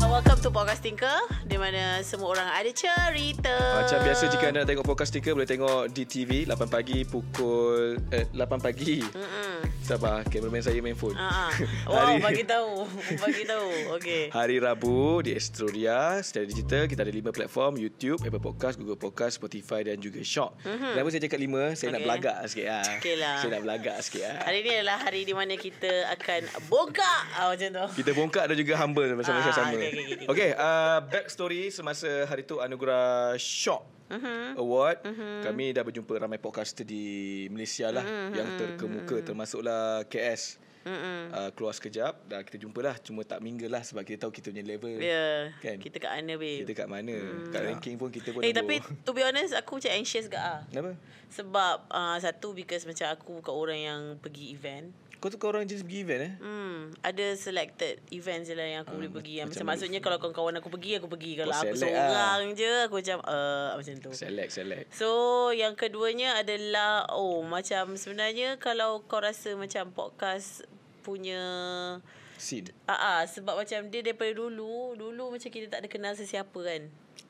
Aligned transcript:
Welcome 0.00 0.27
to 0.38 0.50
Podcast 0.50 0.80
Tinker 0.80 1.18
Di 1.42 1.58
mana 1.58 1.98
semua 2.00 2.30
orang 2.30 2.48
ada 2.52 2.70
cerita 2.70 3.50
Macam 3.82 3.98
biasa 4.00 4.30
jika 4.30 4.44
anda 4.46 4.62
nak 4.62 4.68
tengok 4.70 4.86
podcast 4.86 5.10
stiker 5.10 5.34
boleh 5.34 5.48
tengok 5.48 5.90
di 5.90 6.04
TV 6.04 6.30
8 6.44 6.54
pagi 6.68 7.02
pukul 7.02 7.96
eh, 8.10 8.26
8 8.30 8.60
pagi. 8.60 9.00
Mm-mm. 9.00 9.56
Sabar, 9.80 10.20
kameraman 10.28 10.60
saya 10.60 10.76
main 10.84 10.92
phone. 10.92 11.16
Ah, 11.16 11.48
ah. 11.48 11.50
Wow, 11.88 12.20
bagi 12.20 12.44
tahu. 12.44 12.84
Bagi 13.24 13.48
tahu. 13.48 13.96
Okey. 13.96 14.28
Hari 14.28 14.60
Rabu 14.60 15.24
di 15.24 15.32
Astroria 15.32 16.20
secara 16.20 16.44
digital 16.44 16.84
kita 16.84 17.00
ada 17.00 17.12
5 17.14 17.32
platform 17.32 17.80
YouTube, 17.80 18.20
Apple 18.20 18.42
Podcast, 18.42 18.76
Google 18.76 19.00
Podcast, 19.00 19.40
Spotify 19.40 19.88
dan 19.88 19.96
juga 19.96 20.20
Shock. 20.20 20.60
Mm-hmm. 20.60 20.92
Kenapa 20.92 21.08
saya 21.08 21.22
cakap 21.24 21.38
5? 21.40 21.48
Saya 21.72 21.88
nak 21.88 21.96
Okey. 21.96 22.04
belagak 22.04 22.36
sikit 22.52 22.66
lah. 22.68 22.84
Okey 23.00 23.14
lah. 23.16 23.36
Saya 23.40 23.48
nak 23.48 23.62
belagak 23.64 23.96
sikit 24.04 24.22
lah. 24.28 24.36
Hari 24.44 24.58
ini 24.60 24.70
adalah 24.76 24.98
hari 25.00 25.20
di 25.24 25.34
mana 25.34 25.52
kita 25.56 25.92
akan 26.12 26.40
bongkak 26.68 27.20
ah, 27.32 27.46
macam 27.48 27.68
tu. 27.72 27.86
Kita 28.04 28.10
bongkak 28.12 28.44
dan 28.44 28.56
juga 28.58 28.72
humble 28.76 29.08
bersama 29.16 29.40
Ah, 29.40 29.54
sama. 29.54 29.72
okey, 29.72 29.88
okey, 29.88 30.04
okey. 30.04 30.26
Okay, 30.28 30.52
uh, 30.52 31.00
backstory 31.02 31.72
semasa 31.72 32.04
hari 32.22 32.44
tu 32.44 32.60
anugerah 32.60 33.32
Shock 33.34 33.96
Mhm. 34.08 34.56
Award 34.56 35.04
Kami 35.42 35.68
dah 35.70 35.84
berjumpa 35.84 36.16
ramai 36.18 36.36
podcaster 36.36 36.80
di 36.80 37.44
Malaysia 37.48 37.88
lah 37.88 38.00
Mhm, 38.00 38.32
Yang 38.32 38.48
terkemuka 38.56 39.16
Termasuklah 39.22 40.00
KS 40.04 40.56
uh, 40.84 41.52
Keluar 41.52 41.72
sekejap 41.72 42.24
Dah 42.24 42.40
kita 42.40 42.56
jumpa 42.56 42.80
lah 42.80 42.96
Cuma 42.98 43.20
tak 43.20 43.40
mingle 43.40 43.68
lah 43.68 43.84
Sebab 43.84 44.00
kita 44.02 44.24
tahu 44.24 44.32
kita 44.32 44.48
punya 44.48 44.64
level 44.66 44.96
Ya. 44.96 45.52
Kan? 45.60 45.76
Kita 45.76 45.96
kat 45.98 46.08
mana 46.10 46.32
babe? 46.34 46.64
Kita 46.64 46.72
kat 46.74 46.88
mana 46.88 47.16
Kat 47.52 47.60
ranking 47.66 47.96
pun 47.96 48.08
kita 48.08 48.32
pun 48.32 48.40
Eh 48.40 48.48
nombor- 48.48 48.80
tapi 48.80 49.04
to 49.04 49.10
be 49.12 49.20
honest 49.20 49.52
aku 49.52 49.76
macam 49.76 49.92
anxious 49.92 50.24
gak 50.24 50.40
ah. 50.40 50.60
Kenapa? 50.66 50.96
Sebab 51.28 51.76
uh, 51.86 52.16
satu 52.16 52.52
because 52.52 52.84
macam 52.84 53.12
aku 53.12 53.44
bukan 53.44 53.52
orang 53.54 53.78
yang 53.78 54.00
pergi 54.16 54.48
event. 54.50 54.88
Kau 55.18 55.34
tu 55.34 55.36
kau 55.42 55.50
orang 55.50 55.66
jenis 55.66 55.82
pergi 55.82 56.06
event 56.06 56.22
eh? 56.22 56.34
Hmm, 56.38 56.94
ada 57.02 57.26
selected 57.34 57.98
events 58.14 58.46
je 58.46 58.54
lah 58.54 58.66
yang 58.70 58.80
aku 58.86 58.94
boleh 58.94 59.10
pergi. 59.10 59.42
Macam 59.42 59.50
macam 59.50 59.66
maksudnya 59.74 59.98
kalau 59.98 60.22
kawan-kawan 60.22 60.54
aku 60.62 60.70
pergi, 60.70 61.02
aku 61.02 61.10
pergi. 61.10 61.32
Kalau 61.34 61.50
Kau 61.50 61.62
aku 61.66 61.74
select 61.74 61.98
seorang 61.98 62.42
je, 62.54 62.72
aku 62.86 62.94
macam 63.02 63.18
uh, 63.26 63.68
macam 63.74 63.94
tu. 63.98 64.10
Select 64.14 64.50
select 64.54 64.86
So, 64.94 65.08
yang 65.50 65.74
keduanya 65.74 66.38
adalah 66.38 67.10
oh, 67.10 67.42
macam 67.42 67.98
sebenarnya 67.98 68.62
kalau 68.62 69.02
kau 69.10 69.18
rasa 69.18 69.58
macam 69.58 69.90
podcast 69.90 70.62
punya 71.02 71.42
Seed 72.38 72.70
Ah, 72.86 73.18
ah 73.18 73.20
sebab 73.26 73.58
macam 73.58 73.90
dia 73.90 74.06
daripada 74.06 74.30
dulu, 74.30 74.94
dulu 74.94 75.34
macam 75.34 75.50
kita 75.50 75.66
tak 75.66 75.82
ada 75.82 75.88
kenal 75.90 76.14
sesiapa 76.14 76.54
kan. 76.62 76.86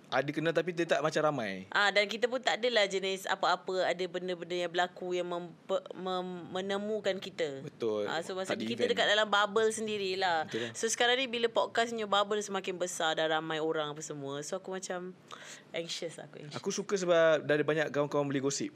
Ada 0.08 0.30
kenal 0.32 0.56
tapi 0.56 0.72
dia 0.72 0.88
tak 0.88 1.04
macam 1.04 1.20
ramai 1.20 1.68
Ah 1.68 1.92
dan 1.92 2.08
kita 2.08 2.24
pun 2.24 2.40
tak 2.40 2.60
adalah 2.60 2.88
jenis 2.88 3.28
apa-apa 3.28 3.84
ada 3.84 4.04
benda-benda 4.08 4.56
yang 4.56 4.72
berlaku 4.72 5.12
yang 5.12 5.28
mem, 5.28 5.52
mem, 5.92 6.28
menemukan 6.48 7.20
kita. 7.20 7.60
Betul. 7.60 8.08
Ah 8.08 8.24
so 8.24 8.32
masa 8.32 8.56
kita 8.56 8.72
event. 8.72 8.96
dekat 8.96 9.06
dalam 9.06 9.28
bubble 9.28 9.68
sendirilah. 9.68 10.48
Betul 10.48 10.64
lah. 10.64 10.72
So 10.72 10.88
sekarang 10.88 11.20
ni 11.20 11.28
bila 11.28 11.52
podcastnya 11.52 12.08
bubble 12.08 12.40
semakin 12.40 12.80
besar 12.80 13.20
dah 13.20 13.28
ramai 13.28 13.60
orang 13.60 13.92
apa 13.92 14.00
semua. 14.00 14.40
So 14.40 14.56
aku 14.56 14.72
macam 14.72 15.12
anxious 15.76 16.16
lah, 16.16 16.24
aku 16.24 16.40
anxious. 16.40 16.56
Aku 16.56 16.68
suka 16.72 16.94
sebab 16.96 17.44
Dah 17.44 17.54
ada 17.54 17.64
banyak 17.64 17.86
kawan-kawan 17.92 18.26
boleh 18.28 18.42
gosip 18.42 18.72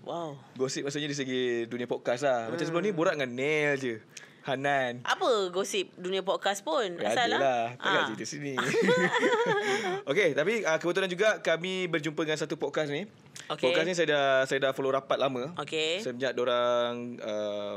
Wow. 0.00 0.40
Gosip 0.56 0.88
maksudnya 0.88 1.12
dari 1.12 1.18
segi 1.18 1.42
dunia 1.68 1.84
podcast 1.84 2.24
lah 2.24 2.48
Macam 2.48 2.64
sebelum 2.64 2.84
ni 2.88 2.92
borak 2.96 3.20
dengan 3.20 3.32
Nail 3.36 3.76
je 3.76 3.94
Hanan 4.42 5.00
Apa 5.02 5.48
gosip 5.48 5.92
dunia 5.94 6.20
podcast 6.20 6.60
pun? 6.60 6.96
Ya, 6.96 7.08
Asal 7.08 7.28
lah. 7.30 7.74
Takkan 7.74 7.92
Ah. 7.94 8.06
cerita 8.08 8.24
sini. 8.26 8.54
Okey, 10.10 10.32
tapi 10.32 10.62
uh, 10.62 10.76
kebetulan 10.76 11.08
juga 11.08 11.28
kami 11.38 11.86
berjumpa 11.86 12.20
dengan 12.22 12.38
satu 12.38 12.54
podcast 12.54 12.88
ni. 12.88 13.04
Okey. 13.48 13.64
Podcast 13.66 13.86
ni 13.86 13.94
saya 13.94 14.08
dah 14.08 14.26
saya 14.44 14.58
dah 14.60 14.72
follow 14.72 14.90
rapat 14.90 15.16
lama. 15.16 15.52
Okey. 15.56 16.00
Semenjak 16.00 16.32
orang 16.34 16.92
uh, 17.20 17.76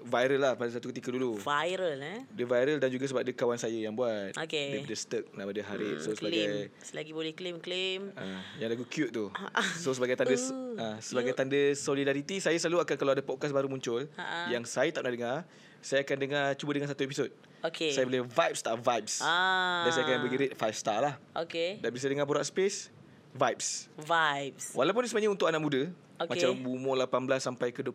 viral 0.00 0.40
lah 0.40 0.52
pada 0.56 0.72
satu 0.72 0.88
ketika 0.88 1.12
dulu. 1.12 1.36
Viral 1.36 2.00
eh. 2.00 2.18
Dia 2.30 2.46
viral 2.48 2.80
dan 2.80 2.88
juga 2.88 3.04
sebab 3.04 3.20
dia 3.20 3.34
kawan 3.34 3.56
saya 3.56 3.76
yang 3.76 3.92
buat. 3.92 4.32
Okey. 4.34 4.66
Daripada 4.74 4.96
Sturk 4.96 5.24
nama 5.30 5.50
dia 5.50 5.62
Harit. 5.62 6.00
so 6.00 6.10
Hmm, 6.10 6.16
sebagai 6.16 6.40
claim. 6.42 6.82
Selagi 6.82 7.12
boleh 7.12 7.32
claim 7.32 7.56
claim. 7.58 8.00
Uh, 8.14 8.40
yang 8.56 8.68
lagu 8.68 8.84
cute 8.84 9.12
tu. 9.12 9.28
So 9.76 9.92
sebagai 9.92 10.16
tanda 10.16 10.32
uh, 10.32 10.96
sebagai 10.98 11.32
tanda 11.32 11.60
solidariti 11.74 12.40
saya 12.40 12.56
selalu 12.56 12.80
akan 12.82 12.96
kalau 12.96 13.12
ada 13.12 13.20
podcast 13.20 13.52
baru 13.52 13.68
muncul 13.68 14.08
Ha-ha. 14.10 14.48
yang 14.48 14.64
saya 14.64 14.88
tak 14.88 15.04
pernah 15.04 15.14
dengar, 15.14 15.38
saya 15.80 16.04
akan 16.04 16.16
dengar 16.16 16.44
cuba 16.56 16.70
dengar 16.76 16.88
satu 16.92 17.02
episod. 17.04 17.30
Okey. 17.60 17.92
Saya 17.92 18.08
boleh 18.08 18.24
vibes 18.24 18.60
tak 18.64 18.76
vibes. 18.80 19.20
Ah. 19.20 19.84
Dan 19.84 19.90
saya 19.92 20.04
akan 20.08 20.18
bagi 20.24 20.36
rate 20.36 20.56
5 20.56 20.72
star 20.80 20.98
lah. 21.04 21.14
Okey. 21.36 21.80
Dan 21.80 21.90
bisa 21.92 22.06
dengar 22.08 22.24
Borak 22.24 22.44
Space, 22.48 22.88
vibes. 23.36 23.88
Vibes. 24.00 24.72
Walaupun 24.72 25.04
sebenarnya 25.04 25.30
untuk 25.32 25.48
anak 25.48 25.60
muda. 25.60 25.82
Okey. 26.20 26.30
Macam 26.36 26.52
umur 26.68 26.94
18 27.00 27.40
sampai 27.40 27.68
ke 27.72 27.80
25. 27.80 27.92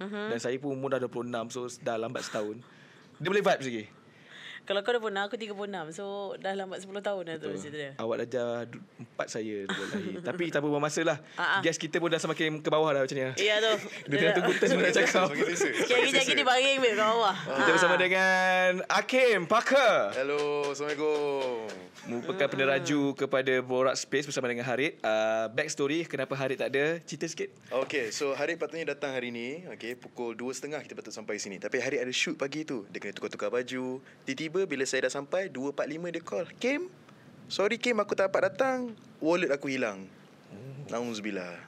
Uh-huh. 0.00 0.28
Dan 0.32 0.38
saya 0.40 0.56
pun 0.56 0.72
umur 0.72 0.96
dah 0.96 1.00
26. 1.00 1.52
So 1.52 1.68
dah 1.80 1.96
lambat 2.00 2.24
setahun. 2.24 2.60
Dia 3.20 3.28
boleh 3.28 3.44
vibes 3.44 3.66
lagi. 3.68 3.84
Kalau 4.66 4.82
kau 4.82 4.90
26, 4.90 5.14
aku 5.14 5.36
36. 5.38 5.94
So, 5.94 6.04
dah 6.42 6.50
lambat 6.58 6.82
10 6.82 6.98
tahun 6.98 7.22
dah 7.22 7.36
tu 7.38 7.48
cerita 7.54 7.76
dia. 7.78 7.92
Awak 8.02 8.16
dah 8.18 8.26
dah 8.26 8.50
du- 8.66 8.82
empat 8.98 9.28
saya 9.30 9.62
dua 9.62 9.84
lahir. 9.94 10.18
Tapi 10.28 10.44
tak 10.50 10.58
apa 10.58 10.78
masa 10.82 11.00
lah. 11.06 11.18
Ah, 11.38 11.42
ah. 11.56 11.60
Guest 11.62 11.78
kita 11.78 12.02
pun 12.02 12.10
dah 12.10 12.18
semakin 12.18 12.58
ke 12.58 12.66
bawah 12.66 12.90
dah 12.90 13.06
macam 13.06 13.14
ni. 13.14 13.22
Ya 13.38 13.62
tu. 13.62 13.72
Dia 14.10 14.16
tengah 14.18 14.34
tunggu 14.42 14.52
turn 14.60 14.76
nak 14.82 14.92
cakap. 14.92 15.26
Sekejap 15.32 15.98
lagi 16.02 16.34
dia 16.34 16.44
baring 16.44 16.78
babe 16.82 16.94
kat 16.98 17.06
bawah. 17.06 17.36
Kita 17.36 17.70
bersama 17.70 17.94
dengan 17.94 18.68
Hakim 18.90 19.40
Parker. 19.46 19.94
Hello, 20.18 20.74
Assalamualaikum. 20.74 21.70
Merupakan 22.06 22.46
peneraju 22.46 23.00
kepada 23.18 23.54
Borak 23.62 23.96
Space 23.98 24.26
bersama 24.30 24.46
dengan 24.46 24.62
Harit. 24.62 24.98
Uh, 25.02 25.50
backstory 25.50 26.06
kenapa 26.06 26.34
Harit 26.34 26.58
tak 26.58 26.70
ada. 26.74 26.98
Cerita 27.02 27.26
sikit. 27.26 27.50
Okay, 27.70 28.14
so 28.14 28.30
Harid 28.34 28.58
patutnya 28.58 28.94
datang 28.94 29.10
hari 29.10 29.34
ni. 29.34 29.66
Okay, 29.74 29.98
pukul 29.98 30.38
2.30 30.38 30.86
kita 30.86 30.94
patut 30.94 31.10
sampai 31.10 31.38
sini. 31.38 31.58
Tapi 31.58 31.82
Harid 31.82 32.02
ada 32.02 32.12
shoot 32.14 32.38
pagi 32.38 32.62
tu. 32.62 32.86
Dia 32.94 33.02
kena 33.02 33.10
tukar-tukar 33.10 33.50
baju. 33.50 33.98
Tiba-tiba 34.22 34.55
bila 34.64 34.88
saya 34.88 35.04
dah 35.04 35.12
sampai, 35.12 35.52
2.45 35.52 35.76
dia 36.08 36.22
call. 36.22 36.46
Kim, 36.56 36.88
sorry 37.46 37.76
Kim, 37.76 38.00
aku 38.00 38.16
tak 38.16 38.32
dapat 38.32 38.48
datang. 38.48 38.96
Wallet 39.18 39.52
aku 39.52 39.68
hilang. 39.68 40.08
Nauzubillah. 40.86 41.66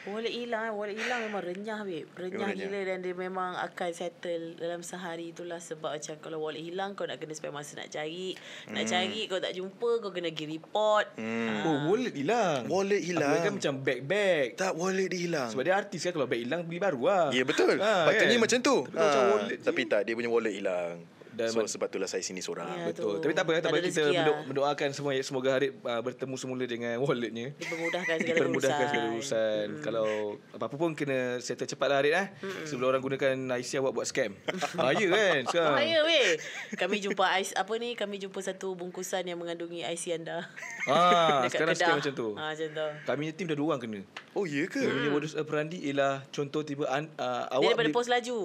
Wallet 0.00 0.32
hilang, 0.32 0.72
wallet 0.74 0.96
hilang 0.96 1.28
memang 1.28 1.44
renyah 1.44 1.84
babe. 1.84 2.08
Renyah 2.10 2.32
Memang 2.32 2.50
renyah. 2.50 2.68
gila 2.72 2.80
dan 2.82 2.98
dia 2.98 3.12
memang 3.12 3.52
akan 3.52 3.90
settle 3.92 4.56
dalam 4.56 4.80
sehari 4.80 5.28
itulah 5.28 5.60
sebab 5.60 5.92
macam 5.92 6.16
kalau 6.16 6.40
wallet 6.40 6.64
hilang 6.64 6.96
kau 6.96 7.04
nak 7.04 7.20
kena 7.20 7.36
spend 7.36 7.52
masa 7.52 7.76
nak 7.76 7.92
cari. 7.92 8.32
Nak 8.66 8.88
cari 8.88 9.28
kau 9.28 9.36
tak 9.36 9.52
jumpa 9.52 9.90
kau 10.00 10.08
kena 10.08 10.32
pergi 10.32 10.46
report. 10.50 11.04
Hmm. 11.20 11.62
Oh, 11.62 11.92
wallet 11.92 12.16
hilang. 12.16 12.64
Wallet 12.66 13.02
hilang. 13.04 13.28
Aku 13.30 13.44
kan 13.44 13.52
macam 13.60 13.72
bag-bag. 13.78 14.46
Tak, 14.56 14.72
wallet 14.72 15.06
dia 15.06 15.20
hilang. 15.20 15.48
Sebab 15.52 15.62
dia 15.62 15.74
artis 15.76 16.00
kan 16.00 16.12
kalau 16.12 16.24
bag 16.24 16.40
hilang 16.40 16.60
beli 16.64 16.80
baru 16.80 17.00
lah. 17.04 17.26
Ya 17.30 17.44
betul. 17.44 17.76
Ha, 17.76 18.08
Patutnya 18.08 18.32
kan? 18.32 18.40
macam 18.40 18.58
tu. 18.58 18.76
Tapi 18.82 18.96
kalau 18.96 19.04
macam 19.04 19.20
Ha, 19.20 19.32
wallet 19.36 19.58
tapi 19.60 19.82
tak, 19.84 20.00
dia 20.08 20.12
punya 20.16 20.30
wallet 20.32 20.54
hilang. 20.56 20.96
Dan 21.40 21.48
so 21.50 21.64
sebab 21.64 21.88
itulah 21.88 22.04
saya 22.04 22.20
sini 22.20 22.44
seorang. 22.44 22.68
Ya. 22.68 22.84
Betul. 22.92 23.16
tu. 23.16 23.24
Tapi 23.24 23.32
tak 23.32 23.42
apa, 23.42 23.50
tak 23.56 23.62
Tak 23.62 23.70
apa 23.72 23.78
kita 23.80 24.02
lah. 24.04 24.44
mendoakan 24.44 24.88
semua 24.92 25.16
semoga 25.20 25.56
Harit 25.56 25.72
uh, 25.80 26.02
bertemu 26.04 26.36
semula 26.36 26.64
dengan 26.68 27.00
walletnya. 27.00 27.56
Dipermudahkan 27.56 28.16
segala 28.20 28.36
Dipermudahkan 28.36 28.76
urusan. 28.76 28.90
segala 28.92 29.06
urusan. 29.10 29.64
Hmm. 29.66 29.80
Kalau 29.80 30.06
apa-apa 30.52 30.76
pun 30.76 30.92
kena 30.92 31.40
settle 31.40 31.64
cepat 31.64 31.88
lah 31.88 31.96
Harit 32.04 32.12
eh. 32.12 32.26
Hmm. 32.38 32.64
Sebelum 32.68 32.86
orang 32.86 33.00
gunakan 33.00 33.34
IC 33.56 33.80
awak 33.80 33.92
buat 33.96 34.04
scam. 34.04 34.36
Bahaya 34.76 35.06
kan 35.08 35.40
sekarang. 35.48 35.76
Bahaya 35.80 35.98
weh. 36.04 36.28
Kami 36.76 36.96
jumpa 37.00 37.24
ais 37.32 37.56
apa 37.56 37.72
ni? 37.80 37.96
Kami 37.96 38.20
jumpa 38.20 38.36
satu 38.38 38.76
bungkusan 38.76 39.24
yang 39.24 39.40
mengandungi 39.40 39.80
IC 39.80 40.20
anda. 40.20 40.44
Ah, 40.84 41.46
sekarang 41.52 41.72
scam 41.72 41.96
macam 41.96 42.12
tu. 42.12 42.28
Ah, 42.36 42.52
macam 42.52 42.68
tu. 42.68 42.86
Kami 43.08 43.30
punya 43.30 43.38
team 43.38 43.46
dah 43.46 43.54
dua 43.54 43.66
orang 43.70 43.80
kena. 43.80 44.00
Oh, 44.34 44.42
ya 44.42 44.66
ke? 44.66 44.82
Dia 44.82 44.90
punya 44.90 45.10
modus 45.10 45.38
operandi 45.38 45.78
ialah 45.86 46.26
contoh 46.28 46.66
tiba 46.66 46.90
an, 46.90 47.06
uh, 47.14 47.46
Dia 47.46 47.54
awak 47.54 47.70
daripada 47.70 47.86
beli- 47.86 47.94
pos 47.94 48.10
laju. 48.10 48.38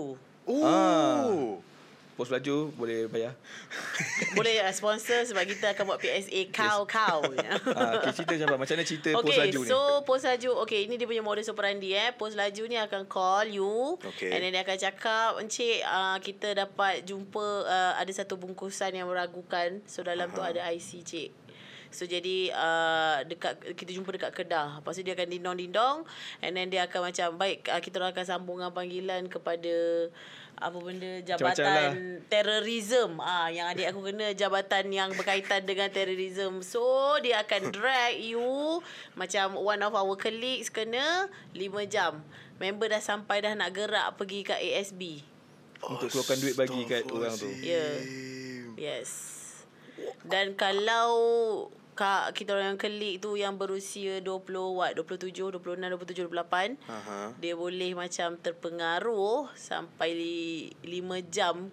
Oh. 0.45 0.61
Ah. 0.61 1.25
Pos 2.15 2.31
laju 2.31 2.71
boleh 2.79 3.11
bayar. 3.11 3.35
Boleh 4.39 4.63
uh, 4.63 4.71
sponsor 4.71 5.27
sebab 5.27 5.43
kita 5.43 5.75
akan 5.75 5.83
buat 5.83 5.99
PSA 5.99 6.47
kau-kau. 6.47 7.27
ah, 7.75 7.99
okay, 7.99 8.15
cerita 8.15 8.47
macam 8.55 8.71
mana 8.71 8.87
cerita 8.87 9.11
pos 9.11 9.27
Okay, 9.27 9.37
laju 9.43 9.59
ni? 9.59 9.67
so 9.67 9.79
pos 10.07 10.23
laju, 10.23 10.63
okay, 10.63 10.87
ini 10.87 10.95
dia 10.95 11.03
punya 11.03 11.19
modus 11.19 11.51
operandi 11.51 11.91
eh. 11.91 12.15
Pos 12.15 12.39
laju 12.39 12.63
ni 12.71 12.79
akan 12.79 13.03
call 13.11 13.51
you. 13.51 13.99
Okay. 14.15 14.31
And 14.31 14.47
then 14.47 14.55
dia 14.55 14.63
akan 14.63 14.77
cakap, 14.79 15.43
Encik, 15.43 15.83
uh, 15.83 16.15
kita 16.23 16.55
dapat 16.55 17.03
jumpa 17.03 17.67
uh, 17.67 17.93
ada 17.99 18.11
satu 18.15 18.39
bungkusan 18.39 18.95
yang 18.95 19.11
meragukan. 19.11 19.83
So, 19.83 19.99
dalam 19.99 20.31
tu 20.31 20.39
ada 20.39 20.71
IC, 20.71 21.03
cik. 21.03 21.29
So 21.95 22.03
jadi 22.03 22.51
uh, 22.51 23.23
dekat 23.23 23.71
kita 23.79 23.95
jumpa 23.95 24.19
dekat 24.19 24.31
Kedah. 24.35 24.83
Lepas 24.83 24.99
tu 24.99 25.01
dia 25.07 25.15
akan 25.15 25.31
dindong-dindong 25.31 25.97
and 26.43 26.51
then 26.51 26.67
dia 26.67 26.91
akan 26.91 27.07
macam 27.07 27.39
baik 27.39 27.71
uh, 27.71 27.79
kita 27.79 28.03
orang 28.03 28.11
akan 28.11 28.25
sambungkan 28.27 28.71
panggilan 28.75 29.31
kepada 29.31 29.73
apa 30.55 30.77
benda 30.79 31.19
jabatan 31.21 32.23
terorism 32.31 33.19
ah 33.19 33.51
yang 33.51 33.67
adik 33.67 33.91
aku 33.91 34.07
kena 34.07 34.31
jabatan 34.31 34.87
yang 34.87 35.09
berkaitan 35.13 35.67
dengan 35.67 35.91
terorism. 35.91 36.63
So 36.63 36.81
dia 37.19 37.43
akan 37.43 37.75
drag 37.75 38.19
you 38.23 38.79
macam 39.19 39.59
one 39.59 39.83
of 39.83 39.91
our 39.91 40.15
colleagues 40.15 40.71
kena 40.71 41.27
5 41.51 41.59
jam. 41.91 42.23
Member 42.55 42.87
dah 42.87 43.03
sampai 43.03 43.43
dah 43.43 43.51
nak 43.51 43.75
gerak 43.75 44.15
pergi 44.15 44.47
kat 44.47 44.59
ASB. 44.63 45.19
Untuk 45.83 46.07
keluarkan 46.07 46.37
duit 46.39 46.55
bagi 46.55 46.81
kat 46.87 47.03
orang 47.11 47.35
tu. 47.35 47.51
Ya. 47.59 47.99
Yes. 48.79 49.43
Dan 50.23 50.55
kalau 50.55 51.11
ka, 51.95 52.29
kita 52.35 52.51
orang 52.53 52.75
yang 52.75 52.81
kelik 52.81 53.23
tu 53.23 53.39
yang 53.39 53.55
berusia 53.55 54.19
20 54.19 54.75
what 54.75 54.91
27, 54.93 55.31
26, 55.55 55.79
27, 55.79 56.27
28 56.27 56.75
Aha. 56.91 57.31
dia 57.39 57.53
boleh 57.55 57.95
macam 57.95 58.35
terpengaruh 58.35 59.49
sampai 59.55 60.11
5 60.83 60.85
jam 61.31 61.71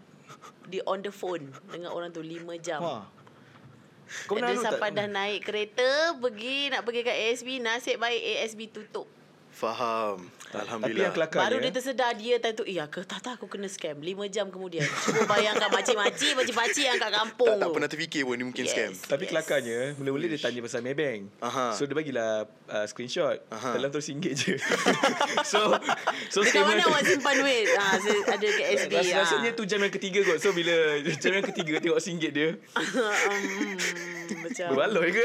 Dia 0.70 0.80
on 0.86 1.02
the 1.02 1.12
phone 1.12 1.50
Dengan 1.68 1.92
orang 1.92 2.14
tu 2.14 2.22
5 2.22 2.38
jam 2.62 2.80
Wah. 2.80 3.04
Kau 4.30 4.38
Dia 4.38 4.56
sampai 4.56 4.94
tak? 4.94 4.96
dah 5.02 5.06
naik 5.10 5.40
kereta 5.44 6.16
Pergi 6.16 6.70
nak 6.70 6.86
pergi 6.86 7.00
kat 7.04 7.16
ASB 7.16 7.48
Nasib 7.60 7.96
baik 8.00 8.20
ASB 8.40 8.60
tutup 8.72 9.08
Faham. 9.52 10.26
Tapi 10.52 10.68
Alhamdulillah. 10.68 11.00
yang 11.02 11.14
kelakar 11.16 11.38
Baru 11.40 11.56
ni, 11.56 11.62
dia 11.62 11.70
eh. 11.70 11.74
tersedar 11.74 12.12
Dia 12.12 12.36
time 12.36 12.52
tu 12.52 12.64
Iya 12.64 12.84
ke 12.84 13.00
tak 13.02 13.24
tak 13.24 13.40
aku 13.40 13.48
kena 13.48 13.64
scam 13.66 13.96
5 13.96 14.04
jam 14.28 14.52
kemudian 14.52 14.84
Cuba 14.84 15.24
bayangkan 15.24 15.72
makcik-makcik 15.72 16.36
Makcik-makcik 16.36 16.84
yang 16.84 16.98
kat 16.98 17.08
kampung 17.10 17.48
tak, 17.48 17.56
tak 17.58 17.68
pernah 17.72 17.88
terfikir 17.88 18.22
pun 18.22 18.36
ni 18.36 18.44
mungkin 18.44 18.60
Yes. 18.62 18.72
scam. 18.76 18.92
Tapi 19.08 19.24
Yes. 19.24 19.30
kelakarnya 19.32 19.80
Mula-mula 19.96 20.28
dia 20.28 20.36
tanya 20.38 20.60
pasal 20.60 20.84
Maybank 20.84 21.32
Aha. 21.40 21.72
So 21.72 21.88
dia 21.88 21.96
bagilah 21.96 22.44
uh, 22.68 22.84
Screenshot 22.84 23.40
Aha. 23.48 23.70
Dalam 23.72 23.88
tu 23.88 23.96
RM1 23.96 24.32
je 24.36 24.54
So 25.56 25.72
So 26.28 26.44
Dekat 26.44 26.52
scammer 26.52 26.76
mana 26.76 26.84
awak 26.84 27.02
simpan 27.02 27.34
duit 27.34 27.64
ha, 27.80 27.84
Ada 28.28 28.46
kat 28.52 28.66
SB 28.76 28.92
Ras, 28.92 29.08
ha. 29.08 29.18
Rasanya 29.24 29.50
tu 29.56 29.64
jam 29.64 29.80
yang 29.80 29.88
ketiga 29.90 30.20
kot 30.20 30.36
So 30.36 30.52
bila 30.52 31.00
Jam 31.16 31.32
yang 31.32 31.46
ketiga 31.48 31.80
Tengok 31.80 31.96
RM1 31.96 32.28
dia 32.28 32.48
um, 32.76 33.42
Macam 34.44 34.66
Berbaloi 34.68 35.08
ke 35.12 35.24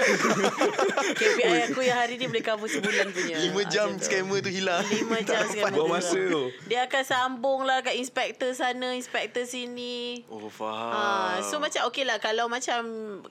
KPI 1.16 1.58
aku 1.68 1.80
yang 1.82 1.98
hari 1.98 2.16
ni 2.16 2.26
Boleh 2.28 2.44
cover 2.44 2.68
sebulan 2.68 3.12
punya 3.12 3.36
5 3.36 3.52
jam 3.68 3.88
Macam 3.92 4.17
scammer 4.20 4.40
tu 4.40 4.50
hilang. 4.50 4.82
5 4.82 4.98
jam 5.30 5.42
scammer 5.44 5.72
Buang 5.72 5.92
masa 5.92 6.18
tu. 6.18 6.44
Dia 6.66 6.84
akan 6.84 7.04
sambung 7.04 7.62
lah 7.62 7.80
Kat 7.80 7.94
inspektor 7.94 8.50
sana 8.52 8.92
Inspektor 8.92 9.44
sini 9.44 10.26
Oh, 10.26 10.48
faham. 10.48 10.92
Ha, 10.92 11.04
so 11.42 11.58
macam 11.58 11.86
okay 11.86 12.02
lah 12.02 12.18
Kalau 12.18 12.48
macam 12.48 12.82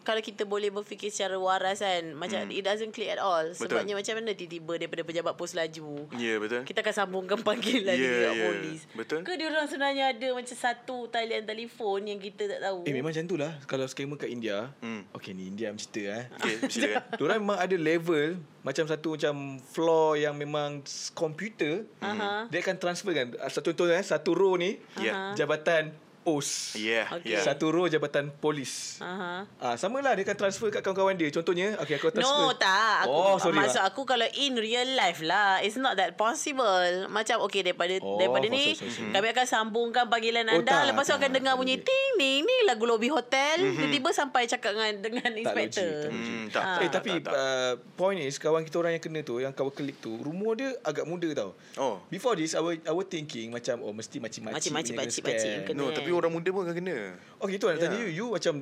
Kalau 0.00 0.20
kita 0.20 0.44
boleh 0.44 0.68
berfikir 0.68 1.08
secara 1.08 1.34
waras 1.34 1.78
kan 1.78 2.12
Macam 2.12 2.46
it 2.48 2.62
doesn't 2.62 2.90
click 2.90 3.08
at 3.08 3.18
all 3.18 3.42
Betul. 3.48 3.66
Sebabnya 3.74 3.94
macam 3.94 4.14
mana 4.14 4.30
Tiba-tiba 4.32 4.72
daripada 4.76 5.02
pejabat 5.02 5.34
pos 5.34 5.52
laju 5.52 6.06
Ya, 6.12 6.22
yeah, 6.24 6.36
betul. 6.38 6.62
kita 6.62 6.80
akan 6.80 6.94
sambungkan 6.94 7.38
panggilan 7.46 7.92
yeah, 7.92 8.12
dekat 8.22 8.32
ya. 8.32 8.44
polis. 8.44 8.80
Betul. 8.92 9.18
Ke 9.22 9.32
dia 9.34 9.46
orang 9.46 9.66
sebenarnya 9.66 10.04
ada 10.10 10.28
macam 10.30 10.56
satu 10.56 10.96
talian 11.06 11.42
telefon 11.42 12.00
yang 12.04 12.18
kita 12.18 12.46
tak 12.46 12.60
tahu. 12.60 12.78
Eh 12.82 12.92
memang 12.92 13.10
macam 13.10 13.24
tu 13.24 13.34
lah 13.34 13.52
Kalau 13.64 13.84
scammer 13.84 14.16
kat 14.16 14.28
India 14.28 14.70
Hmm. 14.78 15.02
Okay 15.10 15.32
ni 15.32 15.46
India 15.46 15.68
macam 15.68 15.82
cerita 15.82 16.00
eh 16.12 16.24
Okay, 16.36 16.54
silakan. 16.68 17.02
Diorang 17.18 17.38
memang 17.40 17.58
ada 17.58 17.76
level 17.76 18.28
Macam 18.66 18.82
satu 18.82 19.14
macam 19.14 19.34
Floor 19.62 20.18
yang 20.18 20.34
memang 20.34 20.82
Komputer 21.14 21.86
Aha. 22.02 22.50
Dia 22.50 22.58
akan 22.60 22.76
transfer 22.76 23.14
kan 23.14 23.30
Ah, 23.38 23.46
Satu 23.46 23.70
contoh 23.70 23.86
eh 23.88 24.02
Satu 24.02 24.34
row 24.34 24.58
ni 24.58 24.74
Ya. 24.98 25.38
Jabatan 25.38 25.94
POS 26.26 26.74
Yeah, 26.76 27.06
Okay. 27.08 27.32
yeah. 27.32 27.40
Satu 27.40 27.70
row 27.70 27.86
jabatan 27.86 28.34
polis 28.34 28.98
Aha. 28.98 29.46
Ah, 29.56 29.76
sama 29.76 30.00
lah 30.00 30.12
dia 30.12 30.24
akan 30.24 30.34
transfer 30.36 30.68
kat 30.68 30.82
kawan-kawan 30.82 31.14
dia. 31.14 31.30
Contohnya, 31.30 31.78
okay 31.78 31.94
aku 31.94 32.10
transfer. 32.10 32.26
No 32.26 32.50
tak 32.52 33.06
aku, 33.06 33.14
Oh, 33.14 33.36
sorry. 33.38 33.56
Maksud 33.56 33.78
Mak. 33.78 33.88
aku 33.88 34.02
Kalau 34.04 34.26
in 34.34 34.52
real 34.56 34.88
life 34.92 35.22
lah 35.22 35.62
It's 35.62 35.76
not 35.76 35.94
that 35.94 36.16
possible 36.16 36.66
Macam 37.08 37.46
okay 37.46 37.62
Daripada 37.62 37.94
Oh, 37.98 38.18
daripada 38.18 38.46
ni 38.46 38.74
sorry, 38.74 38.90
sorry. 38.90 39.12
Kami 39.12 39.26
akan 39.30 39.46
sambungkan 39.46 40.04
panggilan 40.06 40.44
Oh, 40.44 40.58
anda 40.58 40.66
tak, 40.72 40.82
Lepas 40.90 41.04
tu 41.04 41.14
akan 41.14 41.30
dengar 41.30 41.52
tak 41.52 41.58
bunyi 41.58 41.76
logik. 41.76 41.86
Ting 41.86 42.10
ning 42.16 42.40
Ni 42.42 42.56
lagu 42.64 42.84
lobby 42.84 43.06
hotel 43.06 43.56
Tiba-tiba 43.62 44.10
sampai 44.10 44.42
cakap 44.44 44.74
dengan 44.74 44.92
Dengan 44.98 45.30
Tak 45.30 45.38
inspektor 45.38 45.86
logik, 45.86 46.02
tak 46.02 46.10
logik. 46.10 46.26
Hmm, 46.26 46.44
tak, 46.48 46.62
Ah. 46.62 46.66
tak, 46.66 46.82
Eh 46.82 46.90
tapi 46.90 47.10
tak, 47.14 47.22
tak. 47.22 47.34
uh, 47.36 47.72
point 47.94 48.18
is 48.18 48.34
kawan 48.36 48.62
kita 48.62 48.76
orang 48.76 48.92
yang 48.92 49.04
kena 49.04 49.20
tu 49.20 49.38
yang 49.38 49.52
kawan 49.52 49.70
klik 49.70 49.96
tu 49.98 50.18
rumor 50.18 50.56
dia 50.56 50.72
agak 50.82 51.04
muda 51.04 51.28
tau. 51.32 51.50
Oh. 51.76 52.00
Before 52.08 52.34
this 52.34 52.52
our 52.52 52.74
our 52.84 53.04
thinking 53.04 53.48
macam 53.48 53.78
oh 53.80 53.92
mesti 53.92 54.16
yang 54.16 55.12
scam. 55.12 55.60
kena. 55.64 55.76
No, 55.76 55.92
tapi 55.92 56.10
orang 56.16 56.32
muda 56.32 56.48
pun 56.48 56.64
akan 56.64 56.74
kena. 56.74 56.96
Oh 57.38 57.46
gitu 57.46 57.68
nak 57.68 57.78
tanya 57.78 57.94
Yeah. 57.94 58.08
you 58.08 58.24
you 58.24 58.26
macam 58.32 58.54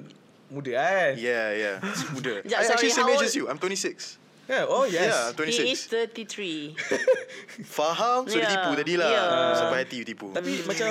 muda 0.51 0.73
kan? 0.75 1.12
Yeah, 1.17 1.47
yeah. 1.53 1.77
Muda. 2.15 2.43
Sekejap, 2.43 2.59
I 2.61 2.62
sorry, 2.62 2.75
actually 2.77 2.93
same 2.93 3.11
age 3.11 3.25
as 3.25 3.35
you. 3.35 3.47
I'm 3.47 3.59
26. 3.59 4.21
Yeah, 4.45 4.69
oh 4.69 4.85
yes. 4.85 5.09
Yeah, 5.09 5.33
I'm 5.33 5.49
He 5.49 5.73
is 5.73 5.89
26. 5.89 6.77
33 6.77 6.77
Faham? 7.79 8.29
So, 8.29 8.37
dia 8.37 8.45
Yeah. 8.45 8.51
tipu 8.53 8.71
tadi 8.77 8.95
lah. 8.95 9.09
Yeah. 9.09 9.56
Sampai 9.56 9.79
hati 9.83 9.97
you 9.99 10.06
tipu. 10.06 10.29
Tapi 10.31 10.53
macam 10.62 10.91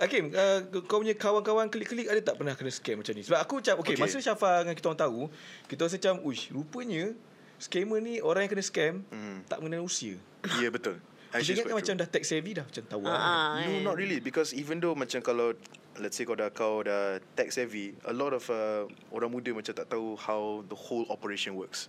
Hakim 0.00 0.32
uh, 0.32 0.58
kau 0.88 1.04
punya 1.04 1.12
kawan-kawan 1.12 1.68
klik-klik 1.68 2.08
ada 2.08 2.16
tak 2.24 2.40
pernah 2.40 2.56
kena 2.56 2.72
scam 2.72 2.96
macam 2.96 3.12
ni? 3.12 3.20
Sebab 3.20 3.38
aku 3.38 3.60
macam 3.60 3.74
okay, 3.76 3.92
Okay. 3.92 4.00
masa 4.00 4.16
Syafa 4.18 4.64
dengan 4.64 4.72
kita 4.72 4.86
orang 4.88 5.00
tahu, 5.00 5.20
kita 5.68 5.80
rasa 5.84 5.96
macam 6.00 6.14
uish 6.24 6.48
rupanya 6.48 7.12
scammer 7.60 8.00
ni 8.00 8.24
orang 8.24 8.48
yang 8.48 8.52
kena 8.56 8.64
scam 8.64 9.04
Hmm. 9.12 9.44
tak 9.44 9.60
mengenal 9.60 9.84
usia. 9.84 10.16
Ya, 10.56 10.64
yeah, 10.64 10.70
betul. 10.72 10.96
Actually, 11.30 11.62
ingat 11.62 11.66
kan 11.70 11.76
macam 11.78 11.94
dah 11.94 12.08
tech 12.10 12.24
savvy 12.26 12.52
dah 12.58 12.64
macam 12.66 12.82
tahu 12.86 13.02
Ah, 13.06 13.10
lah. 13.10 13.20
ah, 13.22 13.50
No, 13.62 13.92
not 13.92 13.96
really 13.96 14.18
because 14.18 14.50
even 14.50 14.82
though 14.82 14.98
macam 14.98 15.22
kalau 15.22 15.54
let's 15.98 16.18
say 16.18 16.26
kau 16.26 16.34
dah 16.34 16.50
kau 16.50 16.82
dah 16.82 17.22
tech 17.38 17.54
savvy, 17.54 17.94
a 18.02 18.14
lot 18.14 18.34
of 18.34 18.42
uh, 18.50 18.84
orang 19.14 19.30
muda 19.30 19.54
macam 19.54 19.70
tak 19.70 19.86
tahu 19.86 20.18
how 20.18 20.66
the 20.66 20.74
whole 20.74 21.06
operation 21.06 21.54
works. 21.54 21.86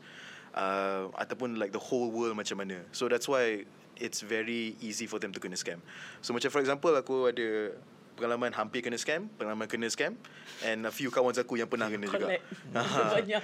Uh, 0.52 1.08
ataupun 1.16 1.56
like 1.56 1.72
the 1.72 1.80
whole 1.80 2.12
world 2.12 2.36
macam 2.36 2.60
mana. 2.60 2.84
So 2.92 3.08
that's 3.08 3.26
why 3.26 3.64
it's 3.98 4.20
very 4.20 4.76
easy 4.84 5.08
for 5.08 5.18
them 5.18 5.32
to 5.32 5.40
kena 5.40 5.56
scam. 5.56 5.80
So 6.20 6.36
macam 6.36 6.52
for 6.52 6.60
example 6.60 6.92
aku 6.92 7.32
ada 7.32 7.72
pengalaman 8.20 8.52
hampir 8.54 8.84
kena 8.84 9.00
scam, 9.00 9.32
pengalaman 9.40 9.66
kena 9.66 9.88
scam 9.88 10.14
and 10.62 10.86
a 10.86 10.92
few 10.92 11.10
kawan 11.10 11.32
aku 11.34 11.56
yang 11.56 11.72
pernah 11.72 11.88
kena 11.88 12.06
juga. 12.14 12.38
Banyak 13.18 13.42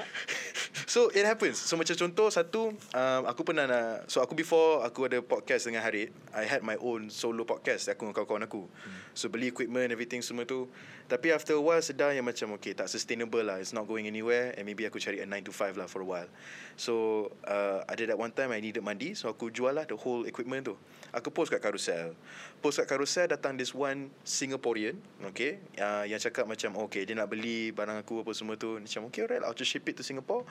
So 0.88 1.12
it 1.12 1.28
happens. 1.28 1.60
So 1.60 1.76
macam 1.76 2.00
contoh 2.00 2.32
Satu 2.32 2.72
um, 2.72 3.22
Aku 3.28 3.44
pernah 3.44 3.68
nak 3.68 4.08
So 4.08 4.24
aku 4.24 4.40
before 4.40 4.88
Aku 4.88 5.04
ada 5.04 5.20
podcast 5.20 5.68
dengan 5.68 5.84
Harid 5.84 6.16
I 6.32 6.48
had 6.48 6.64
my 6.64 6.80
own 6.80 7.12
solo 7.12 7.44
podcast 7.44 7.92
Aku 7.92 8.08
dengan 8.08 8.16
kawan-kawan 8.16 8.48
aku. 8.48 8.64
So 9.12 9.28
beli 9.28 9.52
equipment 9.52 9.92
Everything 9.92 10.24
semua 10.24 10.48
tu. 10.48 10.72
Tapi 11.12 11.36
after 11.36 11.60
a 11.60 11.62
while 11.62 11.84
Sedar 11.84 12.16
yang 12.16 12.24
macam 12.24 12.56
Okay 12.56 12.72
tak 12.72 12.88
sustainable 12.88 13.44
lah. 13.44 13.60
It's 13.60 13.76
not 13.76 13.84
going 13.84 14.08
anywhere 14.08 14.56
And 14.56 14.64
maybe 14.64 14.88
aku 14.88 14.96
cari 15.04 15.20
a 15.20 15.28
9 15.28 15.52
to 15.52 15.52
5 15.52 15.76
lah 15.76 15.92
For 15.92 16.00
a 16.00 16.08
while. 16.08 16.32
So 16.80 17.28
uh, 17.44 17.84
Ada 17.92 18.16
that 18.16 18.18
one 18.18 18.32
time 18.32 18.56
I 18.56 18.64
needed 18.64 18.80
mandi. 18.80 19.12
So 19.12 19.28
aku 19.28 19.52
jual 19.52 19.76
lah 19.76 19.84
The 19.84 20.00
whole 20.00 20.24
equipment 20.24 20.72
tu. 20.72 20.80
Aku 21.12 21.36
post 21.36 21.52
kat 21.52 21.60
carousel. 21.60 22.16
Post 22.64 22.80
kat 22.80 22.88
carousel 22.88 23.28
Datang 23.28 23.60
this 23.60 23.76
one 23.76 24.08
Singaporean 24.24 24.96
Okay 25.36 25.60
uh, 25.84 26.08
Yang 26.08 26.32
cakap 26.32 26.48
macam 26.48 26.80
Okay 26.88 27.04
dia 27.04 27.20
nak 27.20 27.28
beli 27.28 27.76
Barang 27.76 28.00
aku 28.00 28.24
apa 28.24 28.32
semua 28.32 28.56
tu. 28.56 28.80
Macam 28.80 29.12
okay 29.12 29.28
alright 29.28 29.44
I'll 29.44 29.52
just 29.52 29.68
ship 29.68 29.84
it 29.84 30.00
to 30.00 30.04
Singapore 30.08 30.48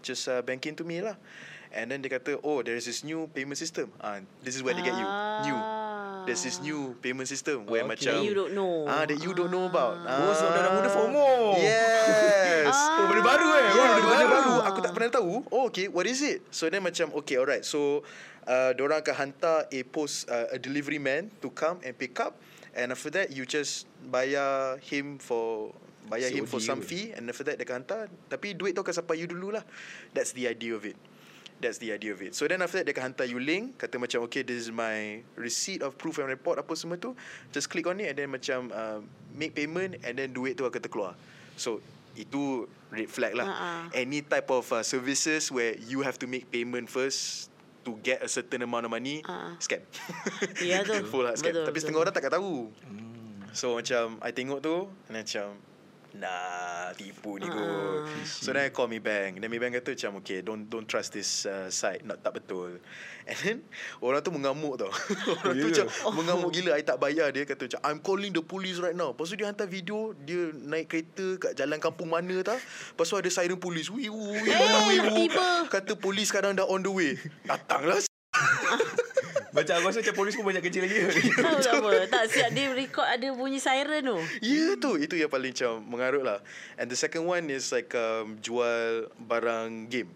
Just 0.00 0.26
uh, 0.26 0.40
bank 0.42 0.66
in 0.66 0.74
to 0.76 0.84
me 0.84 1.00
lah 1.00 1.16
And 1.68 1.92
then 1.92 2.00
dia 2.00 2.08
kata 2.08 2.40
Oh 2.40 2.64
there 2.64 2.74
is 2.74 2.88
this 2.88 3.04
new 3.04 3.28
payment 3.30 3.56
system 3.56 3.92
uh, 4.00 4.20
This 4.40 4.56
is 4.56 4.62
where 4.64 4.72
they 4.72 4.82
get 4.82 4.96
you 4.96 5.08
New 5.44 5.58
There's 6.24 6.44
this 6.44 6.60
new 6.60 6.92
payment 7.00 7.28
system 7.28 7.64
Where 7.64 7.84
Okay. 7.88 8.04
macam 8.04 8.20
That 8.20 8.28
you 8.28 8.34
don't 8.36 8.52
know. 8.52 8.84
Ah, 8.84 9.04
That 9.08 9.20
you 9.20 9.32
don't 9.32 9.48
know 9.48 9.64
about 9.64 9.96
Oh, 10.04 10.32
sebab 10.32 10.50
dah 10.52 10.60
Ah. 10.64 10.72
muda 10.76 10.88
FOMO. 10.92 11.28
Yes 11.56 12.76
Oh, 12.98 13.04
benda 13.08 13.22
baru 13.24 13.46
eh? 13.48 13.62
Yeah, 13.64 13.72
Oh, 13.72 13.72
benda, 13.72 13.88
benda 13.88 14.08
benda 14.12 14.26
baru. 14.28 14.52
baru. 14.60 14.68
Aku 14.68 14.78
tak 14.84 14.92
pernah 14.92 15.10
tahu. 15.10 15.32
Oh, 15.48 15.72
okay. 15.72 15.88
What 15.88 16.04
is 16.04 16.20
it? 16.20 16.44
So 16.52 16.68
then 16.68 16.84
macam, 16.84 17.16
okay, 17.22 17.40
alright. 17.40 17.64
So, 17.64 18.04
uh, 18.44 18.76
orang 18.76 19.00
akan 19.00 19.14
hantar 19.16 19.64
a 19.72 19.80
post, 19.88 20.28
uh, 20.28 20.52
a 20.52 20.58
delivery 20.60 21.00
man 21.00 21.32
to 21.40 21.48
come 21.48 21.80
and 21.80 21.96
pick 21.96 22.20
up. 22.20 22.36
And 22.76 22.92
after 22.92 23.08
that, 23.16 23.32
you 23.32 23.48
just 23.48 23.88
bayar 24.04 24.76
him 24.84 25.16
for 25.16 25.72
bayar 26.08 26.28
him 26.28 26.44
for 26.44 26.58
COD 26.58 26.66
some 26.66 26.80
fee 26.80 27.12
and 27.12 27.28
after 27.28 27.44
that 27.44 27.56
dia 27.56 27.64
akan 27.64 27.84
hantar 27.84 28.02
tapi 28.26 28.52
duit 28.52 28.72
tu 28.72 28.80
akan 28.80 28.94
sampai 28.94 29.20
you 29.20 29.28
dulu 29.28 29.54
lah 29.54 29.64
that's 30.12 30.32
the 30.32 30.44
idea 30.44 30.72
of 30.72 30.82
it. 30.82 30.96
That's 31.58 31.82
the 31.82 31.90
idea 31.90 32.14
of 32.14 32.22
it. 32.22 32.38
So 32.38 32.46
then 32.46 32.62
after 32.62 32.78
that 32.78 32.86
dia 32.86 32.94
akan 32.94 33.10
hantar 33.10 33.26
you 33.26 33.42
link 33.42 33.82
kata 33.82 33.98
macam 33.98 34.22
okay 34.26 34.46
this 34.46 34.66
is 34.66 34.70
my 34.70 35.18
receipt 35.34 35.82
of 35.82 35.98
proof 35.98 36.22
and 36.22 36.30
report 36.30 36.54
apa 36.54 36.70
semua 36.72 36.94
tu. 36.96 37.18
Just 37.50 37.66
click 37.66 37.84
on 37.84 37.98
it 37.98 38.14
and 38.14 38.16
then 38.16 38.30
macam 38.30 38.70
uh, 38.70 39.02
make 39.34 39.58
payment 39.58 39.98
and 40.06 40.14
then 40.14 40.30
duit 40.30 40.54
tu 40.54 40.62
akan 40.62 40.78
terkeluar. 40.78 41.12
So 41.58 41.82
itu 42.14 42.66
red 42.94 43.10
flag 43.10 43.34
lah. 43.34 43.46
Ha-ha. 43.46 43.70
any 43.90 44.22
type 44.22 44.46
of 44.48 44.70
uh, 44.70 44.82
services 44.82 45.50
where 45.50 45.74
you 45.82 46.06
have 46.06 46.14
to 46.14 46.30
make 46.30 46.46
payment 46.48 46.86
first 46.86 47.50
to 47.82 47.98
get 48.02 48.22
a 48.22 48.30
certain 48.30 48.62
amount 48.62 48.86
of 48.86 48.94
money 48.94 49.26
Ha. 49.26 49.58
scam. 49.58 49.82
Ya 50.62 50.82
tu. 50.86 50.94
full 51.10 51.26
lah 51.26 51.34
scam. 51.34 51.50
Betul, 51.50 51.66
tapi 51.66 51.74
betul. 51.74 51.82
setengah 51.82 52.00
orang 52.00 52.14
takkan 52.14 52.32
tahu. 52.38 52.70
So 53.50 53.74
macam 53.74 54.22
I 54.22 54.30
tengok 54.30 54.62
tu 54.62 54.86
and 55.10 55.18
macam 55.18 55.58
Nah 56.18 56.90
tipu 56.98 57.38
ni 57.38 57.46
kot 57.46 57.62
Ah. 57.62 58.10
So 58.26 58.50
then 58.50 58.66
I 58.66 58.74
call 58.74 58.90
Mi 58.90 58.98
Bank 58.98 59.38
Then 59.38 59.48
Mi 59.50 59.62
Bank 59.62 59.78
kata 59.78 59.94
macam 59.94 60.18
Okay 60.22 60.42
don't 60.42 60.66
don't 60.66 60.86
trust 60.86 61.14
this 61.14 61.46
uh, 61.46 61.70
site. 61.70 62.02
Not 62.02 62.26
tak 62.26 62.42
betul. 62.42 62.82
And 63.30 63.38
then 63.44 63.58
Orang 64.02 64.24
tu 64.24 64.32
mengamuk 64.34 64.80
tau. 64.82 64.90
Orang 65.44 65.54
tu 65.54 65.68
Ya. 65.68 65.84
macam 65.84 65.86
Mengamuk 66.16 66.50
gila. 66.50 66.74
I 66.74 66.82
tak 66.82 66.98
bayar. 66.98 67.30
Dia 67.30 67.46
Kata 67.46 67.70
macam 67.70 67.80
I'm 67.86 68.00
calling 68.02 68.32
the 68.34 68.42
police 68.42 68.82
right 68.82 68.96
now. 68.96 69.14
Lepas 69.14 69.30
tu 69.30 69.36
dia 69.38 69.46
hantar 69.46 69.68
video. 69.70 70.16
Dia 70.26 70.50
naik 70.54 70.90
kereta 70.90 71.38
Kat 71.38 71.52
jalan 71.54 71.78
kampung 71.78 72.10
mana 72.10 72.40
tau. 72.42 72.58
Lepas 72.58 73.06
tu 73.06 73.14
ada 73.14 73.30
siren 73.30 73.60
polis. 73.60 73.92
Eh, 73.92 74.08
wiwu 74.10 74.34
tiba. 75.14 75.68
Kata 75.70 75.92
polis 75.94 76.32
sekarang 76.32 76.56
dah 76.56 76.66
on 76.66 76.82
the 76.82 76.90
way. 76.90 77.14
Datanglah 77.46 78.00
Macam 79.58 79.74
aku 79.78 79.86
rasa 79.90 79.98
macam 80.00 80.14
polis 80.14 80.32
pun 80.38 80.44
banyak 80.46 80.62
kerja 80.62 80.78
lagi. 80.86 80.96
Tahu 81.44 81.58
tak 81.58 81.74
apa. 81.82 81.90
Tak 82.06 82.24
siap 82.30 82.50
dia 82.54 82.66
record 82.70 83.06
Ada 83.06 83.26
bunyi 83.34 83.58
siren 83.58 84.02
tu. 84.06 84.18
Ya 84.40 84.78
tu. 84.78 84.94
Itu 84.94 85.14
yang 85.18 85.30
paling 85.30 85.52
macam 85.54 85.72
Mengarut 85.82 86.22
lah. 86.22 86.38
And 86.78 86.86
the 86.86 86.98
second 86.98 87.26
one 87.26 87.50
is 87.50 87.74
like 87.74 87.90
um, 87.98 88.38
Jual 88.38 89.10
barang 89.18 89.90
game. 89.90 90.10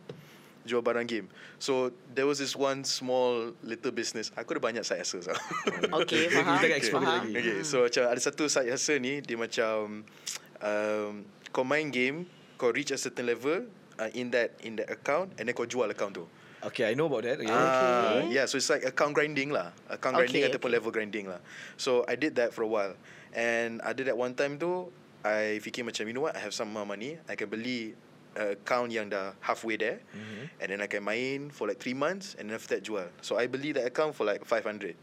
Jual 0.63 0.83
barang 0.83 1.07
game. 1.11 1.27
So 1.59 1.91
There 2.15 2.27
was 2.29 2.39
this 2.39 2.55
one 2.55 2.87
small 2.87 3.55
Little 3.67 3.91
business. 3.91 4.31
Aku 4.39 4.55
ada 4.55 4.63
banyak 4.63 4.85
side 4.87 5.03
hustle 5.03 5.27
tau. 5.27 5.35
Okay 6.07 6.31
Kita 6.31 6.39
faham 6.47 6.63
akan 6.63 6.79
explore 6.79 7.05
lagi. 7.05 7.33
Okay. 7.35 7.59
So 7.67 7.87
macam 7.91 8.03
Ada 8.07 8.21
satu 8.31 8.47
side 8.47 8.71
hustle 8.71 9.03
ni 9.03 9.19
Dia 9.21 9.35
macam 9.35 10.07
um, 10.63 11.13
Kau 11.51 11.67
main 11.67 11.91
game 11.91 12.31
Kau 12.55 12.71
reach 12.71 12.95
a 12.95 12.99
certain 12.99 13.27
level 13.27 13.67
uh, 13.99 14.11
In 14.15 14.31
that 14.31 14.55
In 14.63 14.79
that 14.79 14.87
account 14.87 15.35
And 15.37 15.51
then 15.51 15.55
kau 15.59 15.67
jual 15.67 15.91
account 15.91 16.15
tu 16.23 16.27
Okay, 16.63 16.87
I 16.87 16.95
know 16.95 17.11
about 17.11 17.27
that. 17.27 17.43
Okay. 17.43 17.51
Ah, 17.51 18.23
yeah, 18.31 18.47
so 18.47 18.55
it's 18.55 18.71
like 18.71 18.87
account 18.87 19.19
grinding 19.19 19.51
lah. 19.51 19.75
Account 19.91 20.15
grinding 20.15 20.47
Okay, 20.47 20.51
ataupun 20.51 20.71
okay. 20.71 20.79
level 20.79 20.91
grinding 20.95 21.27
lah. 21.27 21.43
So 21.75 22.07
I 22.07 22.15
did 22.15 22.39
that 22.39 22.55
for 22.55 22.63
a 22.63 22.71
while. 22.71 22.95
And 23.35 23.83
ada 23.83 24.07
that 24.07 24.17
one 24.17 24.39
time 24.39 24.63
tu 24.63 24.93
I 25.27 25.59
fikir 25.59 25.83
macam 25.83 26.07
you 26.07 26.15
know 26.15 26.23
what 26.27 26.35
I 26.35 26.43
have 26.43 26.53
some 26.55 26.71
more 26.75 26.83
money 26.85 27.15
I 27.31 27.39
can 27.39 27.47
beli 27.47 27.95
uh, 28.35 28.59
account 28.59 28.91
yang 28.91 29.07
dah 29.07 29.39
halfway 29.39 29.79
there 29.79 30.03
Mhm. 30.13 30.43
and 30.59 30.67
then 30.75 30.79
I 30.83 30.89
can 30.91 31.03
main 31.07 31.51
for 31.55 31.71
like 31.71 31.79
3 31.79 31.95
months 31.95 32.35
and 32.39 32.51
then 32.51 32.59
after 32.59 32.75
that 32.79 32.83
jual. 32.83 33.07
So 33.23 33.39
I 33.39 33.47
beli 33.47 33.71
that 33.79 33.87
account 33.87 34.19
for 34.19 34.27
like 34.27 34.43
500. 34.45 34.95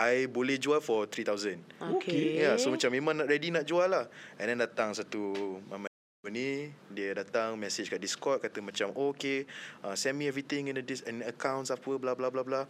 I 0.00 0.24
boleh 0.32 0.56
jual 0.56 0.80
for 0.80 1.04
3000. 1.04 1.60
Okay. 2.00 2.40
Yeah, 2.40 2.56
so 2.56 2.72
macam 2.72 2.88
memang 2.88 3.20
nak 3.20 3.28
ready 3.28 3.52
nak 3.52 3.68
jual 3.68 3.84
lah. 3.84 4.08
And 4.40 4.48
then 4.48 4.64
datang 4.64 4.96
satu 4.96 5.60
mama 5.68 5.89
ni 6.28 6.68
dia 6.92 7.16
datang 7.16 7.56
message 7.56 7.88
kat 7.88 7.96
Discord 7.96 8.44
kata 8.44 8.60
macam 8.60 8.92
oh, 8.92 9.16
okay 9.16 9.48
uh, 9.80 9.96
send 9.96 10.20
me 10.20 10.28
everything 10.28 10.68
in 10.68 10.76
the 10.76 10.84
dis- 10.84 11.00
in 11.08 11.24
accounts 11.24 11.72
apa 11.72 11.96
bla 11.96 12.12
bla 12.12 12.28
bla 12.28 12.44
bla. 12.44 12.68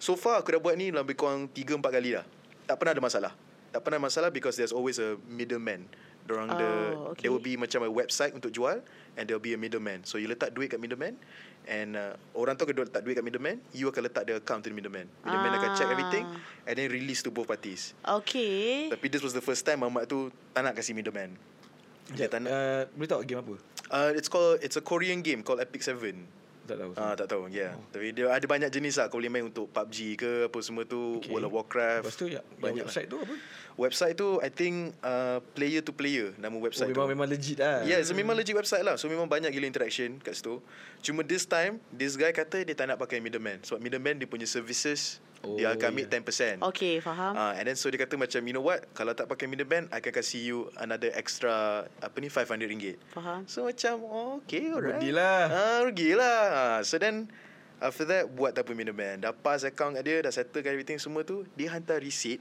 So 0.00 0.16
far 0.16 0.40
aku 0.40 0.56
dah 0.56 0.60
buat 0.64 0.80
ni 0.80 0.88
lebih 0.88 1.12
kurang 1.12 1.44
3 1.52 1.76
4 1.76 1.84
kali 1.92 2.16
dah. 2.16 2.24
Tak 2.64 2.80
pernah 2.80 2.96
ada 2.96 3.04
masalah. 3.04 3.32
Tak 3.68 3.84
pernah 3.84 4.00
masalah 4.00 4.32
because 4.32 4.56
there's 4.56 4.72
always 4.72 4.96
a 4.96 5.20
middleman. 5.28 5.84
Dorang 6.24 6.48
oh, 6.48 6.56
the 6.56 6.70
okay. 7.12 7.28
there 7.28 7.32
will 7.36 7.44
be 7.44 7.60
macam 7.60 7.84
a 7.84 7.92
website 7.92 8.32
untuk 8.32 8.48
jual 8.48 8.80
and 9.20 9.28
there 9.28 9.36
will 9.36 9.44
be 9.44 9.52
a 9.52 9.60
middleman. 9.60 10.00
So 10.08 10.16
you 10.16 10.32
letak 10.32 10.56
duit 10.56 10.72
kat 10.72 10.80
middleman 10.80 11.20
and 11.68 12.00
uh, 12.00 12.16
orang 12.32 12.56
tu 12.56 12.64
akan 12.64 12.80
letak 12.80 13.04
duit 13.04 13.20
kat 13.20 13.22
middleman, 13.28 13.60
you 13.76 13.92
akan 13.92 14.08
letak 14.08 14.24
the 14.24 14.40
account 14.40 14.64
to 14.64 14.72
the 14.72 14.76
middleman. 14.76 15.04
Middleman 15.20 15.52
akan 15.52 15.76
check 15.76 15.84
Ah. 15.84 15.92
everything 15.92 16.24
and 16.64 16.74
then 16.80 16.88
release 16.88 17.20
to 17.20 17.28
both 17.28 17.44
parties. 17.44 17.92
Okay. 18.00 18.88
Tapi 18.88 19.06
this 19.12 19.20
was 19.20 19.36
the 19.36 19.44
first 19.44 19.68
time 19.68 19.84
Mamat 19.84 20.08
tu 20.08 20.32
tak 20.56 20.64
nak 20.64 20.72
kasih 20.72 20.96
middleman. 20.96 21.36
Dia 22.14 22.30
tak 22.30 22.46
nak. 22.46 22.50
Uh, 22.52 22.82
boleh 22.94 23.08
tahu 23.10 23.20
game 23.26 23.40
apa? 23.42 23.54
Uh, 23.90 24.10
it's 24.14 24.30
called 24.30 24.62
it's 24.62 24.78
a 24.78 24.82
Korean 24.82 25.22
game 25.22 25.42
called 25.42 25.58
Epic 25.58 25.82
Seven. 25.82 26.26
Tak 26.66 26.76
tahu. 26.82 26.90
Ah 26.98 27.02
uh, 27.02 27.14
tak 27.14 27.26
tahu. 27.30 27.46
Yeah. 27.50 27.78
Oh. 27.78 27.86
Tapi 27.94 28.10
dia 28.10 28.26
ada 28.26 28.46
banyak 28.46 28.70
jenis 28.70 28.98
lah. 28.98 29.06
Kau 29.06 29.22
boleh 29.22 29.30
main 29.30 29.46
untuk 29.46 29.70
PUBG 29.70 29.98
ke 30.18 30.30
apa 30.50 30.58
semua 30.62 30.82
tu, 30.82 31.22
Okay. 31.22 31.30
World 31.30 31.46
of 31.46 31.54
Warcraft. 31.54 32.02
Lepas 32.02 32.18
tu 32.18 32.26
ya, 32.26 32.42
banyak 32.58 32.82
yang 32.82 32.90
website 32.90 33.06
tu 33.06 33.22
apa? 33.22 33.34
Website 33.76 34.16
tu 34.16 34.40
I 34.40 34.48
think 34.48 34.96
uh, 35.04 35.44
player 35.52 35.84
to 35.84 35.92
player 35.92 36.32
nama 36.40 36.56
Oh, 36.56 36.64
website 36.64 36.88
memang 36.88 37.06
tu. 37.06 37.12
memang 37.12 37.28
legit 37.28 37.60
lah. 37.60 37.84
Yeah, 37.84 38.00
so 38.00 38.16
memang 38.16 38.32
legit 38.32 38.56
website 38.56 38.80
lah. 38.80 38.96
So 38.96 39.04
memang 39.06 39.28
banyak 39.28 39.52
gila 39.52 39.68
interaction 39.68 40.16
kat 40.18 40.32
situ. 40.32 40.64
Cuma 41.04 41.20
this 41.20 41.44
time, 41.44 41.76
this 41.92 42.16
guy 42.16 42.32
kata 42.32 42.64
dia 42.64 42.72
tak 42.72 42.88
nak 42.88 42.96
pakai 42.96 43.20
middleman. 43.20 43.60
Sebab 43.60 43.76
middleman 43.76 44.16
dia 44.16 44.24
punya 44.24 44.48
services, 44.48 45.20
oh, 45.44 45.60
dia 45.60 45.68
Oh, 45.68 45.76
akan 45.76 45.92
ambil 45.92 46.08
yeah. 46.08 46.56
10%. 46.64 46.72
Okay, 46.72 46.94
faham. 46.98 47.32
Ah, 47.36 47.52
and 47.52 47.68
then 47.68 47.76
so 47.76 47.92
dia 47.92 48.00
kata 48.00 48.16
macam 48.16 48.40
you 48.40 48.56
know 48.56 48.64
what 48.64 48.80
kalau 48.96 49.12
tak 49.12 49.28
pakai 49.28 49.44
middleman 49.44 49.92
I 49.92 50.00
akan 50.00 50.12
kasih 50.16 50.40
you 50.40 50.58
another 50.80 51.12
extra 51.12 51.84
apa 52.00 52.16
ni 52.16 52.32
500 52.32 52.64
ringgit. 52.64 52.96
Faham. 53.12 53.44
So 53.44 53.68
macam 53.68 54.00
oh, 54.00 54.40
okay 54.40 54.72
alright. 54.72 54.96
Rugilah. 54.96 55.40
Ah 55.52 55.78
rugilah. 55.84 56.40
Ah, 56.48 56.78
so 56.80 56.96
then 56.96 57.28
after 57.76 58.08
that 58.08 58.24
buat 58.32 58.56
tak 58.56 58.64
apa 58.64 58.72
middleman. 58.72 59.20
Dah 59.20 59.36
pass 59.36 59.68
account 59.68 60.00
kat 60.00 60.04
dia, 60.08 60.16
dah 60.24 60.32
settlekan 60.32 60.72
everything 60.72 60.96
semua 60.96 61.28
tu, 61.28 61.44
dia 61.52 61.68
hantar 61.68 62.00
receipt. 62.00 62.40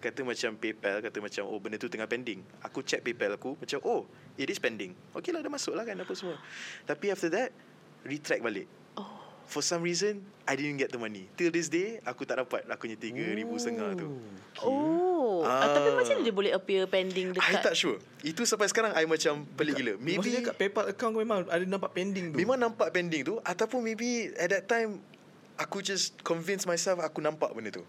Dia 0.00 0.08
kata 0.08 0.24
macam 0.24 0.50
PayPal 0.56 0.96
kata 1.04 1.18
macam 1.20 1.42
oh 1.44 1.60
benda 1.60 1.76
tu 1.76 1.92
tengah 1.92 2.08
pending. 2.08 2.40
Aku 2.64 2.80
check 2.80 3.04
PayPal 3.04 3.36
aku 3.36 3.52
macam 3.60 3.84
oh 3.84 4.08
it 4.40 4.48
is 4.48 4.56
pending. 4.56 4.96
Okay 5.12 5.28
lah 5.28 5.44
dah 5.44 5.52
masuk 5.52 5.76
lah 5.76 5.84
kan 5.84 5.92
apa 6.00 6.12
semua. 6.16 6.40
Tapi 6.88 7.12
after 7.12 7.28
that 7.28 7.52
retract 8.08 8.40
balik. 8.40 8.64
Oh. 8.96 9.20
For 9.44 9.60
some 9.60 9.84
reason 9.84 10.24
I 10.48 10.56
didn't 10.56 10.80
get 10.80 10.88
the 10.88 10.96
money. 10.96 11.28
Till 11.36 11.52
this 11.52 11.68
day 11.68 12.00
aku 12.08 12.24
tak 12.24 12.40
dapat 12.40 12.64
aku 12.64 12.88
punya 12.88 12.96
3000 12.96 13.60
setengah 13.60 13.88
tu. 13.92 14.08
Oh. 14.64 15.44
Ah. 15.44 15.68
Ah. 15.68 15.76
Tapi 15.76 15.88
macam 15.92 16.14
mana 16.16 16.24
dia 16.24 16.34
boleh 16.34 16.52
appear 16.56 16.88
pending 16.88 17.36
I 17.36 17.60
dekat 17.60 17.60
tak 17.60 17.76
sure. 17.76 18.00
Itu 18.24 18.48
sampai 18.48 18.72
sekarang 18.72 18.96
I 18.96 19.04
macam 19.04 19.44
pelik 19.52 19.84
gila. 19.84 20.00
Maybe 20.00 20.16
Maybe 20.16 20.16
Maksudnya 20.16 20.40
kat 20.48 20.56
PayPal 20.56 20.86
account 20.96 21.12
kau 21.12 21.20
memang 21.20 21.44
ada 21.44 21.64
nampak 21.68 21.92
pending 21.92 22.32
tu. 22.32 22.36
memang 22.40 22.56
nampak 22.56 22.88
pending 22.88 23.22
tu 23.28 23.36
ataupun 23.44 23.84
maybe 23.84 24.32
at 24.40 24.48
that 24.48 24.64
time 24.64 24.96
aku 25.60 25.84
just 25.84 26.16
convince 26.24 26.64
myself 26.64 27.04
aku 27.04 27.20
nampak 27.20 27.52
benda 27.52 27.68
tu. 27.68 27.84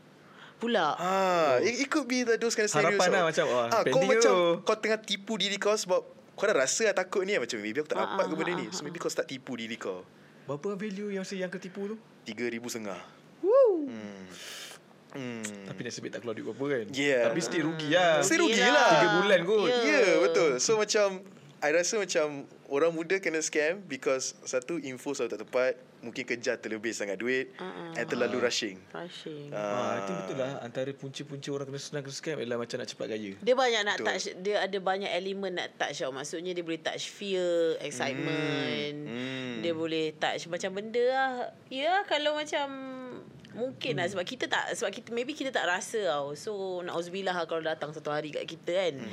Pula? 0.62 0.94
Ah, 1.02 1.58
it, 1.58 1.84
it 1.84 1.88
could 1.90 2.06
be 2.06 2.22
the 2.22 2.38
those 2.38 2.54
kind 2.54 2.70
of 2.70 2.72
scenarios. 2.72 3.02
Harapan 3.02 3.10
lah 3.10 3.24
macam, 3.26 3.46
wah, 3.50 3.66
ah, 3.66 3.82
kau 3.82 3.98
pending 3.98 4.10
macam 4.14 4.34
kau 4.62 4.76
tengah 4.78 5.00
tipu 5.02 5.34
diri 5.42 5.58
kau 5.58 5.74
sebab 5.74 6.06
kau 6.38 6.46
dah 6.46 6.58
rasa 6.62 6.94
lah 6.94 6.96
takut 6.96 7.26
ni 7.26 7.34
macam 7.42 7.58
maybe 7.58 7.82
aku 7.82 7.90
tak 7.90 7.98
dapat 7.98 8.24
ke 8.30 8.34
ah, 8.34 8.38
benda 8.38 8.54
ah, 8.54 8.60
ni. 8.62 8.66
So 8.70 8.86
maybe 8.86 9.02
kau 9.02 9.10
start 9.10 9.26
tipu 9.26 9.58
diri 9.58 9.74
kau. 9.82 10.06
Berapa 10.46 10.78
value 10.78 11.10
yang 11.18 11.26
yang 11.26 11.50
ketipu 11.50 11.96
tu? 11.96 11.96
3000 12.30 12.62
setengah. 12.70 13.02
Woo. 13.42 13.90
Hmm. 13.90 14.22
Hmm. 15.12 15.44
Tapi 15.68 15.80
nasib 15.84 16.08
baik 16.08 16.14
tak 16.16 16.20
keluar 16.24 16.36
duit 16.40 16.48
apa 16.48 16.54
apa 16.56 16.66
kan. 16.72 16.86
Yeah. 16.96 17.24
Tapi 17.28 17.40
still 17.44 17.64
rugi 17.68 17.90
lah. 17.92 18.24
Still 18.24 18.42
rugi 18.48 18.56
Rugi 18.56 18.70
lah. 18.72 18.90
Tiga 18.96 19.08
bulan 19.20 19.40
kot. 19.44 19.68
Ya. 19.68 19.76
Ya 19.76 19.84
yeah, 19.84 20.12
betul 20.24 20.52
So 20.64 20.80
macam 20.80 21.08
I 21.62 21.70
rasa 21.72 22.02
macam 22.02 22.50
Orang 22.68 22.98
muda 22.98 23.22
kena 23.22 23.38
scam 23.40 23.86
Because 23.86 24.34
Satu 24.44 24.82
info 24.82 25.14
selalu 25.14 25.32
tak 25.38 25.42
tepat 25.46 25.74
Mungkin 26.02 26.26
kejar 26.26 26.58
terlebih 26.58 26.98
sangat 26.98 27.22
duit 27.22 27.54
ah. 27.62 27.94
And 27.94 28.10
terlalu 28.10 28.42
rushing. 28.42 28.82
Rushing. 28.90 29.54
Ah, 29.54 30.02
I 30.02 30.10
think 30.10 30.18
betul 30.26 30.42
lah. 30.42 30.58
Antara 30.66 30.90
punca-punca 30.98 31.50
orang 31.54 31.70
kena 31.70 31.78
senang 31.78 32.02
kena 32.02 32.18
scam 32.18 32.38
adalah 32.42 32.58
macam 32.58 32.82
nak 32.82 32.90
cepat 32.90 33.06
gaya. 33.14 33.32
Dia 33.38 33.54
banyak 33.54 33.82
nak 33.86 33.96
Betul. 34.02 34.08
touch 34.10 34.26
Dia 34.42 34.56
ada 34.66 34.78
banyak 34.82 35.12
elemen 35.14 35.52
nak 35.62 35.70
touch 35.78 36.02
tau. 36.02 36.10
Maksudnya 36.10 36.58
dia 36.58 36.66
boleh 36.66 36.82
touch 36.82 37.06
fear 37.06 37.78
Excitement. 37.86 38.96
Hmm. 38.98 39.62
Dia 39.62 39.74
boleh 39.78 40.18
touch 40.18 40.50
macam 40.50 40.70
benda 40.74 41.06
lah. 41.06 41.34
Ya 41.70 42.02
kalau 42.10 42.34
macam 42.34 42.66
Mungkin 43.54 44.02
lah. 44.02 44.10
Sebab 44.10 44.26
kita 44.26 44.50
tak 44.50 44.74
Sebab 44.74 44.90
kita 44.90 45.14
maybe 45.14 45.38
kita 45.38 45.54
tak 45.54 45.70
rasa 45.70 46.02
tau. 46.18 46.34
So 46.34 46.82
Na'uzubillah 46.82 47.38
lah 47.38 47.46
kalau 47.46 47.62
datang 47.62 47.94
satu 47.94 48.10
hari 48.10 48.34
kat 48.34 48.50
kita 48.50 48.74
kan 48.74 49.06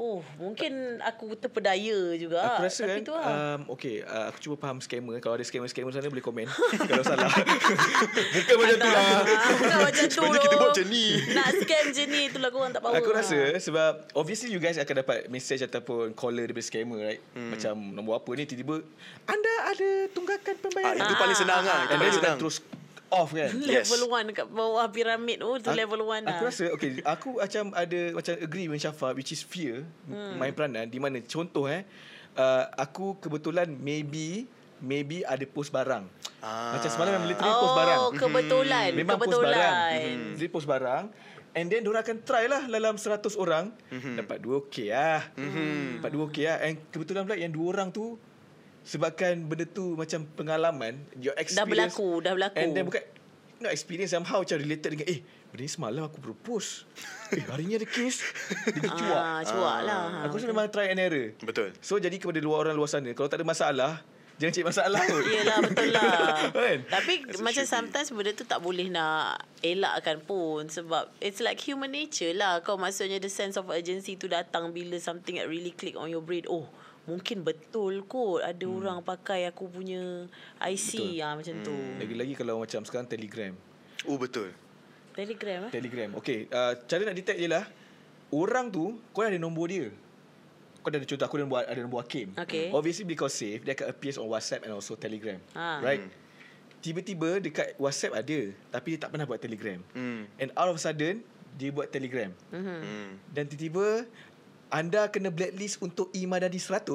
Oh 0.00 0.24
mungkin 0.34 0.72
aku 0.98 1.36
terpedaya 1.36 2.16
juga. 2.16 2.40
Aku 2.40 2.64
rasa 2.64 2.88
Tapi 2.88 2.92
kan 2.94 3.04
tu 3.04 3.12
lah. 3.12 3.24
um, 3.28 3.60
Okay 3.70 4.00
uh, 4.00 4.32
Aku 4.32 4.40
cuba 4.40 4.56
faham 4.56 4.80
scammer. 4.80 5.20
Kalau 5.20 5.36
ada 5.36 5.44
scammer-scammer 5.44 5.92
sana 5.92 6.08
Boleh 6.08 6.24
komen 6.24 6.48
Kalau 6.88 7.04
salah. 7.04 7.28
Bukan 8.34 8.54
macam 8.56 8.76
tu 8.78 8.88
lah. 8.88 9.04
Ah, 9.20 9.50
Bukan 9.52 9.76
macam 9.78 10.02
tu 10.02 10.12
Sebenarnya 10.16 10.40
kita 10.40 10.56
buat 10.56 10.72
macam 10.72 10.86
ni. 10.88 11.04
Nak 11.30 11.48
scam 11.54 11.84
je 11.90 12.04
ni 12.06 12.20
Itulah 12.26 12.48
korang 12.48 12.72
tak 12.72 12.80
power 12.80 12.96
Aku 12.96 13.12
lah. 13.12 13.20
rasa 13.20 13.38
Sebab 13.60 13.92
Obviously 14.14 14.48
you 14.48 14.58
guys 14.58 14.80
akan 14.80 14.94
dapat 14.98 15.28
Message 15.28 15.60
ataupun 15.62 16.16
Caller 16.16 16.48
daripada 16.48 16.64
scammer 16.64 16.98
right? 17.04 17.20
Hmm. 17.30 17.52
Macam 17.52 17.74
nombor 17.92 18.16
apa 18.16 18.30
ni 18.32 18.44
Tiba-tiba 18.44 18.80
Anda 19.26 19.52
ada 19.68 19.88
tunggakan 20.10 20.48
ah, 20.50 20.62
pembayaran 20.62 20.96
Itu 20.98 21.12
Ah, 21.12 21.20
paling 21.20 21.36
senang 21.36 21.60
ah, 21.60 21.66
lah 21.66 21.76
ah, 21.76 21.84
Itu 21.84 21.96
paling 21.98 22.16
senang. 22.16 22.36
terus 22.40 22.56
Off 23.10 23.34
kan 23.34 23.50
Yes. 23.66 23.90
Level 23.90 24.08
1 24.08 24.38
kat 24.38 24.46
bawah 24.46 24.86
piramid 24.88 25.42
tu 25.42 25.50
Tu 25.60 25.68
Aku- 25.70 25.78
level 25.78 26.00
1 26.06 26.24
lah 26.24 26.38
Aku 26.38 26.42
rasa 26.46 26.64
okay, 26.70 27.02
aku 27.02 27.28
macam 27.42 27.64
ada 27.74 28.00
macam 28.14 28.32
agree 28.38 28.64
dengan 28.70 28.80
Syafa 28.80 29.12
which 29.12 29.34
is 29.34 29.42
fear 29.42 29.82
hmm. 30.06 30.38
main 30.38 30.54
peranan 30.54 30.86
di 30.86 30.98
mana 31.02 31.18
contoh 31.26 31.66
eh 31.66 31.82
uh, 32.38 32.64
aku 32.78 33.18
kebetulan 33.18 33.66
maybe 33.66 34.46
maybe 34.80 35.22
ada 35.22 35.44
post 35.44 35.70
barang. 35.70 36.04
Ah. 36.40 36.76
Macam 36.76 36.88
semalam 36.88 37.20
memang 37.20 37.28
literally 37.28 37.56
post 37.60 37.76
barang. 37.76 37.98
Oh 38.00 38.10
kebetulan 38.16 38.88
Memang 38.96 39.16
post 39.20 39.28
Kebetulan 39.28 39.52
barang. 39.52 39.74
Hmm. 39.76 40.24
Literally 40.32 40.50
post 40.50 40.68
barang. 40.68 41.04
And 41.50 41.66
then 41.66 41.82
diorang 41.82 42.02
akan 42.06 42.18
try 42.22 42.44
lah 42.46 42.62
dalam 42.70 42.94
100 42.94 43.26
orang 43.34 43.74
mm-hmm. 43.90 44.14
dapat 44.22 44.38
2 44.38 44.62
okey 44.66 44.88
lah. 44.94 45.26
Mm-hmm. 45.34 45.98
Dapat 45.98 46.10
2 46.14 46.26
okey 46.30 46.44
lah. 46.46 46.56
And 46.62 46.74
kebetulan 46.94 47.22
pula 47.26 47.36
yang 47.36 47.52
dua 47.52 47.66
orang 47.74 47.88
tu 47.90 48.16
sebabkan 48.82 49.44
benda 49.44 49.64
tu 49.68 49.94
macam 49.94 50.24
pengalaman, 50.34 51.00
your 51.20 51.36
experience. 51.36 51.56
Dah 51.56 51.66
berlaku 51.68 52.08
Dah 52.24 52.32
berlaku. 52.36 52.56
And 52.58 52.70
then 52.72 52.84
bukan 52.88 53.02
Not 53.60 53.76
experience 53.76 54.16
somehow 54.16 54.40
macam 54.40 54.56
related 54.56 54.96
dengan 54.96 55.06
Eh 55.12 55.20
benda 55.52 55.68
ni 55.68 55.68
semalam 55.68 56.02
aku 56.08 56.16
propose. 56.16 56.88
Eh 57.28 57.44
hari 57.44 57.68
ni 57.68 57.76
ada 57.76 57.84
kes. 57.84 58.24
Dia 58.72 58.80
pergi 58.80 58.88
cuak. 58.88 59.20
Ah, 59.20 59.40
cuak 59.44 59.78
lah. 59.84 60.02
Aku 60.24 60.40
rasa 60.40 60.48
memang 60.48 60.72
try 60.72 60.88
and 60.88 60.96
error. 60.96 61.36
Betul. 61.44 61.76
So 61.84 62.00
jadi 62.00 62.16
kepada 62.16 62.40
luar 62.40 62.64
orang 62.64 62.72
luar 62.72 62.88
sana 62.88 63.12
Kalau 63.12 63.28
tak 63.28 63.44
ada 63.44 63.46
masalah 63.46 63.92
Jangan 64.40 64.52
cari 64.56 64.66
masalah. 64.72 65.00
Kot 65.04 65.24
Yelah 65.36 65.58
betul 65.60 65.88
lah. 65.92 66.32
Kan? 66.56 66.78
Tapi 66.88 67.12
it 67.28 67.44
macam 67.44 67.64
be. 67.68 67.68
sometimes 67.68 68.08
benda 68.08 68.32
tu 68.32 68.48
tak 68.48 68.64
boleh 68.64 68.88
nak 68.88 69.44
elakkan 69.60 70.24
pun 70.24 70.64
Sebab 70.64 71.12
it's 71.20 71.44
like 71.44 71.60
human 71.60 71.92
nature 71.92 72.32
lah. 72.32 72.64
Kau 72.64 72.80
maksudnya 72.80 73.20
the 73.20 73.28
sense 73.28 73.60
of 73.60 73.68
urgency 73.68 74.16
tu 74.16 74.24
datang 74.32 74.72
Bila 74.72 74.96
something 74.96 75.36
that 75.36 75.44
really 75.44 75.76
click 75.76 76.00
on 76.00 76.08
your 76.08 76.24
brain. 76.24 76.48
Oh 76.48 76.64
mungkin 77.10 77.42
betul 77.42 78.06
kot 78.06 78.40
Ada 78.40 78.62
hmm. 78.62 78.76
orang 78.78 78.98
pakai 79.02 79.50
aku 79.50 79.66
punya 79.66 80.30
IC 80.62 80.90
Betul. 80.94 81.20
ah, 81.20 81.34
macam 81.34 81.54
tu 81.60 81.74
Lagi-lagi 81.98 82.32
kalau 82.34 82.62
macam 82.62 82.80
sekarang 82.86 83.04
telegram 83.04 83.52
Oh 84.06 84.14
betul 84.14 84.54
Telegram 85.10 85.66
eh 85.66 85.72
Telegram 85.74 86.08
Okay 86.16 86.46
uh, 86.48 86.72
Cara 86.86 87.02
nak 87.02 87.16
detect 87.18 87.36
je 87.36 87.50
lah 87.50 87.66
Orang 88.30 88.70
tu 88.70 88.96
Kau 89.10 89.20
dah 89.20 89.28
ada 89.28 89.36
nombor 89.36 89.66
dia 89.66 89.90
Kau 90.80 90.88
dah 90.88 90.96
ada 90.96 91.04
contoh 91.04 91.26
Aku 91.26 91.36
dah 91.36 91.46
buat 91.46 91.64
ada 91.66 91.80
nombor 91.82 92.00
Hakim 92.00 92.30
Okay. 92.38 92.70
Obviously 92.70 93.02
because 93.02 93.34
save 93.34 93.66
Dia 93.66 93.74
akan 93.74 93.90
appears 93.90 94.16
on 94.16 94.30
WhatsApp 94.30 94.62
And 94.64 94.72
also 94.72 94.94
Telegram 94.94 95.36
Ah. 95.52 95.82
Right 95.82 96.06
Tiba-tiba 96.80 97.42
dekat 97.42 97.76
WhatsApp 97.76 98.16
ada 98.16 98.38
Tapi 98.70 98.86
dia 98.96 99.00
tak 99.02 99.10
pernah 99.12 99.26
buat 99.26 99.36
Telegram 99.36 99.82
Hmm. 99.92 100.24
And 100.38 100.48
out 100.54 100.70
of 100.70 100.78
sudden 100.78 101.20
Dia 101.52 101.68
buat 101.68 101.90
Telegram 101.90 102.30
Mhm. 102.48 102.78
Hmm. 102.80 103.10
Dan 103.28 103.44
tiba-tiba 103.44 104.06
Anda 104.70 105.10
kena 105.10 105.28
blacklist 105.28 105.82
untuk 105.82 106.08
e-madani 106.14 106.58
100 106.58 106.86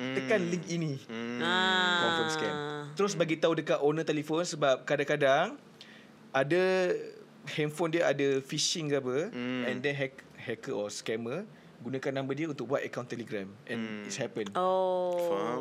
Tekan 0.00 0.40
link 0.48 0.64
ini 0.72 0.96
Hmm. 1.04 1.44
Ah. 1.44 2.00
Confirm 2.00 2.28
scam 2.32 2.54
Terus 2.96 3.12
bagi 3.12 3.36
tahu 3.36 3.52
dekat 3.60 3.78
owner 3.84 4.00
telefon 4.02 4.42
Sebab 4.42 4.88
kadang-kadang 4.88 5.60
Ada 6.32 6.96
Handphone 7.56 7.96
dia 7.96 8.04
ada 8.08 8.40
phishing 8.44 8.92
ke 8.92 8.96
apa 9.00 9.16
Hmm. 9.32 9.64
And 9.64 9.80
then 9.80 9.96
hack, 9.96 10.20
hacker 10.36 10.76
or 10.76 10.88
scammer 10.88 11.44
Gunakan 11.80 12.12
number 12.14 12.34
dia 12.34 12.46
untuk 12.46 12.66
buat 12.66 12.80
account 12.80 13.06
telegram 13.06 13.48
And 13.64 13.80
Hmm. 13.80 14.04
it's 14.04 14.16
happened 14.16 14.52
Oh 14.52 15.16
Faham. 15.26 15.60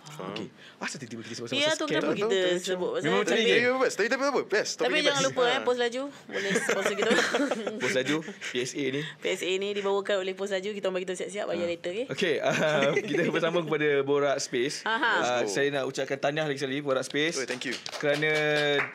Faham. 0.00 0.32
Okay. 0.32 0.48
Asal 0.78 0.96
tiba-tiba 0.98 1.20
kita 1.22 1.34
sebut 1.36 1.48
Ya 1.52 1.72
tu 1.72 1.84
kenapa 1.84 2.12
kita 2.12 2.36
sebut 2.56 2.88
pasal 2.94 3.04
Memang 3.04 3.20
macam 3.22 3.36
ni, 3.36 3.52
Ya, 3.52 3.72
best. 3.74 3.94
Tapi 3.94 4.08
tapi 4.08 4.22
apa? 4.24 4.40
Best. 4.42 4.72
tapi 4.76 4.96
jangan 4.98 5.22
lupa 5.22 5.42
eh 5.44 5.52
Ha. 5.52 5.62
Pos 5.62 5.76
Laju 5.76 6.02
boleh 6.08 6.50
sponsor 6.56 6.94
kita. 6.94 7.10
Pos 7.76 7.92
laju 7.92 8.16
PSA 8.50 8.84
ni. 8.90 9.00
PSA 9.18 9.50
ni 9.52 9.68
dibawakan 9.72 10.16
oleh 10.18 10.32
Pos 10.32 10.48
Laju 10.48 10.70
kita 10.70 10.88
bagi 10.88 11.04
tahu 11.04 11.18
siap-siap 11.18 11.44
bayar 11.44 11.66
later 11.66 11.92
okay. 11.92 12.06
Okay, 12.10 12.34
uh, 12.48 12.96
kita 12.96 13.28
bersambung 13.28 13.66
kepada 13.66 14.00
Borak 14.00 14.36
Space. 14.38 14.80
Uh, 14.82 15.44
saya 15.44 15.68
nak 15.70 15.84
ucapkan 15.84 16.16
tahniah 16.16 16.46
lagi 16.46 16.56
sekali 16.56 16.80
Borak 16.80 17.02
Space. 17.02 17.36
Oh, 17.36 17.44
thank 17.44 17.66
you. 17.66 17.74
Kerana 17.98 18.30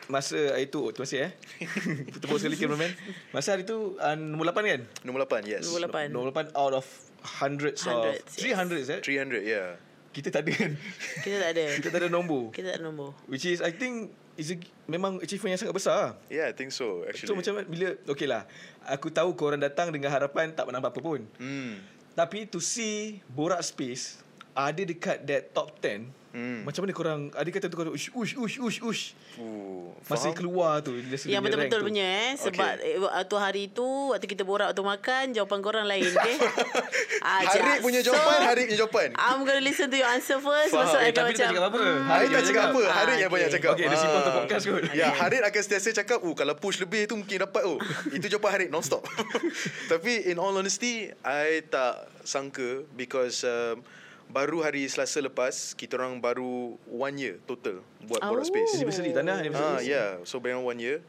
masa 0.06 0.56
hari 0.56 0.66
tu, 0.66 0.80
oh, 0.80 0.90
terima 0.90 1.04
kasih 1.04 1.20
eh. 1.22 1.32
Tepuk 2.20 2.40
sekali 2.40 2.56
cameraman. 2.56 2.90
Masa 3.30 3.52
hari 3.52 3.62
tu 3.62 3.94
uh, 3.94 4.16
nombor 4.16 4.50
8 4.50 4.64
kan? 4.66 4.80
Nombor 5.02 5.20
8, 5.24 5.44
yes. 5.46 5.62
Nombor 5.66 5.80
lapan. 5.84 6.06
Nombor 6.10 6.28
8 6.32 6.55
out 6.56 6.72
of 6.72 6.88
hundreds, 7.22 7.84
Hundreds, 7.84 8.24
of... 8.24 8.40
yes. 8.40 8.56
300 8.72 8.80
is 8.80 8.88
it? 8.88 9.00
300, 9.04 9.44
yeah. 9.44 9.68
Kita 10.16 10.32
tak 10.32 10.48
ada 10.48 10.52
kan? 10.56 10.72
Kita 11.20 11.36
tak 11.44 11.50
ada. 11.52 11.64
Kita 11.76 11.88
tak 11.92 12.00
ada 12.00 12.08
nombor. 12.08 12.48
Kita 12.56 12.72
tak 12.72 12.76
ada 12.80 12.84
nombor. 12.88 13.12
Which 13.28 13.44
is, 13.44 13.60
I 13.60 13.68
think, 13.68 14.16
is 14.40 14.48
a, 14.52 14.56
memang 14.88 15.20
achievement 15.20 15.52
yang 15.52 15.60
sangat 15.60 15.76
besar. 15.76 16.16
Yeah, 16.32 16.48
I 16.48 16.56
think 16.56 16.72
so, 16.72 17.04
actually. 17.04 17.28
So 17.28 17.36
macam 17.36 17.60
bila, 17.68 18.00
okay 18.08 18.24
lah. 18.24 18.48
Aku 18.88 19.12
tahu 19.12 19.36
korang 19.36 19.60
datang 19.60 19.92
dengan 19.92 20.08
harapan 20.08 20.56
tak 20.56 20.64
menang 20.64 20.80
apa-apa 20.80 21.00
pun. 21.04 21.20
Hmm. 21.36 21.84
Tapi 22.16 22.48
to 22.48 22.64
see 22.64 23.20
Borak 23.28 23.60
Space 23.60 24.24
ada 24.56 24.80
dekat 24.80 25.20
that 25.22 25.52
top 25.52 25.76
10, 25.78 26.08
Hmm. 26.36 26.68
macam 26.68 26.84
mana 26.84 26.92
korang, 26.92 27.20
ada 27.32 27.48
kata 27.48 27.64
tu 27.64 27.80
korang, 27.80 27.96
ush, 27.96 28.12
ush, 28.12 28.36
ush, 28.36 28.60
ush, 28.60 28.78
ush. 28.84 29.02
Ooh, 29.40 29.96
Masih 30.04 30.36
keluar 30.36 30.84
tu. 30.84 30.92
Dia 30.92 31.16
Yang 31.32 31.48
betul-betul 31.48 31.80
punya 31.80 32.04
eh 32.04 32.32
sebab 32.36 32.76
okay. 32.76 33.00
waktu 33.00 33.36
hari 33.40 33.62
tu 33.68 34.12
waktu 34.12 34.28
kita 34.28 34.44
borak 34.44 34.68
waktu 34.68 34.84
makan 34.84 35.24
jawapan 35.32 35.58
korang 35.64 35.86
lain 35.88 36.04
okay. 36.04 36.36
ah, 37.24 37.40
Harik 37.40 37.80
punya 37.80 38.04
jawapan, 38.04 38.38
Harik 38.44 38.68
punya 38.68 38.78
jawapan. 38.84 39.08
I'm 39.16 39.48
going 39.48 39.56
to 39.56 39.64
listen 39.64 39.88
to 39.88 39.96
your 39.96 40.12
answer 40.12 40.36
first 40.36 40.76
Faham. 40.76 40.84
Masuk 40.84 41.00
Eh, 41.00 41.08
tapi 41.08 41.08
dia 41.08 41.16
tak 41.16 41.24
macam 41.24 41.46
cakap 41.48 41.62
apa-apa. 41.62 41.80
hmm, 41.80 42.04
Harid 42.04 42.28
tak 42.28 42.44
cakap 42.44 42.62
apa 42.62 42.80
Ah, 42.84 42.92
Harid 42.92 43.16
yang 43.16 43.16
okay. 43.16 43.32
banyak 43.32 43.50
cakap 43.50 43.70
Okay, 43.72 43.84
dia 43.86 43.96
simpan 43.96 44.16
untuk 44.18 44.28
Ah. 44.28 44.38
podcast 44.38 44.64
kot. 44.66 44.82
Ya 44.92 45.08
Harid 45.10 45.42
akan 45.42 45.60
sentiasa 45.62 45.88
cakap 45.94 46.18
Oh 46.20 46.34
kalau 46.36 46.54
push 46.54 46.76
lebih 46.78 47.02
tu 47.06 47.16
Mungkin 47.16 47.36
dapat 47.40 47.62
oh 47.64 47.80
Itu 48.16 48.28
jawapan 48.28 48.50
Harid 48.52 48.68
non-stop 48.68 49.00
Tapi 49.92 50.28
in 50.28 50.36
all 50.36 50.52
honesty 50.52 51.08
I 51.24 51.64
tak 51.64 52.12
sangka 52.22 52.84
Because 52.92 53.40
um, 53.40 53.80
Baru 54.26 54.60
hari 54.60 54.84
Selasa 54.86 55.22
lepas 55.22 55.72
Kita 55.72 55.96
orang 55.96 56.18
baru 56.18 56.74
One 56.86 57.16
year 57.16 57.38
total 57.46 57.80
Buat 58.04 58.20
Oh. 58.26 58.34
Borak 58.34 58.46
Space 58.46 58.74
Anniversary, 58.76 59.10
tanah 59.14 59.32
Ah, 59.32 59.40
anniversary. 59.42 59.90
yeah. 59.90 60.20
So 60.26 60.38
around 60.38 60.62
one 60.62 60.78
year. 60.78 61.02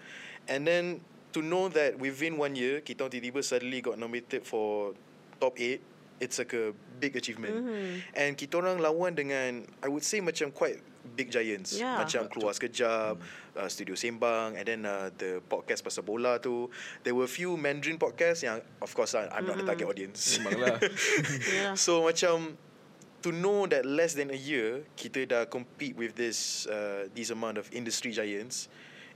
And 0.48 0.64
then 0.64 1.02
to 1.36 1.44
know 1.44 1.68
that 1.70 2.00
within 2.00 2.40
one 2.40 2.56
year, 2.56 2.80
kita 2.82 3.06
orang 3.06 3.14
tiba-tiba 3.14 3.42
suddenly 3.44 3.84
got 3.84 4.00
nominated 4.00 4.42
for 4.42 4.96
top 5.38 5.54
8. 5.60 5.78
It's 6.18 6.42
like 6.42 6.56
a 6.58 6.74
big 6.98 7.14
achievement. 7.14 7.54
Mm-hmm. 7.54 8.18
And 8.18 8.34
kita 8.34 8.58
orang 8.58 8.82
lawan 8.82 9.14
dengan, 9.14 9.70
I 9.84 9.88
would 9.92 10.02
say 10.02 10.18
macam 10.18 10.50
quite 10.50 10.82
big 11.14 11.30
giants. 11.30 11.78
Yeah. 11.78 12.02
Macam 12.02 12.26
Keluar 12.26 12.58
Sekejap, 12.58 13.22
uh, 13.54 13.68
Studio 13.70 13.94
Sembang, 13.94 14.58
and 14.58 14.66
then 14.66 14.82
uh, 14.82 15.14
the 15.14 15.46
podcast 15.46 15.86
pasal 15.86 16.02
bola 16.02 16.42
tu. 16.42 16.74
There 17.06 17.14
were 17.14 17.30
few 17.30 17.54
Mandarin 17.54 18.02
podcasts 18.02 18.42
yang, 18.42 18.66
of 18.82 18.90
course, 18.98 19.14
lah, 19.14 19.30
I'm 19.30 19.46
not 19.46 19.62
the 19.62 19.68
target 19.68 19.86
audience. 19.86 20.42
Memanglah. 20.42 20.82
Yeah. 21.54 21.78
So 21.78 22.02
macam 22.02 22.58
to 23.22 23.32
know 23.32 23.66
that 23.68 23.86
less 23.86 24.14
than 24.14 24.30
a 24.30 24.38
year 24.38 24.86
kita 24.94 25.26
dah 25.28 25.44
compete 25.50 25.98
with 25.98 26.14
this 26.14 26.70
uh, 26.70 27.10
these 27.18 27.34
amount 27.34 27.58
of 27.58 27.66
industry 27.74 28.14
giants, 28.14 28.70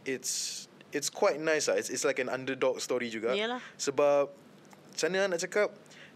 it's 0.06 0.66
it's 0.92 1.10
quite 1.10 1.40
nice 1.40 1.70
lah. 1.70 1.78
It's 1.78 1.90
it's 1.90 2.04
like 2.04 2.20
an 2.20 2.30
underdog 2.30 2.82
story 2.82 3.14
juga. 3.14 3.34
Yalah. 3.34 3.62
Sebab 3.78 4.32
macam 4.92 5.08
mana 5.14 5.38
nak 5.38 5.40
cakap 5.40 5.72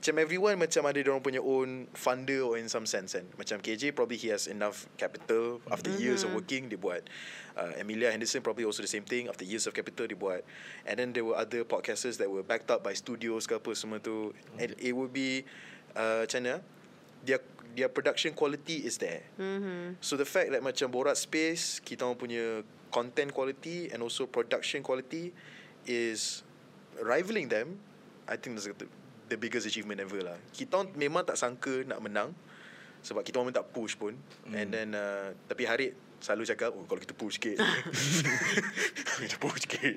macam 0.06 0.22
everyone 0.22 0.62
macam 0.62 0.86
ada 0.86 1.00
dia 1.02 1.10
orang 1.10 1.24
punya 1.24 1.42
own 1.42 1.90
funder 1.98 2.46
or 2.46 2.62
in 2.62 2.70
some 2.70 2.86
sense 2.86 3.18
kan. 3.18 3.26
Macam 3.42 3.58
KJ 3.58 3.98
probably 3.98 4.22
he 4.22 4.30
has 4.30 4.46
enough 4.46 4.86
capital 5.02 5.58
after 5.74 5.90
mm-hmm. 5.90 6.04
years 6.06 6.22
of 6.22 6.36
working 6.36 6.70
dia 6.70 6.78
buat. 6.78 7.02
Uh, 7.58 7.74
Emilia 7.82 8.14
Henderson 8.14 8.46
probably 8.46 8.70
also 8.70 8.86
the 8.86 8.92
same 8.92 9.08
thing 9.08 9.32
after 9.32 9.42
years 9.48 9.66
of 9.66 9.74
capital 9.74 10.06
dia 10.06 10.14
buat. 10.14 10.46
And 10.86 11.02
then 11.02 11.10
there 11.16 11.26
were 11.26 11.34
other 11.34 11.66
podcasters 11.66 12.22
that 12.22 12.30
were 12.30 12.46
backed 12.46 12.70
up 12.70 12.86
by 12.86 12.94
studios 12.94 13.50
ke 13.50 13.58
apa 13.58 13.74
semua 13.74 13.98
tu. 13.98 14.30
And 14.62 14.78
it 14.78 14.94
would 14.94 15.10
be 15.10 15.48
uh, 15.98 16.28
macam 16.28 16.40
mana 16.44 16.56
their 17.26 17.42
their 17.76 17.92
production 17.92 18.32
quality 18.32 18.88
is 18.88 18.96
there. 18.98 19.28
Mhm. 19.36 20.00
So 20.00 20.16
the 20.16 20.26
fact 20.26 20.56
that 20.56 20.64
macam 20.64 20.88
Borat 20.90 21.20
Space 21.20 21.84
kita 21.84 22.08
orang 22.08 22.18
punya 22.18 22.64
content 22.90 23.36
quality 23.36 23.92
and 23.92 24.00
also 24.00 24.24
production 24.26 24.80
quality 24.80 25.36
is 25.84 26.42
rivaling 27.04 27.52
them, 27.52 27.76
I 28.26 28.40
think 28.40 28.56
that's 28.56 28.72
the, 28.72 28.88
the 29.28 29.38
biggest 29.38 29.68
achievement 29.68 30.00
ever 30.00 30.24
lah. 30.24 30.40
Kita 30.56 30.80
orang 30.80 30.96
memang 30.96 31.28
tak 31.28 31.36
sangka 31.36 31.84
nak 31.84 32.00
menang 32.00 32.32
sebab 33.04 33.22
kita 33.22 33.38
orang 33.38 33.54
tak 33.54 33.70
push 33.76 34.00
pun. 34.00 34.16
Mm. 34.48 34.54
And 34.56 34.68
then 34.72 34.90
uh, 34.96 35.36
tapi 35.52 35.68
Harid 35.68 35.94
selalu 36.26 36.44
cakap 36.50 36.74
oh 36.74 36.82
kalau 36.90 36.98
kita 36.98 37.14
push 37.14 37.38
sikit. 37.38 37.62
kita 39.22 39.38
push 39.38 39.70
sikit. 39.70 39.94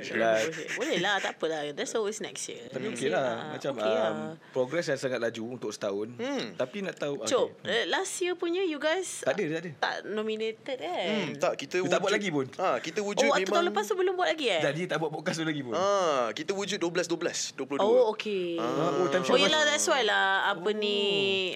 Boleh 0.76 1.00
lah 1.00 1.16
tak 1.24 1.40
apalah 1.40 1.72
That's 1.72 1.96
always 1.96 2.20
next 2.20 2.44
year 2.52 2.68
Tapi 2.68 2.92
Next 2.92 3.00
okey 3.00 3.08
year 3.08 3.16
lah. 3.16 3.56
Macam 3.56 3.72
okay 3.80 3.94
um, 3.96 3.96
lah. 3.96 4.14
progress 4.52 4.92
yang 4.92 5.00
sangat 5.00 5.18
laju 5.22 5.42
untuk 5.56 5.70
setahun. 5.72 6.12
Hmm. 6.20 6.52
Tapi 6.58 6.76
nak 6.84 7.00
tahu... 7.00 7.24
Cop 7.24 7.48
okay. 7.64 7.72
eh, 7.72 7.84
Last 7.88 8.12
year 8.20 8.36
punya 8.36 8.60
You 8.68 8.76
guys 8.76 9.24
Tak 9.24 9.40
ada, 9.40 9.44
tak 9.56 9.60
ada. 9.64 9.70
Tak 9.80 9.94
nominated 10.12 10.76
kan 10.76 11.06
Hmm, 11.08 11.30
tak 11.40 11.52
kita 11.56 11.80
Dia 11.80 11.90
tak 11.96 12.00
buat 12.04 12.12
lagi 12.12 12.28
pun? 12.28 12.46
Ah, 12.60 12.76
kita 12.82 13.00
wujud 13.00 13.24
Oh 13.24 13.34
memang 13.38 13.48
tahun 13.48 13.66
lepas 13.72 13.84
tu 13.88 13.94
Belum 13.96 14.14
buat 14.18 14.28
lagi 14.28 14.46
eh 14.52 14.60
Jadi 14.60 14.82
tak 14.84 14.96
buat 15.00 15.10
podcast 15.14 15.40
tu 15.40 15.46
lagi 15.48 15.62
pun. 15.64 15.72
Ah, 15.72 16.28
kita 16.36 16.52
wujud 16.52 16.76
12 16.76 17.08
12, 17.08 17.56
22. 17.56 17.80
Oh 17.80 18.12
okay 18.12 18.60
Ah, 18.60 19.00
oh, 19.00 19.08
time 19.08 19.24
Oh 19.32 19.38
yelah 19.38 19.62
that's 19.64 19.86
why 19.88 20.04
lah 20.04 20.52
Apa 20.52 20.70
ni 20.76 20.98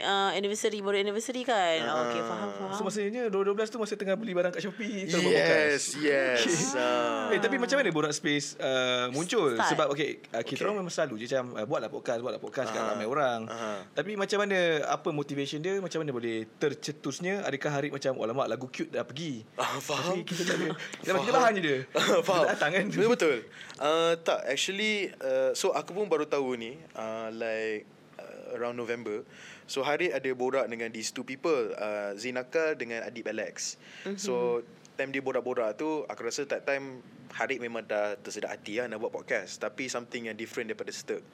uh, 0.01 0.33
Anniversary 0.33 0.81
Baru 0.81 0.97
anniversary 0.97 1.45
kan 1.45 1.85
oh, 1.85 2.09
Okay 2.09 2.21
faham 2.25 2.49
faham 2.57 2.73
So 2.79 2.83
maksudnya 2.87 3.29
2012 3.29 3.75
tu 3.75 3.79
masa 3.83 3.95
tengah 3.99 4.17
beli 4.17 4.33
barang 4.33 4.55
kat 4.55 4.62
Shopee 4.63 5.05
buat 5.05 5.19
podcast. 5.19 5.87
Yes, 5.99 6.41
yes. 6.47 6.79
Ah. 6.79 7.35
Eh 7.35 7.39
tapi 7.39 7.59
macam 7.59 7.77
mana 7.77 7.91
Borak 7.91 8.15
Space 8.15 8.55
uh, 8.57 9.11
muncul 9.11 9.59
Start. 9.59 9.69
sebab 9.75 9.87
okay, 9.91 10.23
uh, 10.31 10.41
kita 10.41 10.63
Okay. 10.63 10.65
orang 10.65 10.77
memang 10.79 10.95
selalu 10.95 11.15
je 11.19 11.25
macam 11.29 11.47
uh, 11.59 11.67
buatlah 11.67 11.91
podcast 11.91 12.21
buatlah 12.23 12.39
podcast 12.39 12.69
kat 12.71 12.79
Aha. 12.79 12.91
ramai 12.95 13.07
orang. 13.07 13.41
Aha. 13.51 13.73
Tapi 13.91 14.15
macam 14.15 14.39
mana 14.39 14.59
apa 14.87 15.09
motivation 15.11 15.59
dia 15.59 15.83
macam 15.83 15.99
mana 15.99 16.11
boleh 16.13 16.47
tercetusnya 16.57 17.43
adakah 17.43 17.71
hari 17.75 17.89
macam 17.91 18.15
alamak 18.17 18.47
lagu 18.47 18.67
cute 18.71 18.89
dah 18.89 19.03
pergi. 19.03 19.43
Ah, 19.59 19.77
faham. 19.77 20.23
Tapi 20.23 20.23
kita 20.23 20.43
tak 20.47 20.57
ada. 20.57 20.69
Kita, 21.03 21.19
kita 21.19 21.33
bahan 21.35 21.53
je 21.59 21.63
dia. 21.63 21.79
Faham. 22.29 22.45
Kita 22.47 22.53
datang 22.55 22.71
kan. 22.71 22.85
Betul 22.87 23.11
betul. 23.11 23.37
Uh, 23.77 24.13
tak 24.23 24.39
actually 24.47 25.11
uh, 25.19 25.51
so 25.53 25.75
aku 25.75 25.91
pun 25.91 26.07
baru 26.07 26.23
tahu 26.25 26.55
ni 26.55 26.79
uh, 26.95 27.27
like 27.35 27.83
uh, 28.21 28.55
around 28.55 28.79
November. 28.79 29.27
So 29.67 29.87
Harid 29.87 30.13
ada 30.13 30.31
borak 30.35 30.67
dengan 30.69 30.91
these 30.91 31.15
two 31.15 31.23
people, 31.27 31.73
uh, 31.79 32.13
Zinaka 32.19 32.75
dengan 32.75 33.07
Adib 33.07 33.29
Alex. 33.31 33.79
Mm-hmm. 34.05 34.19
So 34.19 34.63
time 34.97 35.11
dia 35.11 35.25
borak-borak 35.25 35.81
tu 35.81 36.05
aku 36.05 36.21
rasa 36.29 36.45
that 36.49 36.69
time 36.69 37.01
Harid 37.33 37.65
memang 37.65 37.89
dah 37.89 38.15
tersedak 38.21 38.53
hati 38.53 38.77
lah 38.77 38.93
nak 38.93 39.01
buat 39.01 39.13
podcast 39.13 39.57
tapi 39.57 39.89
something 39.89 40.29
yang 40.29 40.37
different 40.37 40.69
daripada 40.69 40.93
Sturk. 40.93 41.25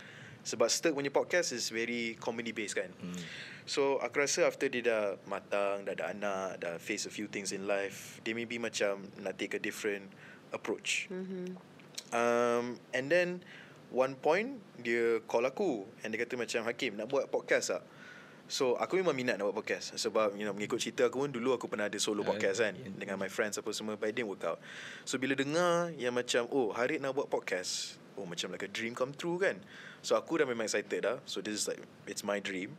Sebab 0.47 0.71
Sturk 0.71 0.95
punya 0.95 1.11
podcast 1.11 1.51
is 1.51 1.69
very 1.69 2.15
comedy 2.23 2.55
based 2.55 2.79
kan. 2.79 2.89
Hmm. 3.03 3.19
So 3.69 3.99
aku 4.01 4.23
rasa 4.25 4.47
after 4.47 4.71
dia 4.71 4.81
dah 4.87 5.05
matang, 5.27 5.85
dah 5.85 5.93
ada 5.93 6.15
anak, 6.15 6.63
dah 6.63 6.75
face 6.79 7.05
a 7.05 7.13
few 7.13 7.27
things 7.27 7.51
in 7.51 7.67
life, 7.67 8.23
dia 8.23 8.33
maybe 8.33 8.57
macam 8.57 9.05
nak 9.21 9.37
take 9.37 9.59
a 9.59 9.61
different 9.61 10.09
approach. 10.55 11.11
Mhm. 11.13 11.59
Um, 12.09 12.81
and 12.97 13.13
then 13.13 13.45
one 13.93 14.17
point 14.17 14.57
dia 14.81 15.21
call 15.29 15.45
aku 15.45 15.85
and 16.01 16.15
dia 16.15 16.25
kata 16.25 16.41
macam 16.41 16.65
Hakim 16.65 16.97
nak 16.97 17.13
buat 17.13 17.29
podcast 17.29 17.77
tak? 17.77 17.83
So 18.49 18.81
aku 18.81 18.97
memang 18.97 19.13
minat 19.13 19.37
nak 19.37 19.53
buat 19.53 19.61
podcast 19.61 19.93
sebab 20.01 20.33
you 20.33 20.49
know 20.49 20.57
mengikut 20.57 20.81
cerita 20.81 21.05
aku 21.05 21.21
pun 21.21 21.29
dulu 21.29 21.53
aku 21.53 21.69
pernah 21.69 21.85
ada 21.85 22.01
solo 22.01 22.25
Ah, 22.25 22.33
podcast 22.33 22.65
kan 22.65 22.73
yeah. 22.81 22.89
dengan 22.97 23.21
my 23.21 23.29
friends 23.29 23.61
apa 23.61 23.69
semua 23.77 24.01
but 24.01 24.09
it 24.09 24.17
didn't 24.17 24.33
work 24.33 24.41
out. 24.49 24.57
So 25.05 25.21
bila 25.21 25.37
dengar 25.37 25.93
yang 26.01 26.17
macam 26.17 26.49
oh 26.49 26.73
Harid 26.73 27.05
nak 27.05 27.13
buat 27.13 27.29
podcast, 27.29 28.01
oh 28.17 28.25
macam 28.25 28.49
like 28.49 28.65
a 28.65 28.71
dream 28.73 28.97
come 28.97 29.13
true 29.13 29.37
kan. 29.37 29.61
So 30.01 30.17
aku 30.17 30.41
dah 30.41 30.49
memang 30.49 30.65
excited 30.65 31.05
dah. 31.05 31.21
So 31.29 31.45
this 31.45 31.61
is 31.61 31.69
like 31.69 31.85
it's 32.09 32.25
my 32.25 32.41
dream. 32.41 32.73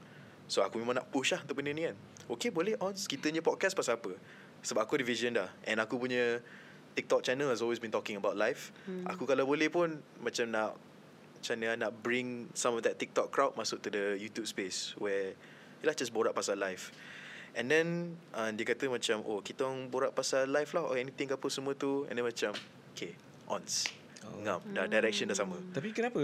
So 0.49 0.65
aku 0.65 0.82
memang 0.82 0.97
nak 0.97 1.13
push 1.13 1.38
lah 1.38 1.45
untuk 1.45 1.62
benda 1.62 1.69
ni 1.69 1.86
kan. 1.86 1.93
Okay 2.34 2.49
boleh 2.49 2.73
on 2.82 2.97
kita 2.97 3.29
punya 3.29 3.45
podcast 3.45 3.77
pasal 3.77 4.01
apa? 4.01 4.17
Sebab 4.65 4.89
aku 4.89 4.97
ada 4.97 5.05
vision 5.05 5.38
dah 5.38 5.53
and 5.69 5.77
aku 5.77 6.01
punya 6.01 6.41
TikTok 6.97 7.21
channel 7.21 7.53
has 7.53 7.62
always 7.62 7.77
been 7.77 7.93
talking 7.93 8.17
about 8.17 8.34
life. 8.34 8.73
Hmm. 8.89 9.05
Aku 9.05 9.29
kalau 9.29 9.45
boleh 9.45 9.69
pun 9.69 10.01
macam 10.17 10.49
nak 10.49 10.73
macam 11.39 11.55
mana 11.55 11.88
nak 11.88 11.91
bring 12.03 12.49
some 12.58 12.75
of 12.75 12.82
that 12.84 12.99
TikTok 12.99 13.32
crowd 13.32 13.55
masuk 13.55 13.79
to 13.86 13.93
the 13.93 14.17
YouTube 14.19 14.49
space 14.49 14.91
where 14.99 15.38
Yelah 15.81 15.95
just 15.95 16.11
borak 16.11 16.35
pasal 16.35 16.59
life 16.59 16.91
And 17.55 17.71
then 17.71 18.17
uh, 18.35 18.51
Dia 18.53 18.65
kata 18.67 18.91
macam 18.91 19.23
Oh 19.25 19.39
kita 19.39 19.65
orang 19.65 19.87
borak 19.87 20.11
pasal 20.13 20.47
life 20.51 20.75
lah 20.75 20.85
Or 20.85 20.99
anything 20.99 21.31
ke 21.31 21.35
apa 21.35 21.47
semua 21.47 21.73
tu 21.73 22.05
And 22.11 22.19
then 22.19 22.25
macam 22.27 22.51
Okay 22.93 23.15
Ons 23.47 23.89
oh. 24.27 24.43
Ngam 24.43 24.59
Dah 24.75 24.85
direction 24.85 25.31
dah 25.31 25.37
sama 25.37 25.57
Tapi 25.71 25.95
kenapa 25.95 26.19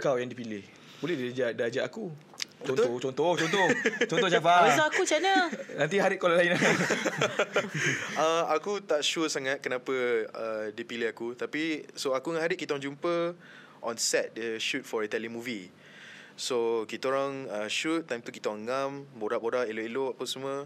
kau 0.00 0.16
yang 0.16 0.32
dipilih? 0.32 0.64
Boleh 1.00 1.14
dia 1.16 1.28
ajak, 1.32 1.50
dah 1.60 1.66
ajak 1.68 1.84
aku. 1.92 2.08
Betul? 2.60 3.00
Contoh, 3.00 3.00
contoh, 3.00 3.32
contoh. 3.40 3.66
contoh 4.04 4.28
Jafar. 4.28 4.68
Tu 4.68 4.84
aku 4.84 5.00
macam 5.08 5.18
mana 5.24 5.34
Nanti 5.80 5.96
hari 5.96 6.16
call 6.20 6.36
lain. 6.36 6.52
uh, 8.20 8.52
Aku 8.52 8.84
tak 8.84 9.00
sure 9.00 9.32
sangat 9.32 9.64
Kenapa 9.64 9.88
uh, 10.28 10.68
Dia 10.68 10.84
pilih 10.84 11.08
aku 11.08 11.32
Tapi 11.32 11.88
So 11.96 12.12
aku 12.12 12.36
dengan 12.36 12.44
Hadik 12.44 12.60
Kita 12.60 12.76
orang 12.76 12.84
jumpa 12.84 13.32
On 13.80 13.96
set 13.96 14.36
The 14.36 14.60
shoot 14.60 14.84
for 14.84 15.00
a 15.00 15.08
telemovie 15.08 15.72
So 16.40 16.88
kita 16.88 17.12
orang 17.12 17.52
uh, 17.52 17.68
shoot 17.68 18.08
Time 18.08 18.24
tu 18.24 18.32
kita 18.32 18.48
orang 18.48 18.64
ngam 18.64 18.90
Borak-borak 19.20 19.68
Elok-elok 19.68 20.16
apa 20.16 20.24
semua 20.24 20.64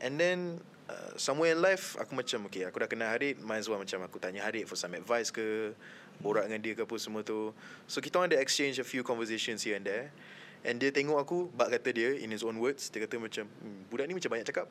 And 0.00 0.16
then 0.16 0.64
uh, 0.88 1.12
somewhere 1.20 1.52
in 1.52 1.60
life 1.60 2.00
aku 2.00 2.16
macam 2.16 2.48
okay 2.48 2.64
aku 2.64 2.80
dah 2.80 2.88
kenal 2.88 3.12
Harid 3.12 3.36
might 3.44 3.60
as 3.60 3.68
well 3.68 3.76
macam 3.76 4.00
aku 4.00 4.16
tanya 4.16 4.48
Harid 4.48 4.64
for 4.64 4.80
some 4.80 4.96
advice 4.96 5.28
ke 5.28 5.76
borak 6.24 6.48
dengan 6.48 6.60
dia 6.60 6.74
ke 6.76 6.82
apa 6.84 6.96
semua 7.00 7.24
tu. 7.24 7.52
So 7.88 8.00
kita 8.00 8.20
orang 8.20 8.32
ada 8.32 8.38
exchange 8.40 8.78
a 8.80 8.84
few 8.84 9.02
conversations 9.04 9.64
here 9.64 9.76
and 9.76 9.84
there. 9.84 10.12
And 10.60 10.76
dia 10.76 10.92
tengok 10.92 11.16
aku 11.16 11.48
Bak 11.56 11.72
kata 11.72 11.88
dia 11.88 12.20
In 12.20 12.36
his 12.36 12.44
own 12.44 12.60
words 12.60 12.92
Dia 12.92 13.08
kata 13.08 13.16
macam 13.16 13.48
hmm, 13.48 13.88
Budak 13.88 14.04
ni 14.04 14.12
macam 14.12 14.28
banyak 14.28 14.44
cakap 14.44 14.68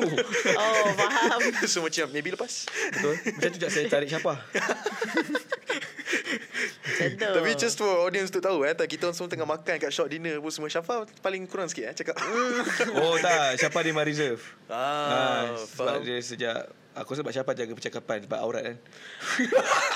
Oh 0.00 0.88
faham 1.04 1.40
So 1.68 1.84
macam 1.84 2.08
Maybe 2.08 2.32
lepas 2.32 2.64
Betul. 2.64 3.20
Macam 3.36 3.48
tu 3.52 3.56
juga 3.60 3.68
saya 3.68 3.84
tarik 3.84 4.08
siapa. 4.08 4.32
Macam 6.96 7.08
tu 7.16 7.34
Tapi 7.36 7.50
just 7.54 7.76
for 7.76 7.92
audience 8.02 8.32
tu 8.32 8.40
tahu 8.40 8.64
eh 8.64 8.72
tak 8.72 8.88
Kita 8.88 9.08
orang 9.08 9.16
semua 9.16 9.30
tengah 9.30 9.48
makan 9.48 9.74
Kat 9.76 9.92
short 9.92 10.08
dinner 10.08 10.40
pun 10.40 10.48
semua 10.48 10.72
Syafa 10.72 11.04
paling 11.20 11.44
kurang 11.44 11.68
sikit 11.68 11.92
eh 11.92 11.94
Cakap 11.94 12.16
Oh 13.00 13.14
tak, 13.20 13.60
siapa 13.60 13.84
dia 13.84 13.92
memang 13.92 14.08
reserve. 14.08 14.40
Ah, 14.70 15.52
sebab 15.56 16.00
faham. 16.00 16.04
dia 16.04 16.18
sejak 16.20 16.56
aku 16.96 17.12
sebab 17.12 17.28
siapa 17.28 17.52
jaga 17.52 17.72
percakapan 17.76 18.24
sebab 18.24 18.38
aurat 18.40 18.62
kan. 18.72 18.76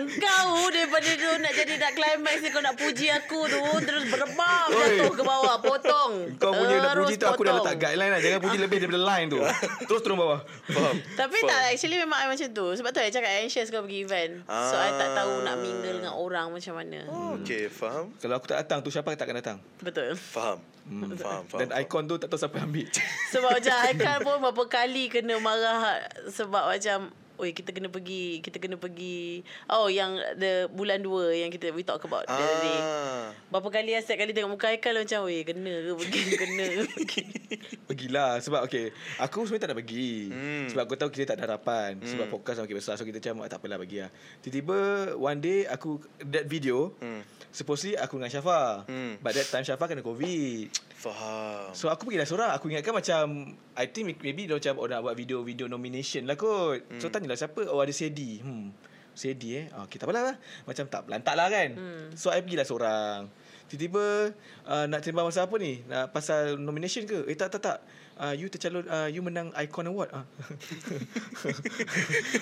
Engkau 0.00 0.46
daripada 0.68 1.10
tu 1.10 1.30
nak 1.36 1.52
jadi 1.52 1.74
nak 1.76 1.92
climax 1.92 2.36
ni 2.38 2.48
kau 2.48 2.60
nak 2.60 2.74
puji 2.74 3.06
aku 3.10 3.40
tu 3.46 3.58
terus 3.80 4.04
berebam 4.06 4.66
Oi. 4.70 4.78
jatuh 4.96 5.12
ke 5.12 5.22
bawah 5.22 5.56
potong. 5.58 6.12
Kau 6.36 6.50
punya 6.50 6.76
nak 6.78 6.92
Terus 6.94 7.04
puji 7.04 7.14
tu 7.14 7.26
aku 7.26 7.42
dah 7.42 7.52
potong. 7.52 7.66
letak 7.66 7.76
guideline 7.76 8.10
lah. 8.10 8.20
Jangan 8.20 8.40
puji 8.40 8.56
lebih 8.58 8.76
daripada 8.78 9.00
line 9.06 9.26
tu. 9.28 9.38
Terus 9.84 10.00
turun 10.00 10.16
bawah. 10.16 10.40
Faham 10.66 10.96
Tapi 11.14 11.36
Faham. 11.38 11.50
tak 11.50 11.60
actually 11.68 11.96
memang 11.96 12.16
I 12.16 12.26
macam 12.26 12.48
tu. 12.48 12.66
Sebab 12.72 12.90
tu 12.90 12.98
I 12.98 13.10
cakap 13.10 13.32
anxious 13.36 13.68
kau 13.68 13.82
pergi 13.82 13.98
event. 14.00 14.32
So 14.46 14.74
I 14.74 14.90
tak 14.92 15.08
tahu 15.12 15.32
nak 15.40 15.48
Ah. 15.50 15.58
mingle 15.58 15.92
dengan 15.94 16.14
orang 16.14 16.46
macam 16.48 16.74
mana. 16.74 16.98
Oh, 17.06 17.36
Okay 17.38 17.66
faham 17.66 18.14
Kalau 18.16 18.34
aku 18.34 18.46
tak 18.46 18.58
datang 18.58 18.80
tu 18.80 18.88
siapa 18.88 19.12
takkan 19.12 19.34
datang. 19.34 19.58
Betul. 19.78 20.14
Faham 20.14 20.58
hmm. 20.84 21.12
Faham 21.14 21.42
faham 21.44 21.60
Dan 21.60 21.68
ikon 21.76 22.04
tu 22.04 22.16
tak 22.16 22.26
tahu 22.26 22.38
siapa 22.38 22.56
ambil. 22.58 22.86
Sebab 23.28 23.50
macam 23.56 23.74
Haikal 23.76 24.16
pun 24.20 24.36
berapa 24.40 24.64
kali 24.66 25.08
kena 25.08 25.36
marah 25.36 26.00
sebab 26.26 26.64
macam 26.68 27.10
Oi 27.40 27.56
kita 27.56 27.72
kena 27.72 27.88
pergi 27.88 28.38
Kita 28.38 28.60
kena 28.60 28.76
pergi 28.76 29.40
Oh 29.66 29.88
yang 29.88 30.20
the 30.36 30.68
Bulan 30.68 31.00
2 31.00 31.40
Yang 31.40 31.50
kita 31.56 31.72
We 31.72 31.82
talk 31.82 32.04
about 32.04 32.28
the 32.28 32.36
other 32.36 32.58
day 32.60 32.78
Ah. 32.80 33.32
Berapa 33.48 33.68
kali 33.72 33.96
Setiap 33.96 34.20
kali 34.20 34.36
tengok 34.36 34.52
muka 34.54 34.68
Haikal 34.68 35.00
Macam 35.00 35.24
Weh 35.24 35.40
kena 35.40 35.72
ke 35.72 35.92
pergi 35.96 36.20
Kena 36.44 36.64
ke 36.68 36.82
pergi 36.92 37.22
Pergilah 37.88 38.38
sebab 38.38 38.62
okay 38.62 38.94
aku 39.18 39.42
sebenarnya 39.42 39.66
tak 39.66 39.70
nak 39.74 39.78
pergi. 39.82 40.30
Hmm. 40.30 40.66
Sebab 40.70 40.82
aku 40.86 40.94
tahu 40.94 41.10
kita 41.10 41.34
tak 41.34 41.42
ada 41.42 41.50
harapan 41.50 41.98
sebab 41.98 42.30
podcast 42.30 42.62
makin 42.62 42.78
besar 42.78 42.94
so 42.94 43.02
kita 43.02 43.18
macam 43.18 43.42
"Ah, 43.42 43.50
tak 43.50 43.58
apalah 43.58 43.82
pergi 43.82 44.06
lah. 44.06 44.10
Tiba-tiba 44.38 44.78
one 45.18 45.38
day 45.42 45.66
aku 45.66 45.98
that 46.22 46.46
video 46.46 46.94
Hmm. 47.02 47.26
supposedly 47.50 47.98
aku 47.98 48.14
dengan 48.14 48.30
Syafa. 48.30 48.86
Hmm. 48.86 49.18
But 49.18 49.34
that 49.34 49.50
time 49.50 49.66
Syafa 49.66 49.90
kena 49.90 50.06
covid. 50.06 50.70
Faham. 51.00 51.72
So 51.72 51.88
aku 51.88 52.04
pergi 52.04 52.20
dah 52.20 52.28
seorang 52.28 52.50
Aku 52.60 52.68
ingatkan 52.68 52.92
macam 52.92 53.56
I 53.72 53.88
think 53.88 54.20
maybe 54.20 54.44
dia 54.44 54.60
macam 54.60 54.84
Oh 54.84 54.84
nak 54.84 55.00
buat 55.00 55.16
video 55.16 55.40
Video 55.40 55.64
nomination 55.64 56.28
lah 56.28 56.36
kot. 56.36 56.84
Hmm. 56.84 57.00
So 57.00 57.08
tanyalah 57.08 57.40
siapa? 57.40 57.64
Oh 57.72 57.80
ada 57.80 57.88
Sedi 57.88 58.44
Hmm. 58.44 58.68
Sedi 59.16 59.64
eh? 59.64 59.66
Oh, 59.72 59.88
Okay 59.88 59.96
tak 59.96 60.06
apalah 60.12 60.22
lah. 60.32 60.36
Macam 60.68 60.84
tak 60.92 61.08
Lantak 61.08 61.34
lah 61.40 61.48
kan. 61.48 61.72
Hmm. 61.72 62.12
So 62.12 62.28
I 62.28 62.44
pergilah 62.44 62.68
seorang. 62.68 63.32
Tiba-tiba 63.72 64.36
uh, 64.68 64.84
Nak 64.92 65.00
sembang 65.00 65.24
pasal 65.32 65.48
apa 65.48 65.56
ni? 65.56 65.80
Nak 65.88 66.12
Pasal 66.12 66.60
nomination 66.60 67.08
ke? 67.08 67.24
Eh 67.32 67.36
tak 67.36 67.48
tak 67.56 67.60
tak. 67.64 67.78
Uh, 68.20 68.36
You 68.36 68.52
tercalon 68.52 68.84
uh, 68.84 69.08
You 69.08 69.24
menang 69.24 69.56
Icon 69.56 69.88
Award. 69.88 70.12
Uh. 70.12 70.24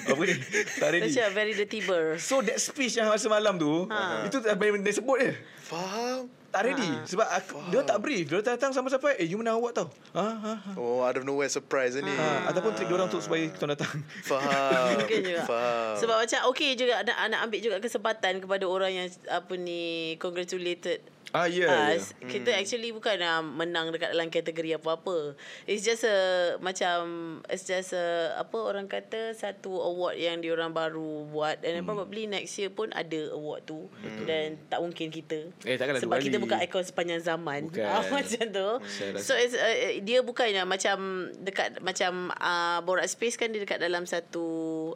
Apa 0.11 0.23
ni? 0.27 0.35
Tak 0.83 0.89
ready. 0.91 1.07
Macam 1.07 1.27
very 1.31 1.55
dirty 1.55 1.79
bird 1.87 2.19
So 2.19 2.43
that 2.43 2.59
speech 2.59 2.99
yang 2.99 3.07
masa 3.07 3.31
malam 3.31 3.55
tu 3.55 3.87
Ha. 3.87 4.27
Itu 4.27 4.43
tak 4.43 4.59
boleh 4.59 4.83
dia 4.83 4.99
sebut 4.99 5.23
je. 5.23 5.31
Faham 5.63 6.27
tak 6.49 6.63
ready. 6.65 6.89
Ha. 6.89 7.05
Sebab 7.05 7.29
aku, 7.29 7.57
dia 7.69 7.81
tak 7.85 7.99
brief. 8.01 8.25
Dia 8.29 8.41
datang 8.41 8.73
sama-sama 8.73 9.13
Eh 9.21 9.29
you 9.29 9.37
menang 9.37 9.61
award 9.61 9.75
tau. 9.77 9.89
Ha, 10.17 10.27
ha, 10.33 10.53
ha. 10.57 10.71
Oh 10.81 11.05
out 11.05 11.21
of 11.21 11.25
nowhere 11.29 11.53
surprise 11.53 11.95
ni. 12.01 12.09
Ha, 12.09 12.49
ataupun 12.49 12.73
trik 12.73 12.89
dia 12.89 12.97
orang 12.97 13.13
untuk 13.13 13.21
supaya 13.21 13.45
kita 13.45 13.69
datang. 13.69 14.01
Faham 14.31 14.97
Mungkin 14.97 15.19
juga. 15.21 15.43
Faham. 15.45 15.95
Sebab 16.01 16.17
macam 16.25 16.41
Okay 16.55 16.71
juga 16.73 17.05
nak, 17.05 17.17
nak 17.29 17.41
ambil 17.49 17.61
juga 17.61 17.77
kesempatan 17.79 18.41
Kepada 18.41 18.65
orang 18.65 18.93
yang 18.95 19.09
Apa 19.29 19.55
ni 19.61 20.15
Congratulated 20.17 21.05
Ah 21.31 21.45
ya. 21.45 21.69
Yeah, 21.69 21.93
us 21.95 22.17
Kita 22.19 22.51
actually 22.51 22.89
bukan 22.89 23.21
uh, 23.21 23.45
Menang 23.45 23.93
dekat 23.93 24.11
dalam 24.11 24.29
kategori 24.29 24.77
apa-apa. 24.77 25.37
It's 25.65 25.83
just 25.83 26.03
a 26.03 26.17
Macam 26.59 26.97
It's 27.45 27.63
just 27.63 27.93
a 27.93 28.33
Apa 28.35 28.57
orang 28.57 28.87
kata 28.87 29.33
Satu 29.33 29.77
award 29.77 30.17
yang 30.17 30.41
diorang 30.41 30.73
baru 30.73 31.29
buat. 31.29 31.61
And 31.61 31.79
Hmm. 31.79 31.87
probably 31.87 32.25
next 32.25 32.57
year 32.57 32.69
pun 32.69 32.89
Ada 32.91 33.31
award 33.31 33.61
tu. 33.65 33.93
Dan 34.25 34.57
tak 34.67 34.81
mungkin 34.81 35.09
kita. 35.09 35.53
Eh, 35.63 35.77
takkanlah 35.77 36.01
Sebab 36.01 36.17
kita 36.19 36.37
bukan 36.39 36.59
ikon 36.61 36.83
sepanjang 36.83 37.21
zaman. 37.21 37.61
Bukan. 37.67 37.85
Ah, 37.91 38.05
Macam 38.05 38.45
tu. 38.47 38.69
Rasa- 38.81 39.21
So 39.21 39.33
it's, 39.35 39.53
uh, 39.53 39.69
dia 40.01 40.21
bukannya 40.21 40.65
macam 40.65 40.97
dekat 41.39 41.81
macam 41.81 42.33
uh, 42.33 42.81
Borak 42.81 43.05
Space 43.05 43.37
kan 43.37 43.49
dia 43.49 43.61
dekat 43.61 43.77
dalam 43.79 44.05
satu 44.05 44.47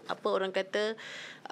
apa 0.06 0.26
orang 0.26 0.48
kata 0.48 0.96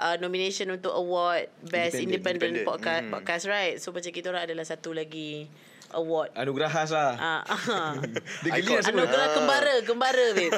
uh, 0.01 0.17
nomination 0.17 0.67
untuk 0.71 0.91
award 0.91 1.47
best 1.63 1.95
Independent. 1.95 2.01
independent, 2.01 2.53
Independent. 2.57 2.67
podcast 2.67 3.03
Mhm. 3.03 3.13
podcast 3.13 3.45
right. 3.47 3.75
So 3.77 3.93
macam 3.93 4.09
kita 4.09 4.27
orang 4.29 4.43
adalah 4.43 4.65
satu 4.65 4.91
lagi 4.91 5.45
award. 5.91 6.31
Anugerah 6.33 6.71
khas 6.71 6.91
lah. 6.91 7.13
Ah, 7.19 7.43
Dia 8.43 8.51
geli 8.57 8.71
nak 8.71 8.85
sebut. 8.87 9.03
Anugerah 9.03 9.29
kembara, 9.35 9.75
kembara 9.83 10.27
babe. 10.33 10.55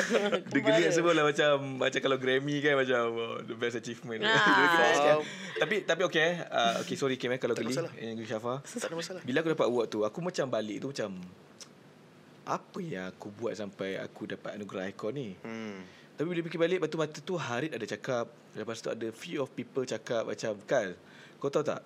Dia 0.50 0.60
geli 0.60 0.80
nak 0.82 0.92
sebut 0.92 1.12
lah 1.12 1.24
macam 1.24 1.50
macam 1.78 2.00
kalau 2.00 2.18
Grammy 2.18 2.58
kan 2.58 2.74
macam 2.74 3.02
oh, 3.08 3.36
the 3.40 3.54
best 3.54 3.78
achievement. 3.78 4.20
Ah. 4.22 5.22
Tapi 5.56 5.82
tapi 5.82 6.02
okey 6.04 6.18
eh. 6.20 6.34
Uh, 6.44 6.82
okay 6.82 6.94
sorry 6.94 7.14
Kim 7.14 7.30
eh 7.30 7.38
kalau 7.38 7.54
geli. 7.54 7.72
Yang 7.96 8.26
Syafa. 8.28 8.58
Tak 8.60 8.90
ada 8.90 8.94
masalah 8.94 9.20
Bila 9.22 9.38
aku 9.38 9.50
dapat 9.50 9.66
award 9.66 9.86
tu 9.88 9.98
aku 10.02 10.18
macam 10.18 10.46
balik 10.46 10.78
tu 10.78 10.90
macam 10.90 11.10
apa 12.42 12.78
yang 12.82 13.06
aku 13.06 13.30
buat 13.30 13.54
sampai 13.54 14.02
aku 14.02 14.26
dapat 14.26 14.58
anugerah 14.58 14.90
ikon 14.90 15.14
ni. 15.14 15.28
hmm. 15.38 16.01
Tapi 16.12 16.26
bila 16.26 16.40
fikir 16.40 16.58
balik 16.58 16.78
Lepas 16.78 16.88
tu 16.88 16.98
mata 16.98 17.18
tu 17.18 17.34
Harid 17.34 17.70
ada 17.70 17.82
cakap 17.82 18.26
Lepas 18.52 18.78
tu 18.78 18.88
ada 18.88 19.06
few 19.10 19.38
of 19.38 19.48
people 19.50 19.82
cakap 19.82 20.22
Macam 20.22 20.52
Kal 20.62 20.94
Kau 21.36 21.48
tahu 21.48 21.64
tak 21.64 21.80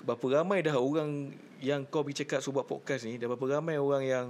Berapa 0.00 0.26
ramai 0.34 0.60
dah 0.60 0.74
orang 0.74 1.32
Yang 1.58 1.80
kau 1.88 2.02
pergi 2.02 2.22
cakap 2.22 2.38
Suruh 2.38 2.60
buat 2.60 2.68
podcast 2.68 3.02
ni 3.02 3.16
Dah 3.16 3.26
berapa 3.26 3.46
ramai 3.52 3.76
orang 3.76 4.02
yang 4.02 4.26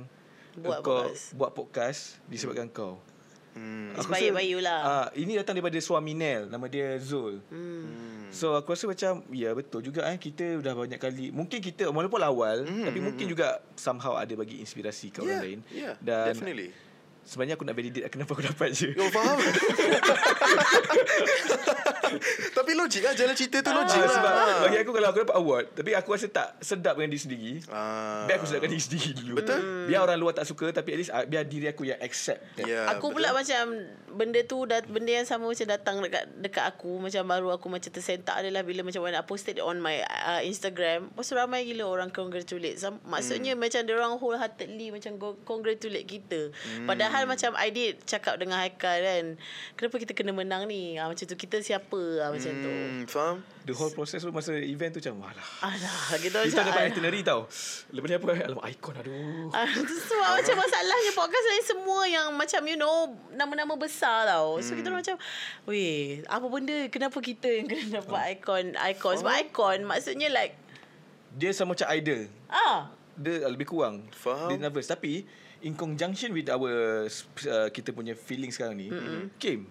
Buat 0.54 0.80
kau 0.80 1.02
podcast. 1.02 1.24
Buat 1.34 1.50
podcast 1.52 2.00
Disebabkan 2.26 2.68
kau 2.68 2.96
Hmm. 3.52 3.92
Aku 3.92 4.08
Inspired 4.08 4.32
rasa- 4.32 4.38
by 4.40 4.46
you 4.48 4.60
lah. 4.64 4.80
ah, 4.80 5.08
Ini 5.12 5.36
datang 5.36 5.52
daripada 5.52 5.76
suami 5.76 6.16
Nel 6.16 6.48
Nama 6.48 6.64
dia 6.66 6.96
Zul 6.96 7.36
Hmm. 7.52 8.32
So 8.32 8.56
aku 8.56 8.72
rasa 8.72 8.88
macam 8.88 9.20
Ya 9.28 9.52
betul 9.52 9.84
juga 9.84 10.08
eh 10.08 10.16
Kita 10.16 10.56
dah 10.56 10.72
banyak 10.72 10.96
kali 10.96 11.28
Mungkin 11.28 11.60
kita 11.60 11.92
Walaupun 11.92 12.16
awal 12.18 12.64
Hmm, 12.64 12.88
Tapi 12.88 12.96
hmm, 12.96 13.04
mungkin 13.04 13.24
hmm. 13.28 13.32
juga 13.36 13.60
Somehow 13.76 14.16
ada 14.16 14.32
bagi 14.32 14.56
inspirasi 14.56 15.12
ke 15.12 15.20
orang 15.20 15.28
Yeah, 15.28 15.42
lain 15.44 15.58
yeah, 15.68 15.94
Dan 16.00 16.32
definitely. 16.32 16.72
Sebenarnya 17.22 17.54
aku 17.56 17.64
nak 17.64 17.76
validate 17.78 18.10
Kenapa 18.10 18.30
aku 18.34 18.42
dapat 18.44 18.68
je 18.74 18.92
Kau 18.92 19.08
faham? 19.08 19.38
Tapi 22.56 22.70
logik 22.76 23.02
lah 23.06 23.14
Jalan 23.16 23.34
cerita 23.38 23.64
tu 23.64 23.72
logik 23.72 23.92
Ah, 23.92 24.04
lah 24.04 24.10
sebab 24.12 24.32
bagi 24.62 24.76
aku 24.80 24.90
kalau 24.94 25.08
aku 25.12 25.18
dapat 25.24 25.36
award 25.36 25.66
tapi 25.74 25.90
aku 25.96 26.08
rasa 26.14 26.26
tak 26.28 26.48
sedap 26.62 26.94
dengan 26.96 27.10
diri 27.12 27.22
sendiri. 27.22 27.52
ah. 27.72 28.24
Biar 28.24 28.36
aku 28.40 28.46
sedapkan 28.48 28.70
diri 28.70 28.82
sendiri 28.82 29.10
dulu. 29.18 29.34
Betul. 29.42 29.60
Biar 29.88 30.00
orang 30.04 30.18
luar 30.18 30.34
tak 30.36 30.46
suka 30.48 30.66
tapi 30.72 30.88
at 30.94 30.98
least 30.98 31.12
ah, 31.12 31.24
biar 31.26 31.44
diri 31.46 31.66
aku 31.68 31.82
yang 31.88 31.98
accept. 32.00 32.40
that. 32.58 32.66
Ya, 32.66 32.88
aku 32.88 33.12
betul. 33.12 33.14
pula 33.20 33.28
macam 33.36 33.62
benda 34.12 34.40
tu 34.44 34.58
dat, 34.68 34.84
benda 34.86 35.10
yang 35.12 35.26
sama 35.26 35.48
macam 35.48 35.66
datang 35.66 35.96
dekat 36.04 36.24
dekat 36.38 36.64
aku 36.68 37.00
macam 37.00 37.22
baru 37.24 37.48
aku 37.56 37.66
macam 37.72 37.90
tersentak 37.90 38.36
adalah 38.44 38.60
bila 38.60 38.84
macam 38.84 39.00
when 39.00 39.16
I 39.16 39.24
posted 39.24 39.56
it 39.58 39.64
on 39.64 39.80
my 39.80 40.04
uh, 40.04 40.44
Instagram 40.44 41.08
lepas 41.12 41.24
tu 41.24 41.34
ramai 41.34 41.64
gila 41.64 41.88
orang 41.88 42.12
congratulate 42.12 42.76
maksudnya 43.08 43.56
hmm. 43.56 43.60
macam 43.64 43.80
dia 43.88 43.94
orang 43.96 44.20
wholeheartedly 44.20 44.92
macam 44.92 45.16
congratulate 45.48 46.04
kita 46.04 46.52
hmm. 46.52 46.84
padahal 46.84 47.11
macam 47.22 47.50
I 47.54 47.68
did 47.68 48.00
cakap 48.02 48.36
dengan 48.36 48.56
Haikal 48.56 48.98
kan 48.98 49.24
kenapa 49.72 49.96
kita 49.96 50.12
kena 50.12 50.30
menang 50.30 50.64
ni 50.64 50.96
ha, 50.96 51.06
macam 51.06 51.22
tu 51.22 51.34
kita 51.34 51.60
siapa 51.60 52.00
ha, 52.18 52.28
macam 52.28 52.52
tu 52.54 52.72
Hmm, 52.72 53.04
faham? 53.04 53.36
The 53.62 53.70
whole 53.70 53.90
process 53.90 54.18
tu 54.18 54.30
masa 54.30 54.56
event 54.56 54.90
tu 54.90 54.98
macam 54.98 55.22
walah. 55.22 55.48
Alah, 55.62 56.18
kita 56.18 56.34
Kita 56.40 56.58
macam 56.58 56.62
dapat 56.66 56.82
alah. 56.82 56.90
itinerary 56.90 57.20
tau. 57.22 57.40
Lepas 57.88 58.08
ni 58.08 58.16
apa? 58.16 58.26
Alamak 58.42 58.66
ikon 58.72 58.94
aduh. 58.96 59.54
Ah, 59.54 59.70
tu 59.70 59.86
Sebab 59.86 60.30
macam 60.34 60.56
masalahnya 60.58 61.12
podcast 61.12 61.46
lain 61.46 61.64
semua 61.64 62.00
yang 62.04 62.26
macam 62.32 62.58
you 62.64 62.74
know 62.74 63.06
nama-nama 63.30 63.76
besar 63.76 64.26
tau. 64.26 64.58
So 64.58 64.74
kita 64.74 64.88
orang 64.88 65.00
macam 65.00 65.16
weh 65.64 66.26
apa 66.26 66.42
benda 66.44 66.76
kenapa 66.88 67.18
kita 67.18 67.46
yang 67.46 67.66
kena 67.66 67.84
dapat 68.02 68.34
ikon 68.36 68.64
ikon 68.74 69.14
sebab 69.16 69.34
ikon 69.46 69.78
maksudnya 69.84 70.26
like 70.28 70.58
Dia 71.30 71.54
sama 71.54 71.72
macam 71.72 71.86
idol. 71.88 72.26
ah 72.50 72.90
Dia 73.14 73.46
lebih 73.46 73.64
kurang. 73.64 74.02
Faham. 74.10 74.50
Dia 74.50 74.58
nervous 74.58 74.84
tapi 74.84 75.22
in 75.62 75.72
conjunction 75.78 76.34
with 76.34 76.50
our 76.50 77.06
uh, 77.06 77.68
kita 77.70 77.94
punya 77.94 78.18
feeling 78.18 78.50
sekarang 78.50 78.76
ni, 78.76 78.90
mm-hmm. 78.90 79.30
Kim, 79.38 79.70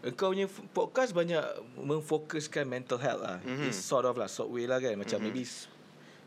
Engkau 0.00 0.32
punya 0.32 0.48
podcast 0.72 1.12
banyak 1.12 1.44
memfokuskan 1.76 2.64
mental 2.64 2.96
health 2.96 3.20
lah. 3.20 3.38
Mm-hmm. 3.44 3.68
It's 3.68 3.78
sort 3.78 4.08
of 4.08 4.16
lah, 4.16 4.26
sort 4.32 4.48
way 4.48 4.64
lah 4.64 4.80
kan. 4.80 4.96
Macam 4.96 5.20
mm-hmm. 5.20 5.32
maybe 5.32 5.44
s- 5.44 5.68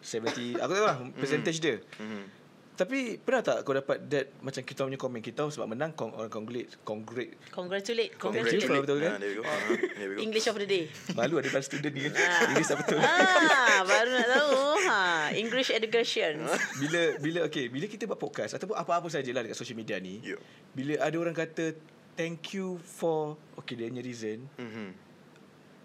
70, 0.03 0.59
aku 0.59 0.71
tahu 0.75 0.85
lah 0.85 0.97
percentage 1.15 1.57
dia. 1.63 1.79
Mhm. 1.95 2.42
Tapi 2.73 3.21
pernah 3.21 3.45
tak 3.45 3.62
kau 3.62 3.77
dapat 3.77 4.01
that 4.09 4.33
macam 4.41 4.65
kita 4.65 4.81
punya 4.81 4.97
komen 4.97 5.21
kita 5.21 5.45
sebab 5.45 5.69
menang 5.69 5.93
kong, 5.93 6.09
orang 6.17 6.33
congratulate 6.33 6.73
congratulate 6.81 7.38
Congratulate. 7.53 8.12
Congratulate. 8.17 8.81
betul 8.81 8.97
kan? 8.97 9.13
Ah, 9.13 9.17
there 9.21 9.29
we 9.29 9.38
go. 9.38 9.43
Ah, 9.45 9.57
there 9.77 10.09
we 10.09 10.15
go. 10.17 10.21
English 10.25 10.47
of 10.49 10.57
the 10.57 10.65
day. 10.65 10.83
Malu 11.13 11.38
ada 11.38 11.53
dalam 11.53 11.62
student 11.62 11.93
ni 11.93 12.01
kan. 12.09 12.17
Ah. 12.17 12.49
English 12.49 12.69
tak 12.73 12.77
betul. 12.81 12.97
ah, 12.97 13.79
baru 13.86 14.09
nak 14.09 14.27
tahu. 14.33 14.57
Ha, 14.89 14.99
English 15.38 15.69
education. 15.69 16.33
bila 16.81 17.01
bila 17.21 17.39
okay, 17.45 17.69
bila 17.69 17.86
kita 17.86 18.09
buat 18.09 18.17
podcast 18.17 18.57
ataupun 18.57 18.73
apa-apa 18.73 19.05
sajalah 19.05 19.45
dekat 19.45 19.57
social 19.57 19.77
media 19.77 20.01
ni. 20.01 20.17
Yup. 20.25 20.41
Bila 20.73 20.97
ada 20.97 21.15
orang 21.21 21.38
kata 21.38 21.77
thank 22.17 22.57
you 22.57 22.81
for 22.81 23.38
okay 23.53 23.77
dia 23.77 23.86
punya 23.86 24.01
reason. 24.01 24.49
Mhm. 24.57 24.88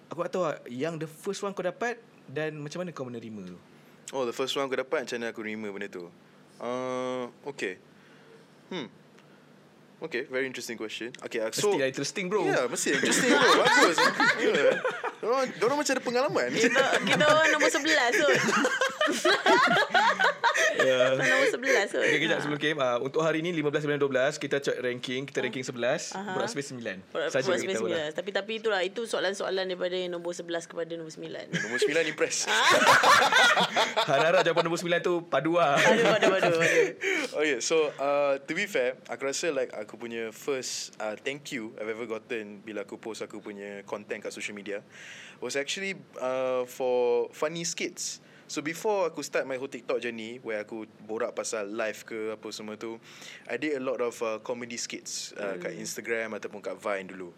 Aku 0.08 0.24
tak 0.24 0.32
tahu 0.32 0.44
yang 0.72 0.96
the 0.96 1.04
first 1.04 1.44
one 1.44 1.52
kau 1.52 1.60
dapat 1.60 2.00
dan 2.24 2.56
macam 2.56 2.80
mana 2.80 2.96
kau 2.96 3.04
menerima 3.04 3.44
tu. 3.44 3.56
Oh, 4.16 4.24
the 4.24 4.32
first 4.32 4.56
one 4.56 4.64
aku 4.64 4.80
dapat 4.80 5.04
macam 5.04 5.16
mana 5.20 5.36
aku 5.36 5.44
terima 5.44 5.68
benda 5.68 5.88
tu. 5.92 6.08
Uh, 6.58 7.30
okay. 7.46 7.78
Hmm. 8.68 8.90
Okay, 9.98 10.30
very 10.30 10.46
interesting 10.46 10.78
question. 10.78 11.10
Okay, 11.26 11.42
uh, 11.42 11.50
so... 11.50 11.74
Mesti 11.74 11.80
lah 11.82 11.88
interesting 11.90 12.26
bro. 12.30 12.46
Ya, 12.46 12.54
yeah, 12.54 12.64
mesti 12.70 12.88
interesting 12.94 13.34
bro. 13.34 13.50
Bagus. 13.66 13.98
Yeah. 14.38 14.74
Diorang, 15.18 15.46
diorang 15.58 15.76
macam 15.82 15.92
ada 15.98 16.02
pengalaman. 16.06 16.48
Kita, 16.54 16.82
kita 17.02 17.24
orang 17.26 17.46
nombor 17.50 17.70
11 17.70 18.22
tu. 18.22 18.28
Yeah. 20.78 21.18
nombor 21.18 21.58
11 21.58 21.90
tu. 21.90 21.98
Okay, 21.98 22.18
kejap 22.22 22.38
sebelum 22.38 22.60
game. 22.60 22.78
Uh, 22.78 22.98
untuk 23.02 23.20
hari 23.26 23.42
ni 23.42 23.50
15 23.50 23.98
9 23.98 23.98
12 23.98 24.38
kita 24.38 24.56
check 24.62 24.78
ranking, 24.78 25.26
kita 25.26 25.42
ranking 25.42 25.66
11, 25.66 26.14
Aha. 26.14 26.38
berat 26.38 26.48
space 26.54 26.70
9. 26.70 27.02
Saja 27.34 27.50
Saja 27.50 27.58
kita 27.58 27.74
tahu 27.82 27.90
lah. 27.90 28.08
Tapi 28.14 28.30
tapi 28.30 28.52
itulah 28.62 28.80
itu 28.86 29.02
soalan-soalan 29.04 29.66
daripada 29.66 29.98
yang 29.98 30.14
nombor 30.14 30.38
11 30.38 30.70
kepada 30.70 30.94
nombor 30.94 31.10
9. 31.10 31.50
Nombor 31.66 31.78
9 31.82 32.12
impress. 32.14 32.46
Harap-harap 34.08 34.46
jawapan 34.46 34.62
nombor 34.70 34.80
9 34.80 35.02
tu 35.02 35.14
padu 35.26 35.58
lah. 35.58 35.76
Aduh, 35.82 36.14
aduh, 36.14 36.32
aduh, 36.38 36.54
aduh. 36.62 36.88
Okay, 37.42 37.58
so 37.58 37.90
uh, 37.98 38.38
to 38.46 38.52
be 38.54 38.70
fair, 38.70 38.94
aku 39.10 39.26
rasa 39.26 39.50
like 39.50 39.74
aku 39.74 39.98
punya 39.98 40.30
first 40.30 40.94
uh, 41.02 41.18
thank 41.18 41.50
you 41.50 41.74
I've 41.76 41.90
ever 41.90 42.06
gotten 42.06 42.62
bila 42.62 42.86
aku 42.86 42.96
post 43.00 43.26
aku 43.26 43.42
punya 43.42 43.82
content 43.82 44.22
kat 44.22 44.30
social 44.30 44.54
media 44.54 44.80
was 45.42 45.54
actually 45.54 45.98
uh, 46.18 46.66
for 46.66 47.28
funny 47.34 47.62
skits. 47.66 48.22
So 48.48 48.64
before 48.64 49.12
aku 49.12 49.20
start 49.20 49.44
my 49.44 49.60
whole 49.60 49.68
TikTok 49.68 50.00
journey 50.00 50.40
where 50.40 50.64
aku 50.64 50.88
borak 51.04 51.36
pasal 51.36 51.68
live 51.68 52.00
ke 52.08 52.32
apa 52.32 52.48
semua 52.48 52.80
tu, 52.80 52.96
I 53.44 53.60
did 53.60 53.76
a 53.76 53.82
lot 53.84 54.00
of 54.00 54.16
uh, 54.24 54.40
comedy 54.40 54.80
skits 54.80 55.36
uh, 55.36 55.60
kat 55.60 55.76
Instagram 55.76 56.32
ataupun 56.32 56.64
kat 56.64 56.80
Vine 56.80 57.12
dulu. 57.12 57.28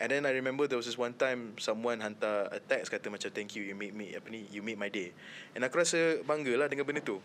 And 0.00 0.08
then 0.08 0.24
I 0.24 0.32
remember 0.32 0.64
there 0.64 0.80
was 0.80 0.88
this 0.88 0.96
one 0.96 1.12
time 1.12 1.52
someone 1.60 2.00
hantar 2.00 2.48
a 2.48 2.64
text 2.64 2.88
kata 2.88 3.12
macam 3.12 3.28
thank 3.28 3.52
you 3.52 3.60
you 3.60 3.76
made 3.76 3.92
me 3.92 4.16
apa 4.16 4.24
ni 4.32 4.48
you 4.48 4.64
made 4.64 4.80
my 4.80 4.88
day. 4.88 5.12
And 5.52 5.68
aku 5.68 5.84
rasa 5.84 6.24
bangga 6.24 6.56
lah 6.56 6.72
dengan 6.72 6.88
benda 6.88 7.04
tu. 7.04 7.20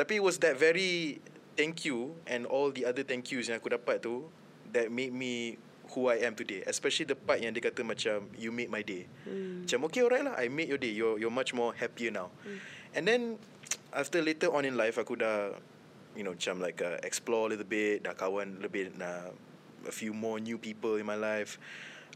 Tapi 0.00 0.18
it 0.18 0.24
was 0.24 0.40
that 0.40 0.56
very 0.56 1.20
thank 1.52 1.84
you 1.84 2.16
and 2.24 2.48
all 2.48 2.72
the 2.72 2.88
other 2.88 3.04
thank 3.04 3.28
yous 3.28 3.52
yang 3.52 3.60
aku 3.60 3.68
dapat 3.68 4.00
tu 4.00 4.32
that 4.72 4.88
made 4.88 5.12
me 5.12 5.60
who 5.92 6.08
I 6.08 6.24
am 6.24 6.34
today. 6.34 6.64
Especially 6.66 7.06
the 7.08 7.16
part 7.16 7.40
yang 7.44 7.52
dia 7.52 7.62
kata 7.64 7.84
macam 7.84 8.28
you 8.36 8.50
made 8.50 8.72
my 8.72 8.80
day. 8.80 9.06
Hmm. 9.24 9.64
Macam 9.64 9.78
okay 9.88 10.02
alright 10.04 10.24
lah 10.24 10.34
I 10.36 10.48
made 10.48 10.68
your 10.72 10.80
day. 10.80 10.92
You're 10.92 11.20
you're 11.20 11.32
much 11.32 11.52
more 11.52 11.76
happier 11.76 12.10
now. 12.12 12.32
Hmm. 12.44 12.58
And 12.92 13.02
then 13.08 13.20
after 13.92 14.20
later 14.20 14.52
on 14.52 14.64
in 14.64 14.76
life 14.76 14.96
aku 14.96 15.20
dah 15.20 15.56
you 16.16 16.24
know 16.24 16.36
macam 16.36 16.60
like 16.60 16.80
uh, 16.80 17.00
explore 17.04 17.48
a 17.48 17.56
little 17.56 17.68
bit, 17.68 18.04
dah 18.04 18.16
kawan 18.16 18.60
lebih 18.60 18.92
uh, 19.00 19.32
a 19.84 19.94
few 19.94 20.12
more 20.12 20.40
new 20.40 20.56
people 20.56 20.96
in 20.96 21.04
my 21.04 21.16
life. 21.16 21.56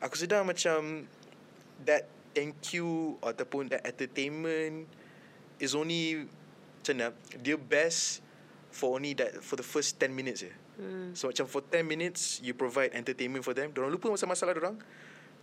Aku 0.05 0.17
sedar 0.17 0.45
macam 0.45 1.09
that 1.89 2.09
thank 2.37 2.77
you 2.77 3.17
ataupun 3.25 3.73
that 3.73 3.85
entertainment 3.85 4.85
is 5.57 5.73
only 5.73 6.29
macam 6.85 6.95
mana 7.01 7.09
dia 7.41 7.57
best 7.57 8.21
for 8.71 9.01
only 9.01 9.17
that 9.17 9.41
for 9.41 9.57
the 9.57 9.65
first 9.65 9.97
10 9.97 10.13
minutes 10.13 10.45
je. 10.45 10.53
Hmm. 10.77 11.17
So 11.17 11.33
macam 11.33 11.49
for 11.49 11.65
10 11.65 11.83
minutes 11.85 12.41
you 12.45 12.53
provide 12.53 12.93
entertainment 12.93 13.43
for 13.43 13.57
them. 13.57 13.73
Diorang 13.73 13.93
lupa 13.93 14.13
masa 14.13 14.29
masalah 14.29 14.53
diorang. 14.53 14.77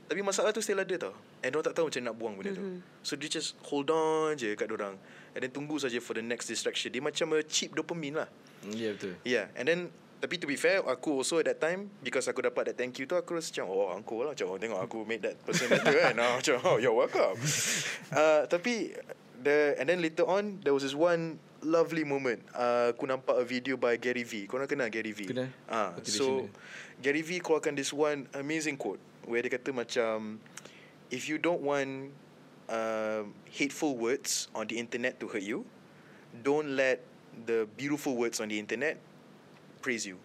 Tapi 0.03 0.19
masalah 0.19 0.53
tu 0.53 0.61
still 0.61 0.77
ada 0.77 0.95
tau. 1.09 1.13
And 1.41 1.49
diorang 1.49 1.67
tak 1.67 1.75
tahu 1.77 1.89
macam 1.89 2.01
nak 2.05 2.15
buang 2.15 2.33
benda 2.37 2.53
mm-hmm. 2.53 2.79
tu. 2.79 3.01
So 3.05 3.17
dia 3.17 3.29
just 3.29 3.57
hold 3.65 3.89
on 3.89 4.37
je 4.37 4.53
kat 4.53 4.69
diorang. 4.69 4.95
And 5.33 5.41
then 5.41 5.49
tunggu 5.49 5.81
saja 5.81 5.97
for 5.97 6.13
the 6.13 6.25
next 6.25 6.45
distraction. 6.45 6.93
Dia 6.93 7.01
macam 7.01 7.33
a 7.33 7.41
cheap 7.41 7.73
dopamine 7.73 8.21
lah. 8.21 8.29
Ya 8.69 8.77
yeah, 8.77 8.91
betul. 8.95 9.13
Yeah, 9.25 9.45
and 9.57 9.65
then 9.65 9.79
tapi 10.23 10.39
to 10.39 10.47
be 10.47 10.55
fair, 10.55 10.79
aku 10.79 11.19
also 11.19 11.43
at 11.43 11.51
that 11.51 11.59
time 11.59 11.91
because 11.99 12.31
aku 12.31 12.39
dapat 12.39 12.71
that 12.71 12.79
thank 12.79 12.95
you 12.95 13.03
tu 13.03 13.11
aku 13.19 13.35
rasa 13.35 13.51
macam 13.51 13.75
oh 13.75 13.91
angko 13.91 14.23
lah 14.23 14.31
macam 14.31 14.55
oh, 14.55 14.55
tengok 14.55 14.79
aku 14.79 15.03
make 15.03 15.19
that 15.19 15.35
person 15.43 15.67
better 15.67 15.91
kan. 15.99 16.15
Ah, 16.15 16.35
macam 16.39 16.55
oh 16.63 16.79
you're 16.79 16.95
welcome. 16.95 17.35
uh, 18.15 18.47
tapi 18.47 18.95
the 19.43 19.75
and 19.77 19.91
then 19.91 19.99
later 20.01 20.23
on 20.25 20.63
there 20.63 20.73
was 20.73 20.83
this 20.83 20.95
one 20.95 21.37
lovely 21.63 22.03
moment. 22.03 22.43
Uh, 22.51 22.91
aku 22.91 23.07
nampak 23.07 23.39
a 23.39 23.45
video 23.47 23.75
by 23.79 23.95
Gary 23.95 24.23
V. 24.23 24.47
Kau 24.47 24.59
nak 24.59 24.71
kenal 24.71 24.91
Gary 24.91 25.15
V? 25.15 25.27
Kenal. 25.27 25.51
Ah, 25.67 25.95
Motivation 25.95 26.19
so 26.19 26.25
dia. 26.47 27.11
Gary 27.11 27.23
V 27.23 27.29
keluarkan 27.39 27.75
this 27.75 27.91
one 27.91 28.27
amazing 28.35 28.75
quote 28.75 28.99
where 29.27 29.39
dia 29.39 29.51
kata 29.51 29.71
macam 29.71 30.39
if 31.11 31.27
you 31.31 31.39
don't 31.39 31.63
want 31.63 32.11
um, 32.67 33.31
hateful 33.47 33.95
words 33.95 34.47
on 34.55 34.67
the 34.67 34.75
internet 34.75 35.19
to 35.19 35.27
hurt 35.27 35.43
you, 35.43 35.63
don't 36.43 36.75
let 36.75 37.03
the 37.45 37.67
beautiful 37.79 38.15
words 38.15 38.39
on 38.39 38.49
the 38.49 38.59
internet 38.59 38.99
praise 39.83 40.07
you. 40.07 40.19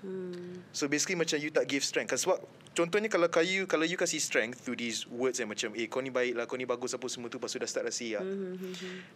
Hmm. 0.00 0.64
So 0.72 0.88
basically 0.88 1.18
macam 1.18 1.42
you 1.42 1.50
tak 1.52 1.68
give 1.68 1.84
strength. 1.84 2.10
Cause 2.14 2.24
what 2.24 2.40
contohnya 2.76 3.10
kalau 3.10 3.26
kayu 3.26 3.66
kalau 3.66 3.82
you 3.82 3.98
kasih 3.98 4.22
strength 4.22 4.62
to 4.64 4.78
these 4.78 5.04
words 5.10 5.42
yang 5.42 5.50
macam 5.50 5.74
eh 5.74 5.90
kau 5.90 6.00
ni 6.00 6.08
baik 6.08 6.38
lah, 6.38 6.44
kau 6.46 6.54
ni 6.54 6.64
bagus 6.64 6.94
apa 6.94 7.06
semua 7.10 7.26
tu 7.28 7.42
pas 7.42 7.50
sudah 7.50 7.66
start 7.66 7.90
rasa 7.90 8.04
ya. 8.06 8.20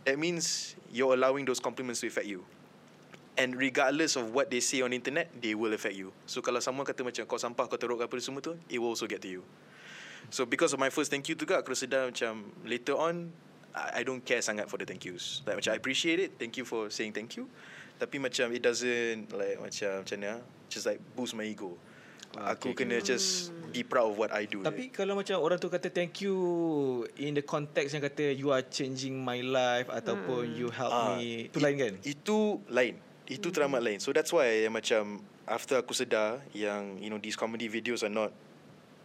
That 0.04 0.18
means 0.18 0.74
you're 0.90 1.14
allowing 1.14 1.46
those 1.46 1.62
compliments 1.62 2.02
to 2.02 2.10
affect 2.10 2.26
you. 2.26 2.42
And 3.34 3.58
regardless 3.58 4.14
of 4.14 4.30
what 4.30 4.46
they 4.46 4.62
say 4.62 4.78
on 4.86 4.94
internet, 4.94 5.26
they 5.42 5.58
will 5.58 5.74
affect 5.74 5.98
you. 5.98 6.14
So 6.30 6.38
kalau 6.38 6.62
someone 6.62 6.86
kata 6.86 7.02
macam 7.02 7.26
kau 7.26 7.34
sampah, 7.34 7.66
kau 7.66 7.74
teruk 7.74 7.98
apa 7.98 8.14
semua 8.22 8.38
tu, 8.38 8.54
it 8.70 8.78
will 8.78 8.94
also 8.94 9.10
get 9.10 9.18
to 9.26 9.30
you. 9.40 9.42
So 10.30 10.46
because 10.46 10.70
of 10.70 10.78
my 10.78 10.88
first 10.88 11.10
thank 11.10 11.26
you 11.26 11.34
tu 11.34 11.42
juga, 11.42 11.58
aku 11.58 11.74
rasa 11.74 11.90
dah 11.90 12.08
macam 12.08 12.46
later 12.62 12.94
on, 12.94 13.34
I 13.74 14.00
I 14.00 14.02
don't 14.06 14.22
care 14.22 14.38
sangat 14.38 14.70
for 14.70 14.78
the 14.78 14.86
thank 14.86 15.02
yous. 15.02 15.42
Like 15.42 15.58
macam 15.58 15.74
I 15.74 15.76
appreciate 15.82 16.22
it, 16.22 16.38
thank 16.38 16.54
you 16.54 16.62
for 16.62 16.88
saying 16.94 17.10
thank 17.10 17.34
you. 17.34 17.50
Tapi 17.98 18.22
macam 18.22 18.54
it 18.54 18.62
doesn't 18.62 19.34
like 19.34 19.58
macam 19.58 20.06
macam 20.06 20.16
ni 20.18 20.30
just 20.70 20.86
like 20.86 21.02
boost 21.18 21.34
my 21.34 21.42
ego. 21.42 21.74
Ah, 22.34 22.58
aku 22.58 22.74
okay, 22.74 22.86
kena 22.86 22.98
just 22.98 23.54
be 23.70 23.82
proud 23.82 24.10
of 24.10 24.18
what 24.18 24.30
I 24.34 24.46
do. 24.46 24.62
Tapi 24.62 24.90
kalau 24.90 25.18
macam 25.18 25.38
orang 25.38 25.58
tu 25.58 25.70
kata 25.70 25.90
thank 25.90 26.22
you 26.22 26.34
in 27.18 27.34
the 27.34 27.42
context 27.42 27.94
yang 27.94 28.02
kata 28.02 28.34
you 28.34 28.50
are 28.54 28.62
changing 28.62 29.18
my 29.18 29.38
life 29.42 29.90
ataupun 29.90 30.50
you 30.54 30.70
help 30.70 30.90
Ah, 30.94 31.14
me. 31.18 31.50
Itu 31.50 31.58
lain 31.62 31.76
kan? 31.78 31.92
Itu 32.02 32.36
lain. 32.70 32.94
Itu 33.26 33.48
teramat 33.50 33.80
lain. 33.82 33.98
So 34.02 34.10
that's 34.10 34.30
why 34.34 34.66
yang 34.66 34.74
macam 34.74 35.22
after 35.46 35.78
aku 35.78 35.94
sedar 35.94 36.42
yang 36.56 36.98
you 37.02 37.10
know 37.10 37.18
these 37.18 37.38
comedy 37.38 37.66
videos 37.70 38.02
are 38.02 38.12
not 38.12 38.30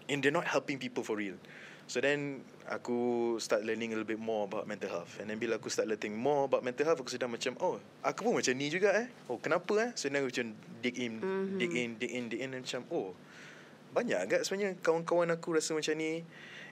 and 0.09 0.21
they're 0.25 0.33
not 0.33 0.45
helping 0.49 0.81
people 0.81 1.05
for 1.05 1.17
real. 1.17 1.37
So 1.89 1.97
then 2.05 2.45
aku 2.69 3.41
start 3.41 3.65
learning 3.65 3.91
a 3.91 3.95
little 3.97 4.05
bit 4.05 4.21
more 4.21 4.45
about 4.45 4.69
mental 4.69 4.93
health. 4.93 5.17
And 5.17 5.25
then 5.25 5.41
bila 5.41 5.57
aku 5.57 5.73
start 5.73 5.89
learning 5.89 6.13
more 6.13 6.45
about 6.45 6.61
mental 6.61 6.85
health 6.85 7.01
aku 7.01 7.09
sedar 7.09 7.25
macam 7.25 7.57
oh 7.57 7.81
aku 8.05 8.29
pun 8.29 8.37
macam 8.37 8.53
ni 8.53 8.69
juga 8.69 8.93
eh. 8.93 9.09
Oh 9.25 9.41
kenapa 9.41 9.89
eh? 9.89 9.91
So 9.97 10.05
then 10.05 10.21
aku 10.21 10.29
macam 10.29 10.53
dig 10.85 10.95
in, 11.01 11.17
mm-hmm. 11.17 11.57
dig 11.57 11.73
in, 11.73 11.89
dig 11.97 12.11
in, 12.13 12.23
dig 12.29 12.39
in 12.45 12.49
and 12.53 12.61
macam 12.61 12.85
oh 12.93 13.17
banyak 13.89 14.21
agak 14.21 14.45
sebenarnya 14.45 14.77
kawan-kawan 14.85 15.33
aku 15.33 15.57
rasa 15.57 15.73
macam 15.73 15.97
ni. 15.97 16.21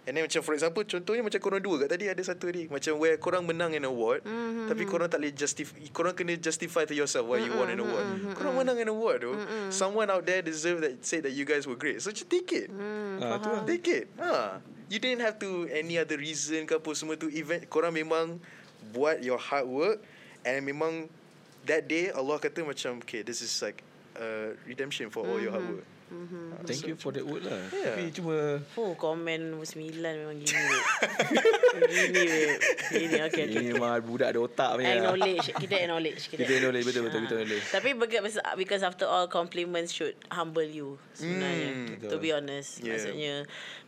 And 0.07 0.15
then 0.15 0.23
macam 0.23 0.39
for 0.39 0.55
example 0.55 0.87
contohnya 0.87 1.19
macam 1.19 1.39
korang 1.43 1.59
dua 1.59 1.83
kat 1.83 1.91
tadi 1.91 2.07
ada 2.07 2.23
satu 2.23 2.47
tadi 2.47 2.71
macam 2.71 2.95
where 2.95 3.19
korang 3.19 3.43
menang 3.43 3.75
an 3.75 3.83
award 3.83 4.23
mm-hmm. 4.23 4.71
tapi 4.71 4.87
korang 4.87 5.11
tak 5.11 5.19
boleh 5.19 5.35
justify 5.35 5.75
korang 5.91 6.15
kena 6.15 6.39
justify 6.39 6.87
to 6.87 6.95
yourself 6.95 7.27
why 7.27 7.43
mm-hmm. 7.43 7.51
you 7.51 7.59
won 7.59 7.67
an 7.67 7.83
award. 7.83 8.05
Mm-hmm. 8.07 8.33
Korang 8.39 8.55
menang 8.55 8.79
an 8.79 8.87
award 8.87 9.19
tu. 9.27 9.35
Mm-hmm. 9.35 9.67
Someone 9.67 10.07
out 10.07 10.23
there 10.23 10.39
deserve 10.39 10.79
that 10.79 11.03
say 11.03 11.19
that 11.19 11.35
you 11.35 11.43
guys 11.43 11.67
were 11.67 11.75
great. 11.75 11.99
So 11.99 12.15
just 12.15 12.31
take 12.31 12.47
it. 12.55 12.71
Hmm, 12.71 13.19
Ah, 13.19 13.35
tu 13.43 13.51
lah. 13.51 13.67
Take 13.67 13.83
it. 13.91 14.07
Ha. 14.15 14.63
You 14.87 15.03
didn't 15.03 15.27
have 15.27 15.35
to 15.43 15.67
any 15.67 15.99
other 15.99 16.15
reason 16.15 16.63
ke 16.63 16.79
apa 16.79 16.87
semua 16.95 17.19
tu 17.19 17.27
event 17.27 17.67
korang 17.67 17.91
memang 17.91 18.39
buat 18.95 19.19
your 19.19 19.35
hard 19.35 19.67
work 19.67 19.99
and 20.47 20.63
memang 20.63 21.11
that 21.67 21.91
day 21.91 22.15
Allah 22.15 22.39
kata 22.39 22.63
macam 22.63 23.03
okay 23.03 23.27
this 23.27 23.43
is 23.43 23.51
like 23.59 23.83
uh, 24.15 24.55
redemption 24.63 25.11
for 25.11 25.27
all 25.27 25.35
your 25.35 25.51
hard 25.51 25.67
work. 25.67 25.87
Mhm. 26.07 26.63
Thank 26.63 26.87
you 26.87 26.95
for 26.95 27.11
that 27.11 27.21
word 27.21 27.43
lah. 27.43 27.67
Yeah. 27.69 27.99
Tapi 27.99 28.15
cuma 28.15 28.63
Oh, 28.79 28.95
komen 28.95 29.51
nombor 29.51 29.67
9 29.67 29.91
memang 29.91 30.39
gini. 30.39 30.55
gini, 31.77 32.23
weh. 32.23 32.55
Gini, 32.89 33.17
okay, 33.27 33.43
okay. 33.43 33.43
ini 33.51 33.75
memang 33.75 33.99
budak 34.01 34.31
ada 34.31 34.39
otak 34.39 34.79
punya. 34.79 34.95
Acknowledge. 34.97 35.47
Kita 35.51 35.75
acknowledge. 35.83 36.21
Kita 36.31 36.53
knowledge 36.63 36.85
betul 36.87 37.01
betul 37.07 37.19
kita 37.27 37.35
Ah. 37.35 37.39
knowledge. 37.43 37.65
Tapi 37.69 37.89
because, 37.93 38.35
because 38.55 38.81
after 38.81 39.03
all 39.03 39.27
compliments 39.27 39.91
should 39.91 40.15
humble 40.31 40.63
you 40.63 40.95
sebenarnya. 41.13 41.69
Hmm, 41.75 42.07
to 42.07 42.15
be 42.17 42.31
honest. 42.31 42.79
Yeah. 42.79 42.95
Maksudnya 42.95 43.33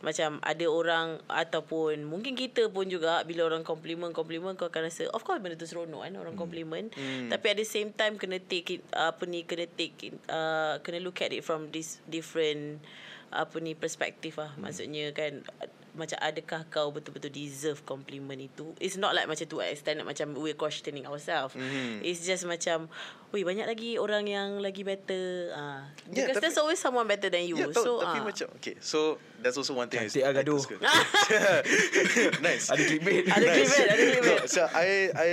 macam 0.00 0.30
ada 0.40 0.66
orang 0.68 1.06
ataupun 1.26 2.04
mungkin 2.04 2.36
kita 2.36 2.68
pun 2.68 2.88
juga 2.88 3.20
bila 3.24 3.48
orang 3.48 3.64
compliment 3.64 4.12
compliment 4.12 4.56
kau 4.56 4.68
akan 4.68 4.88
rasa 4.88 5.08
of 5.12 5.24
course 5.24 5.40
benda 5.40 5.56
tu 5.56 5.64
seronok 5.64 6.04
kan 6.04 6.14
orang 6.16 6.36
compliment. 6.36 6.92
Hmm. 6.92 7.28
Tapi 7.28 7.46
at 7.48 7.56
the 7.56 7.68
same 7.68 7.92
time 7.92 8.16
kena 8.16 8.40
take 8.40 8.76
it 8.76 8.82
apa 8.92 9.24
ni 9.24 9.44
kena 9.44 9.64
take 9.68 10.12
it, 10.12 10.14
uh, 10.28 10.76
kena 10.80 11.00
look 11.00 11.20
at 11.20 11.32
it 11.32 11.40
from 11.40 11.68
this 11.72 12.00
different 12.10 12.82
apa 13.30 13.56
ni 13.58 13.72
perspektif 13.72 14.36
lah. 14.36 14.50
Maksudnya 14.58 15.14
kan 15.14 15.46
macam 15.90 16.22
adakah 16.22 16.62
kau 16.70 16.94
betul-betul 16.94 17.34
deserve 17.34 17.82
compliment 17.82 18.38
itu 18.38 18.70
it's 18.78 18.94
not 18.94 19.10
like 19.10 19.26
macam 19.26 19.42
to 19.42 19.58
that 19.58 19.98
macam 20.06 20.38
we're 20.38 20.54
questioning 20.54 21.02
ourselves 21.02 21.50
Mhm. 21.50 22.06
it's 22.06 22.22
just 22.22 22.46
macam 22.46 22.86
weh 23.34 23.42
banyak 23.42 23.66
lagi 23.66 23.98
orang 23.98 24.22
yang 24.22 24.62
lagi 24.62 24.86
better 24.86 25.50
ah 25.50 25.90
Yeah, 26.06 26.30
because 26.30 26.38
tapi- 26.38 26.42
there's 26.46 26.58
always 26.62 26.78
someone 26.78 27.10
better 27.10 27.26
than 27.26 27.42
you 27.42 27.58
Yeah, 27.58 27.74
tahu, 27.74 27.82
so 27.82 27.92
tapi 27.98 28.18
ah. 28.18 28.24
macam 28.24 28.46
okay. 28.54 28.78
So 28.78 29.18
that's 29.42 29.58
also 29.58 29.74
one 29.74 29.90
thing. 29.90 30.06
Cantik 30.06 30.22
lah 30.22 30.30
gaduh. 30.30 30.62
suka. 30.62 30.78
nice. 32.46 32.70
Ada 32.70 32.82
clickbait. 32.86 33.24
Ada 33.26 33.44
clickbait, 33.50 33.86
ada 33.86 34.02
clickbait. 34.04 34.40
No, 34.42 34.46
so 34.46 34.62
I 34.70 34.88
I 35.10 35.30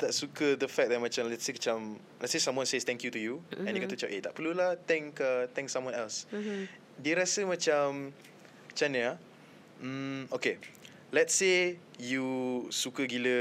tak 0.00 0.16
suka 0.16 0.56
the 0.56 0.64
fact 0.66 0.88
that 0.88 0.96
macam 0.96 1.28
let's 1.28 1.44
say 1.44 1.52
macam 1.52 2.00
let's 2.18 2.32
say 2.32 2.40
someone 2.40 2.64
says 2.64 2.82
thank 2.88 3.04
you 3.04 3.12
to 3.12 3.20
you 3.20 3.44
mm-hmm. 3.52 3.68
and 3.68 3.72
dia 3.76 3.80
kata 3.84 3.94
macam 4.00 4.10
eh 4.10 4.20
tak 4.24 4.32
perlulah 4.32 4.70
thank 4.88 5.20
uh, 5.20 5.44
thank 5.52 5.68
someone 5.68 5.92
else. 5.92 6.24
Mhm. 6.32 6.64
Dia 7.00 7.14
rasa 7.20 7.44
macam 7.44 8.12
macam 8.72 8.88
ni 8.88 9.00
ah. 9.04 9.16
Hmm, 9.80 10.28
okay. 10.28 10.60
Let's 11.10 11.34
say 11.34 11.74
you 11.98 12.22
suka 12.70 13.02
gila 13.02 13.34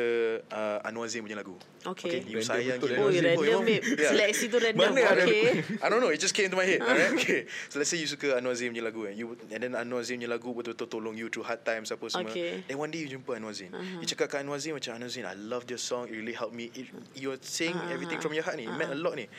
uh, 0.50 0.82
Anwar 0.90 1.06
Zain 1.06 1.22
punya 1.22 1.38
lagu. 1.38 1.54
Okay. 1.86 2.26
You 2.26 2.42
Random 2.42 2.50
sayang 2.50 2.80
gila. 2.82 2.96
Oh, 2.98 3.06
Anwar 3.06 3.14
Zain. 3.14 3.26
random 3.30 3.46
memang- 3.46 3.66
babe. 3.70 3.84
Yeah. 3.94 4.10
Seleksi 4.10 4.46
tu 4.50 4.58
random. 4.58 4.82
Mana 4.90 5.00
ada- 5.06 5.22
okay. 5.30 5.62
I 5.86 5.88
don't 5.88 6.02
know. 6.02 6.10
It 6.10 6.18
just 6.18 6.34
came 6.34 6.50
to 6.50 6.58
my 6.58 6.66
head. 6.66 6.82
Alright. 6.82 7.14
Okay. 7.14 7.46
So 7.70 7.78
let's 7.78 7.94
say 7.94 8.02
you 8.02 8.10
suka 8.10 8.42
Anwar 8.42 8.58
Zain 8.58 8.74
punya 8.74 8.82
lagu 8.82 9.06
eh. 9.06 9.14
You 9.14 9.38
and 9.54 9.62
then 9.62 9.78
Anwar 9.78 10.02
Zain 10.02 10.18
punya 10.18 10.34
lagu 10.34 10.50
betul-betul 10.50 10.90
tolong 10.90 11.14
you 11.14 11.30
through 11.30 11.46
hard 11.46 11.62
times 11.62 11.94
apa 11.94 12.10
semua. 12.10 12.26
Okay. 12.26 12.66
Then 12.66 12.82
one 12.82 12.90
day 12.90 13.06
you 13.06 13.10
jumpa 13.14 13.38
Anwar 13.38 13.54
Zain. 13.54 13.70
Uh-huh. 13.70 14.02
You 14.02 14.08
cakap 14.10 14.34
kat 14.34 14.42
Anwar 14.42 14.58
Zain 14.58 14.74
macam 14.74 14.98
Anwar 14.98 15.14
Zain, 15.14 15.30
I 15.30 15.38
love 15.38 15.70
your 15.70 15.78
song. 15.78 16.10
It 16.10 16.18
really 16.18 16.34
helped 16.34 16.58
me. 16.58 16.74
It, 16.74 16.90
you're 17.14 17.38
saying 17.40 17.78
Ah, 17.78 17.94
everything 17.94 18.18
ah, 18.18 18.24
from 18.26 18.34
your 18.34 18.42
heart 18.42 18.58
ni. 18.58 18.66
It 18.66 18.74
meant 18.74 18.92
a 18.92 18.98
lot 18.98 19.14
ni. 19.14 19.30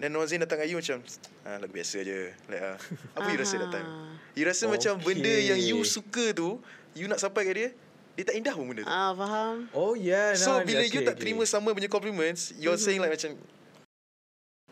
Then 0.00 0.16
Anwar 0.16 0.24
Zain 0.32 0.40
datang 0.40 0.64
kat 0.64 0.72
you 0.72 0.80
macam 0.80 1.04
ah, 1.44 1.60
lagu 1.60 1.76
biasa 1.76 2.00
je. 2.02 2.32
Like, 2.48 2.64
ah. 2.64 2.80
Apa 3.20 3.28
you 3.28 3.36
rasa 3.36 3.60
that 3.60 3.68
time? 3.68 3.88
You 4.32 4.48
rasa 4.48 4.64
macam 4.64 4.96
Okay. 4.96 5.12
benda 5.12 5.32
yang 5.44 5.60
you 5.60 5.80
suka 5.84 6.32
tu, 6.32 6.56
you 6.96 7.06
nak 7.06 7.20
sampai 7.20 7.44
kat 7.44 7.54
dia, 7.54 7.68
dia 8.16 8.24
tak 8.24 8.34
indah 8.34 8.56
pun 8.56 8.64
benda 8.66 8.82
tu. 8.82 8.88
Ah, 8.88 9.12
faham. 9.12 9.68
Oh 9.70 9.92
yeah. 9.92 10.32
So 10.32 10.56
nah, 10.56 10.64
bila 10.64 10.80
okay, 10.80 10.88
you 10.90 11.00
tak 11.04 11.20
okay. 11.20 11.22
terima 11.28 11.44
sama 11.44 11.70
punya 11.70 11.86
compliments, 11.86 12.56
you're 12.56 12.80
saying 12.80 12.98
Mm-hmm. 12.98 13.12
like 13.12 13.20
macam 13.20 13.30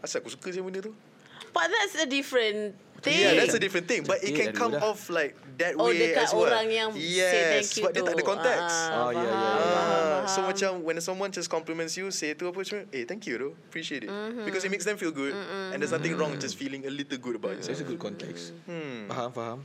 Asal 0.00 0.20
aku 0.20 0.32
suka 0.32 0.48
je 0.48 0.60
benda 0.60 0.80
tu? 0.80 0.92
But 1.52 1.70
that's 1.70 1.96
a 1.96 2.04
different 2.04 2.74
thing. 3.00 3.14
Yeah, 3.14 3.38
that's 3.38 3.54
a 3.54 3.62
different 3.62 3.86
thing. 3.86 4.02
But 4.02 4.20
it 4.20 4.34
can 4.34 4.52
come 4.52 4.74
off 4.76 5.08
like 5.08 5.32
that 5.56 5.78
Oh, 5.78 5.88
way 5.88 6.12
dekat 6.12 6.28
as 6.28 6.32
well. 6.34 6.50
orang 6.50 6.66
yang 6.68 6.90
yes, 6.92 7.30
say 7.30 7.40
thank 7.46 7.64
you 7.64 7.76
sebab 7.78 7.90
dia 7.94 8.00
tu. 8.02 8.06
tak 8.10 8.14
ada 8.18 8.24
konteks. 8.26 8.72
Ah, 8.74 8.90
Oh, 8.90 9.10
yeah, 9.14 9.22
yeah, 9.22 9.30
faham, 9.30 9.54
yeah. 9.54 9.62
faham, 9.62 10.02
Ah, 10.02 10.22
so 10.26 10.38
faham. 10.42 10.46
macam 10.50 10.70
when 10.82 10.96
someone 11.00 11.30
just 11.30 11.48
compliments 11.48 11.94
you, 11.94 12.10
say 12.10 12.34
tu 12.34 12.44
apa 12.44 12.58
cuma, 12.60 12.84
eh 12.90 13.04
thank 13.06 13.24
you 13.24 13.38
though, 13.38 13.54
appreciate 13.64 14.04
it. 14.04 14.10
Mm-hmm. 14.12 14.44
Because 14.44 14.66
it 14.66 14.72
makes 14.74 14.84
them 14.84 14.98
feel 14.98 15.14
good 15.14 15.32
and 15.70 15.78
there's 15.78 15.94
nothing 15.94 16.18
wrong 16.18 16.34
with 16.34 16.42
just 16.42 16.58
feeling 16.58 16.84
a 16.84 16.92
little 16.92 17.16
good 17.16 17.38
about 17.38 17.56
That's 17.56 17.70
yourself. 17.70 17.86
a 17.86 17.90
good 17.94 18.00
context. 18.02 18.52
Hmm. 18.66 19.06
Faham, 19.08 19.30
faham. 19.32 19.58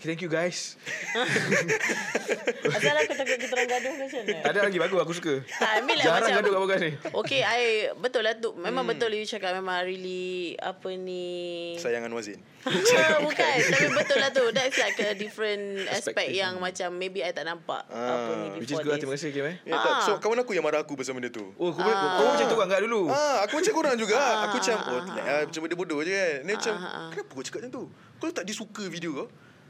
Okay, 0.00 0.16
thank 0.16 0.24
you 0.24 0.32
guys. 0.32 0.80
Asal 2.72 2.96
aku 3.04 3.12
takut 3.20 3.36
kita 3.36 3.52
orang 3.52 3.68
gaduh 3.68 3.92
ke 3.92 4.00
macam 4.00 4.20
mana? 4.24 4.40
Tak 4.40 4.52
ada 4.56 4.60
lagi 4.64 4.78
bagus 4.80 4.98
aku 5.04 5.12
suka. 5.12 5.34
Tak, 5.44 5.70
I 5.76 5.80
mean 5.84 6.00
like 6.00 6.08
Jarang 6.08 6.24
macam 6.24 6.36
gaduh 6.40 6.50
kat 6.50 6.60
podcast 6.64 6.80
ni. 6.80 6.92
Okay, 7.20 7.40
I 7.44 7.60
betul 8.00 8.24
lah 8.24 8.32
tu. 8.40 8.56
Memang 8.56 8.88
hmm. 8.88 8.96
betul 8.96 9.12
you 9.12 9.28
cakap 9.28 9.52
memang 9.60 9.84
really 9.84 10.56
apa 10.56 10.88
ni. 10.96 11.28
Sayangan 11.76 12.16
Wazin. 12.16 12.40
Bukan, 12.64 13.08
bukan. 13.28 13.54
Tapi 13.60 13.88
betul 13.92 14.18
lah 14.24 14.30
tu. 14.32 14.44
That's 14.56 14.80
like 14.80 14.96
a 15.04 15.12
different 15.12 15.84
aspect 15.92 16.32
yang 16.32 16.56
macam 16.56 16.96
maybe 16.96 17.20
I 17.20 17.36
tak 17.36 17.44
nampak 17.44 17.84
Ah. 17.92 18.24
apa 18.24 18.32
ni 18.40 18.48
Which 18.56 18.72
is 18.72 18.80
good 18.80 18.88
lah. 18.88 18.96
this. 18.96 19.04
Terima 19.04 19.20
kasih, 19.20 19.28
Kim. 19.36 19.52
Eh. 19.52 19.56
Ya, 19.68 19.84
tak. 19.84 20.08
So 20.08 20.10
Ah. 20.16 20.18
kawan 20.24 20.40
aku 20.40 20.56
yang 20.56 20.64
marah 20.64 20.80
aku 20.80 20.96
pasal 20.96 21.12
benda 21.12 21.28
tu. 21.28 21.44
Oh, 21.60 21.76
kau, 21.76 21.84
ah. 21.84 22.16
kau 22.16 22.24
macam 22.32 22.46
tu 22.48 22.56
kan 22.56 22.64
enggak 22.72 22.80
dulu? 22.88 23.12
Ah, 23.12 23.44
aku 23.44 23.60
macam 23.60 23.72
korang 23.76 24.00
juga. 24.00 24.16
Ah, 24.16 24.48
aku 24.48 24.64
macam 24.64 24.76
ah, 24.80 24.88
oh, 24.96 25.00
ah, 25.12 25.40
macam 25.44 25.60
benda 25.60 25.76
bodoh 25.76 26.00
je 26.00 26.12
kan. 26.16 26.32
Ni 26.48 26.52
macam 26.56 26.72
ah, 26.80 26.88
ah. 26.88 27.08
kenapa 27.12 27.30
kau 27.36 27.44
cakap 27.44 27.58
macam 27.60 27.72
tu? 27.76 27.84
Kau 28.16 28.32
tak 28.32 28.48
disuka 28.48 28.88
video 28.88 29.12
kau? 29.12 29.28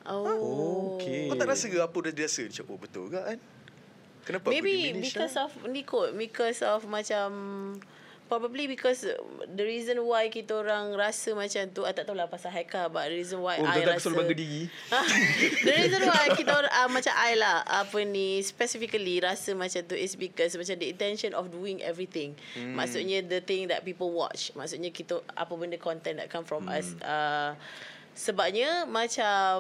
Oh. 0.09 0.97
Okay. 0.97 1.29
Kau 1.29 1.37
tak 1.37 1.49
rasa 1.53 1.69
ke 1.69 1.77
apa 1.77 1.99
dah 2.09 2.13
rasa? 2.25 2.43
Macam 2.49 2.65
oh 2.73 2.79
betul 2.81 3.05
ke 3.13 3.21
kan? 3.21 3.39
Kenapa 4.25 4.45
aku 4.49 4.55
Maybe 4.55 4.93
diminish 4.93 5.17
because 5.17 5.35
lah? 5.37 5.49
of 5.49 5.53
ni 5.69 5.83
kot 5.83 6.13
because 6.17 6.61
of 6.61 6.85
macam 6.85 7.29
probably 8.31 8.71
because 8.71 9.03
the 9.59 9.65
reason 9.67 10.07
why 10.07 10.31
kita 10.31 10.55
orang 10.55 10.95
rasa 10.95 11.35
macam 11.35 11.67
tu 11.75 11.83
I 11.83 11.91
tak 11.91 12.07
tahulah 12.07 12.31
pasal 12.31 12.55
Haikal 12.55 12.87
but 12.87 13.11
the 13.11 13.19
reason 13.19 13.43
why 13.43 13.59
Oh, 13.59 13.67
I 13.67 13.83
aku 13.83 13.91
rasa 13.91 14.07
selalu 14.07 14.19
bangga 14.23 14.37
diri. 14.39 14.63
the 15.67 15.73
reason 15.75 16.01
why 16.07 16.25
kita 16.39 16.53
orang 16.55 16.71
uh, 16.71 16.87
macam 16.87 17.15
I 17.19 17.35
lah 17.35 17.67
apa 17.67 17.99
ni 18.07 18.39
specifically 18.47 19.19
rasa 19.19 19.51
macam 19.59 19.83
tu 19.83 19.99
is 19.99 20.15
because 20.15 20.55
macam 20.55 20.79
the 20.79 20.87
intention 20.95 21.35
of 21.35 21.51
doing 21.51 21.83
everything 21.83 22.39
hmm. 22.55 22.79
maksudnya 22.79 23.19
the 23.27 23.43
thing 23.43 23.67
that 23.67 23.83
people 23.83 24.15
watch 24.15 24.55
maksudnya 24.55 24.95
kita 24.95 25.19
apa 25.35 25.51
benda 25.59 25.81
content 25.81 26.23
that 26.23 26.31
come 26.31 26.47
from 26.47 26.71
hmm. 26.71 26.79
us 26.79 26.95
uh, 27.03 27.59
sebabnya 28.11 28.85
macam 28.85 29.57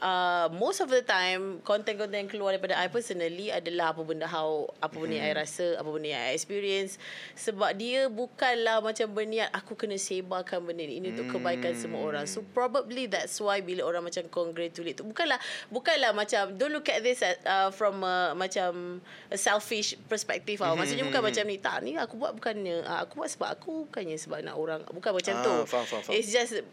uh, 0.00 0.46
most 0.54 0.80
of 0.80 0.88
the 0.88 1.04
time 1.04 1.60
content-content 1.60 2.24
yang 2.24 2.30
keluar 2.30 2.56
daripada 2.56 2.78
I 2.80 2.88
personally 2.88 3.52
adalah 3.52 3.92
apa 3.92 4.00
benda 4.00 4.24
how 4.24 4.64
apa 4.80 4.96
benda 4.96 5.20
yang 5.20 5.28
I 5.28 5.34
rasa 5.36 5.76
apa 5.76 5.88
benda 5.92 6.16
yang 6.16 6.22
I 6.24 6.32
experience. 6.32 6.96
Sebab 7.36 7.76
dia 7.76 8.08
bukanlah 8.08 8.80
macam 8.80 9.12
berniat 9.12 9.52
aku 9.52 9.76
kena 9.76 10.00
sebarkan 10.00 10.64
benda 10.64 10.88
ni 10.88 11.02
ini 11.02 11.12
untuk 11.12 11.36
kebaikan 11.36 11.76
semua 11.76 12.00
orang. 12.00 12.24
So 12.24 12.40
probably 12.56 13.10
that's 13.10 13.36
why 13.38 13.60
bila 13.60 13.84
orang 13.84 14.08
macam 14.08 14.24
congratulate 14.32 14.96
tu 14.96 15.04
bukanlah 15.04 15.36
bukanlah 15.68 16.16
macam 16.16 16.56
don't 16.56 16.72
look 16.72 16.88
at 16.88 17.04
this 17.04 17.20
at, 17.20 17.42
uh, 17.44 17.68
from 17.68 18.00
a, 18.06 18.32
macam 18.32 19.02
a 19.28 19.36
selfish 19.36 19.98
perspective 20.08 20.64
tau. 20.64 20.78
Maksudnya 20.78 21.04
bukan 21.04 21.22
macam 21.28 21.44
ni 21.44 21.60
tak 21.60 21.84
ni 21.84 21.92
aku 21.98 22.16
buat 22.16 22.32
bukannya 22.32 22.88
uh, 22.88 23.04
aku 23.04 23.20
buat 23.20 23.28
sebab 23.28 23.48
aku 23.52 23.90
bukannya 23.90 24.16
sebab 24.16 24.40
nak 24.46 24.56
orang. 24.56 24.80
Bukan 24.88 25.12
macam 25.12 25.34
Ah, 25.38 25.44
tu. 25.44 25.54
faham, 25.68 25.84
faham, 25.84 26.02
faham. 26.08 26.16
it's 26.16 26.32
just 26.32 26.64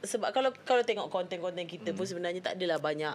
sebab 0.00 0.30
kalau 0.30 0.50
kalau 0.62 0.82
tengok 0.82 1.10
konten-konten 1.10 1.66
kita 1.66 1.90
pun 1.90 2.06
sebenarnya 2.06 2.38
tak 2.40 2.54
adalah 2.54 2.78
banyak 2.78 3.14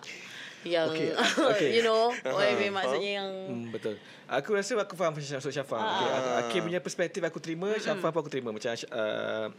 yang 0.63 0.88
Okay, 0.88 1.12
okay. 1.52 1.69
you 1.76 1.84
know 1.84 2.08
what 2.24 2.43
I 2.43 2.56
Faham. 2.56 2.60
mean 2.60 2.72
maksudnya 2.72 3.12
yang 3.19 3.30
Hmm, 3.52 3.67
betul. 3.67 3.96
Aku 4.24 4.56
rasa 4.56 4.80
aku 4.80 4.96
faham 4.96 5.12
macam 5.12 5.28
Syaf- 5.28 5.43
Syafa. 5.43 5.76
Ah. 5.76 5.84
Okay. 5.84 6.10
Akim 6.39 6.62
punya 6.63 6.80
perspektif 6.80 7.19
aku 7.19 7.43
terima, 7.43 7.76
Syafa 7.76 8.08
pun 8.10 8.24
aku 8.24 8.32
terima. 8.32 8.56
Macam 8.56 8.72
uh, 8.72 9.52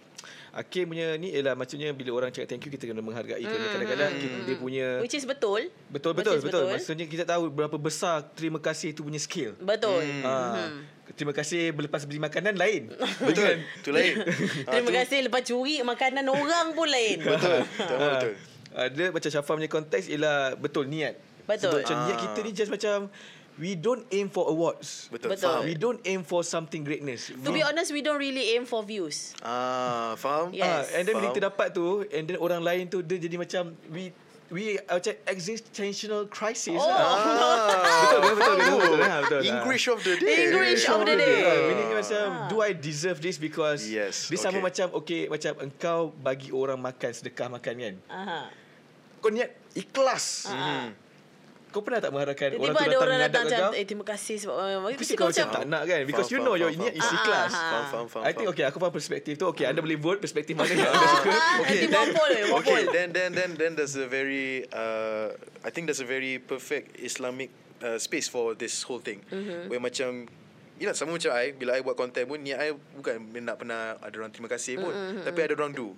Akim 0.56 0.88
punya 0.88 1.20
ni 1.20 1.37
ialah 1.37 1.52
maksudnya 1.52 1.92
bila 1.92 2.16
orang 2.16 2.32
cakap 2.32 2.48
thank 2.48 2.64
you 2.64 2.72
kita 2.72 2.88
kena 2.88 3.04
menghargai 3.04 3.44
kerana 3.44 3.66
kadang-kadang 3.68 4.10
kita, 4.16 4.37
dia 4.48 4.56
punya 4.56 4.87
which 5.04 5.12
is 5.12 5.28
betul 5.28 5.60
betul 5.92 6.16
betul 6.16 6.40
is 6.40 6.42
betul. 6.42 6.64
Maksudnya 6.72 7.04
kita 7.04 7.28
tahu 7.28 7.52
berapa 7.52 7.76
besar 7.76 8.24
terima 8.32 8.56
kasih 8.56 8.96
itu 8.96 9.04
punya 9.04 9.20
skill. 9.20 9.52
betul 9.60 10.00
Ah, 10.24 10.72
terima 11.12 11.30
kasih 11.30 11.70
berlepas 11.70 12.02
beli 12.02 12.16
makanan 12.18 12.56
lain. 12.56 12.88
Betul. 13.28 13.60
Tu 13.80 13.90
lain. 13.90 14.14
Ah, 14.66 14.72
terima 14.74 14.88
tu- 14.88 14.96
kasih 14.96 15.18
lepas 15.22 15.42
curi 15.42 15.76
makanan 15.80 16.24
orang 16.24 16.72
pun 16.72 16.88
lain 16.88 17.20
Betul. 17.28 17.60
Betul. 17.68 17.98
Ah, 17.98 18.18
betul. 18.18 18.32
Ada 18.74 19.04
macam 19.08 19.30
Syafa 19.30 19.52
punya 19.52 19.68
konteks 19.68 20.04
ialah 20.08 20.36
betul 20.54 20.84
niat. 20.84 21.14
Betul. 21.44 21.70
Sebab 21.70 21.78
macam 21.80 21.96
niat 22.02 22.16
Ah. 22.16 22.22
kita 22.24 22.38
ni 22.40 22.50
just 22.50 22.68
macam 22.68 23.12
we 23.54 23.72
don't 23.72 24.02
aim 24.10 24.26
for 24.26 24.48
awards. 24.48 25.06
Betul. 25.08 25.30
Betul. 25.30 25.46
Faham. 25.46 25.62
We 25.62 25.74
don't 25.74 26.02
aim 26.02 26.20
for 26.20 26.42
something 26.42 26.82
greatness. 26.82 27.30
to 27.30 27.50
be 27.50 27.60
honest 27.60 27.90
we 27.90 28.00
don't 28.00 28.18
really 28.18 28.50
aim 28.52 28.64
for 28.64 28.82
views 28.82 29.30
Ah, 29.38 30.16
faham? 30.16 30.50
Yes. 30.50 30.66
Ah, 30.90 30.98
and 30.98 31.04
then 31.04 31.14
bila 31.14 31.28
Faham. 31.28 31.36
kita 31.36 31.46
dapat 31.46 31.66
tu 31.70 31.86
and 32.08 32.24
then 32.24 32.36
orang 32.36 32.58
lain 32.58 32.88
tu 32.88 32.98
dia 32.98 33.14
jadi 33.16 33.36
macam 33.36 33.62
we 33.88 34.10
we 34.50 34.76
uh, 34.87 35.00
macam 35.00 35.14
existential 35.24 36.28
crisis 36.28 36.76
Oh. 36.76 36.85
lah. 36.85 37.00
Ah, 37.00 37.18
Betul, 38.04 38.20
betul, 38.20 38.35
betul, 38.35 38.57
betul, 38.57 38.78
betul, 38.78 38.98
betul, 38.98 39.20
betul. 39.24 39.42
English 39.48 39.85
of 39.88 39.98
the 40.02 40.14
day. 40.16 40.37
English 40.48 40.85
of 40.87 41.00
the 41.02 41.14
day. 41.16 41.38
Ah, 41.42 41.59
meaning 41.68 41.88
macam 41.90 42.24
do 42.48 42.57
I 42.61 42.70
deserve 42.72 43.18
this 43.18 43.37
because 43.37 43.85
Yes, 43.87 44.28
sama 44.35 44.59
okay. 44.59 44.62
macam 44.62 44.87
okay 44.94 45.20
macam 45.26 45.52
engkau 45.61 46.00
bagi 46.14 46.50
orang 46.50 46.76
makan 46.76 47.11
sedekah 47.12 47.48
makan 47.48 47.74
kan. 47.76 47.94
aha 48.09 48.40
Kau 49.20 49.33
niat 49.33 49.48
ikhlas. 49.72 50.52
Hmm. 50.52 50.92
Kau 51.74 51.82
pernah 51.82 51.98
tak 51.98 52.14
mengharapkan 52.14 52.54
orang 52.54 52.70
tiba-tiba 52.70 52.78
tu 52.78 52.78
ada 52.78 52.94
datang 52.94 53.02
orang 53.02 53.20
datang 53.26 53.42
macam 53.44 53.58
kau? 53.58 53.72
eh 53.74 53.84
terima 53.84 54.04
kasih 54.06 54.37
sebab 54.38 54.54
uh, 54.54 54.94
Mesti 54.94 55.14
kau 55.18 55.26
macam 55.26 55.46
tak 55.50 55.64
nak 55.66 55.82
kan 55.82 56.00
Because 56.06 56.26
Faham, 56.30 56.32
you 56.32 56.38
know 56.38 56.54
faham, 56.54 56.62
your 56.62 56.70
faham, 56.70 56.82
niat 56.87 56.94
is 56.94 57.02
faham. 57.02 57.16
ikhlas 57.18 57.50
Ah, 57.50 57.58
Faham, 57.58 57.84
faham, 57.90 58.06
faham. 58.06 58.22
I 58.22 58.30
think 58.30 58.46
okay 58.48 58.64
Aku 58.70 58.78
faham 58.78 58.94
perspektif 58.94 59.34
tu 59.34 59.46
Okay 59.50 59.66
anda 59.66 59.82
boleh 59.82 59.98
vote 59.98 60.22
Perspektif 60.22 60.54
mana 60.54 60.70
yang 60.70 60.87
anda 60.87 61.06
suka 61.10 61.30
okay, 61.58 61.80
waffle. 61.90 62.62
Okay, 62.62 62.80
then 62.88 63.10
then 63.10 63.34
then 63.34 63.50
then 63.58 63.72
there's 63.74 63.98
a 63.98 64.06
very 64.06 64.62
uh, 64.70 65.34
I 65.66 65.74
think 65.74 65.90
there's 65.90 65.98
a 65.98 66.06
very 66.06 66.38
perfect 66.38 66.94
Islamic 66.96 67.50
uh, 67.82 67.98
space 67.98 68.30
for 68.30 68.54
this 68.54 68.87
whole 68.87 69.02
thing. 69.02 69.18
Mm-hmm. 69.28 69.66
Where 69.66 69.82
macam 69.82 70.30
Yelah 70.74 70.90
sama 70.90 71.14
macam 71.14 71.30
I 71.30 71.54
Bila 71.54 71.78
I 71.78 71.82
buat 71.82 71.94
content 71.94 72.26
pun 72.26 72.42
Niat 72.42 72.58
I 72.58 72.74
bukan 72.74 73.14
nak 73.38 73.62
pernah 73.62 73.94
Ada 74.02 74.14
orang 74.18 74.34
terima 74.34 74.50
kasih 74.50 74.82
pun 74.82 74.90
mm-hmm. 74.90 75.22
Tapi 75.22 75.38
ada 75.38 75.54
orang 75.54 75.70
do 75.70 75.94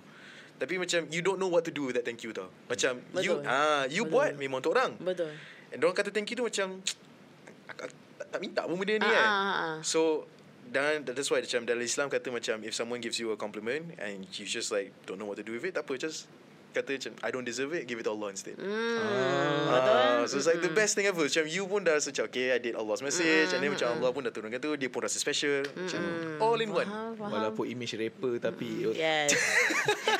Tapi 0.57 0.77
macam 0.77 1.01
You 1.09 1.25
don't 1.25 1.41
know 1.41 1.49
what 1.49 1.65
to 1.65 1.73
do 1.73 1.89
with 1.89 1.97
that 1.97 2.05
thank 2.05 2.21
you 2.21 2.29
tau 2.29 2.45
Macam 2.69 3.01
You 3.17 3.41
Betul. 3.41 3.49
ah 3.49 3.89
You 3.89 4.05
Betul. 4.05 4.13
buat 4.13 4.31
Memang 4.37 4.61
untuk 4.61 4.77
orang 4.77 4.93
betul 5.01 5.33
And 5.69 5.79
orang 5.81 5.95
kata 5.95 6.09
thank 6.09 6.29
you 6.29 6.37
tu 6.37 6.43
macam 6.43 6.79
aku- 7.69 7.83
aku 7.83 7.93
tak, 8.17 8.27
tak 8.31 8.39
minta 8.39 8.63
pun 8.63 8.75
benda 8.75 8.95
ni 8.97 9.05
Ah, 9.05 9.11
kan. 9.11 9.27
ah, 9.27 9.53
ah. 9.53 9.75
So 9.83 10.25
dan 10.67 11.03
that's 11.03 11.31
why 11.31 11.39
macam 11.39 11.63
dalam 11.63 11.79
Islam 11.79 12.07
kata 12.07 12.27
macam 12.27 12.59
if 12.61 12.75
someone 12.75 12.99
gives 12.99 13.15
you 13.17 13.31
a 13.31 13.37
compliment 13.39 13.95
and 13.99 14.27
you 14.35 14.43
just 14.43 14.67
like 14.67 14.91
don't 15.07 15.15
know 15.15 15.27
what 15.27 15.39
to 15.39 15.45
do 15.45 15.55
with 15.55 15.63
it, 15.63 15.75
tak 15.75 15.87
apa 15.87 15.95
just 15.95 16.27
kata 16.71 16.89
macam 16.93 17.11
I 17.21 17.29
don't 17.29 17.43
deserve 17.43 17.71
it, 17.73 17.85
give 17.85 17.97
it 17.97 18.05
to 18.05 18.11
Allah 18.11 18.29
instead. 18.29 18.55
Hmm. 18.55 19.67
Ah, 19.67 20.23
so 20.25 20.37
it's 20.37 20.45
like 20.45 20.59
the 20.59 20.69
best 20.69 20.93
thing 20.93 21.05
ever. 21.05 21.23
Macam 21.23 21.43
you 21.45 21.63
pun 21.63 21.81
dah 21.81 21.95
rasa 21.95 22.09
macam 22.09 22.25
okay, 22.27 22.51
I 22.51 22.59
did 22.59 22.73
Allah's 22.73 23.01
message 23.01 23.51
and 23.51 23.59
then 23.59 23.71
macam 23.71 23.87
Allah 23.91 24.09
pun 24.09 24.21
dah 24.21 24.31
turunkan 24.31 24.57
tu, 24.57 24.73
dia 24.75 24.87
pun 24.87 25.01
rasa 25.01 25.17
special. 25.17 25.63
Macam 25.67 26.01
all 26.37 26.59
in 26.59 26.69
one. 26.69 26.85
Faham, 26.85 27.13
faham. 27.15 27.31
Walaupun 27.31 27.65
image 27.67 27.93
rapper 27.95 28.37
tapi 28.39 28.89
Yes. 28.93 29.33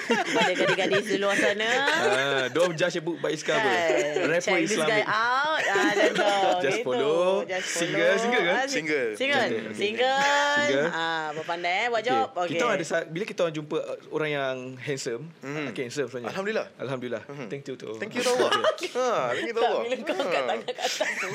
Pada 0.07 0.51
gadis-gadis 0.51 1.03
di 1.05 1.17
luar 1.19 1.35
sana. 1.35 1.67
Ah, 1.67 2.43
don't 2.49 2.73
judge 2.73 2.95
a 2.95 3.01
book 3.01 3.19
by 3.19 3.31
its 3.31 3.43
cover. 3.43 3.59
Kan, 3.59 4.31
Rapper 4.31 4.55
check 4.55 4.63
this 4.63 4.75
guy 4.75 5.03
Islamic. 5.03 5.05
out. 5.05 5.61
Ah, 5.67 5.91
dan 5.91 6.09
tu. 6.11 6.31
Just 6.65 6.79
follow. 6.81 7.43
Just 7.43 7.67
Single, 7.75 8.15
single? 8.17 8.45
Ah, 8.47 8.65
Single. 8.65 9.09
Single. 9.19 9.47
Single. 9.75 10.19
Single. 10.63 10.87
Ah, 10.89 11.35
berpandai 11.35 11.75
eh 11.77 11.87
buat 11.87 11.99
Okay. 11.99 12.09
job. 12.09 12.27
Okay. 12.37 12.49
Kita 12.55 12.63
ada 12.71 12.85
saat, 12.85 13.05
bila 13.09 13.23
kita 13.23 13.39
orang 13.43 13.55
jumpa 13.55 13.77
uh, 13.77 13.97
orang 14.09 14.29
yang 14.31 14.55
handsome, 14.79 15.23
Mhm. 15.43 15.65
okay, 15.71 15.81
handsome 15.83 16.07
sebenarnya. 16.07 16.36
Alhamdulillah. 16.37 16.67
Alhamdulillah. 16.77 17.21
Thank 17.49 17.65
you 17.65 17.73
to 17.75 17.97
Thank 17.97 18.13
you 18.13 18.21
to 18.21 18.29
Allah. 18.29 18.51
ha, 18.93 19.33
thank 19.33 19.49
you 19.49 19.55
to 19.57 19.61
Allah. 19.63 19.81
bila 19.81 19.95
kau 20.05 20.13
angkat 20.13 20.37
Ha. 20.37 20.45
tangan 20.45 20.61
kat 20.61 20.77
atas 20.77 21.09
tu 21.17 21.29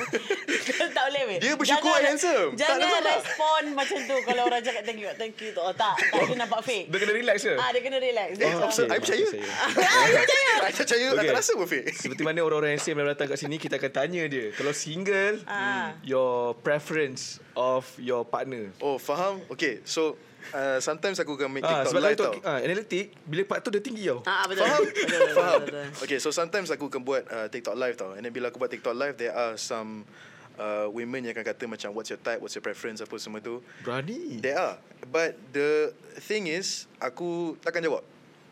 Tak 0.87 1.03
boleh 1.03 1.23
weh 1.27 1.37
Dia 1.43 1.53
bersyukur 1.53 1.91
Jangan- 1.91 2.07
handsome. 2.07 2.49
Tak 2.55 2.71
ada 2.71 2.79
Jangan 2.79 3.03
respon 3.03 3.61
macam 3.75 3.97
tu 3.99 4.15
Kalau 4.23 4.41
orang 4.47 4.61
cakap 4.61 4.83
thank 4.83 4.95
you 4.97 5.09
Thank 5.13 5.35
you 5.37 5.49
tu 5.51 5.59
oh, 5.59 5.75
Tak 5.75 5.93
Tak 5.99 6.23
dia 6.23 6.35
nampak 6.39 6.61
fake 6.63 6.87
Dia 6.87 6.97
kena 6.97 7.13
relax 7.13 7.37
ke? 7.43 7.53
Ah 7.53 7.69
Dia 7.69 7.81
kena 7.83 7.97
relax 7.99 8.29
Dia 8.33 8.47
Oh, 8.53 8.63
okay. 8.71 8.85
I 8.85 8.97
percaya. 8.97 9.25
saya. 9.27 9.43
I 10.63 10.71
percaya, 10.71 11.05
I 11.05 11.11
Okay. 11.13 11.27
tak 11.27 11.35
rasa 11.35 11.51
pun 11.53 11.67
Fik. 11.67 11.83
Seperti 11.91 12.21
mana 12.21 12.39
orang-orang 12.39 12.71
yang 12.71 12.79
handsome 12.79 12.95
yang 12.95 13.09
datang 13.09 13.27
kat 13.27 13.37
sini, 13.37 13.55
kita 13.57 13.75
akan 13.75 13.91
tanya 13.91 14.23
dia. 14.25 14.45
Kalau 14.53 14.71
single, 14.71 15.43
Ah. 15.43 15.91
your 16.01 16.55
preference 16.57 17.43
of 17.53 17.83
your 17.97 18.23
partner. 18.23 18.71
Oh, 18.79 18.95
faham? 18.97 19.43
Okay, 19.49 19.83
so 19.83 20.15
uh, 20.51 20.79
sometimes 20.79 21.17
aku 21.17 21.33
akan 21.33 21.49
make 21.49 21.63
Ah, 21.63 21.81
TikTok 21.81 21.89
sebab 21.89 22.01
live 22.03 22.17
tau. 22.17 22.33
ah, 22.41 22.59
analitik, 22.59 23.05
bila 23.23 23.41
part 23.43 23.59
tu 23.59 23.69
dia 23.69 23.79
tinggi 23.79 24.03
tau. 24.03 24.19
Ah 24.23 24.43
betul 24.43 24.63
Faham? 24.63 24.81
Betul, 24.83 25.03
betul, 25.05 25.29
Faham? 25.31 25.59
betul, 25.61 25.79
betul. 25.79 26.03
Okay, 26.03 26.17
so 26.17 26.29
sometimes 26.29 26.67
aku 26.67 26.85
akan 26.87 27.01
buat 27.01 27.23
uh, 27.25 27.47
TikTok 27.47 27.73
live 27.73 27.95
tau. 27.95 28.11
And 28.13 28.21
then 28.21 28.31
bila 28.31 28.49
aku 28.49 28.57
buat 28.57 28.67
TikTok 28.67 28.91
live, 28.91 29.15
there 29.15 29.31
are 29.31 29.55
some 29.55 30.03
uh, 30.55 30.85
women 30.87 31.23
yang 31.23 31.33
akan 31.33 31.45
kata 31.45 31.63
macam 31.65 31.93
what's 31.93 32.09
your 32.09 32.19
type, 32.19 32.37
what's 32.37 32.53
your 32.53 32.61
preference, 32.61 32.99
apa 32.99 33.15
semua 33.15 33.39
tu. 33.39 33.63
Berani. 33.81 34.37
There 34.37 34.55
are. 34.55 34.75
But 35.05 35.39
the 35.49 35.93
thing 36.19 36.45
is, 36.45 36.85
aku 36.97 37.55
takkan 37.59 37.79
jawab. 37.79 38.03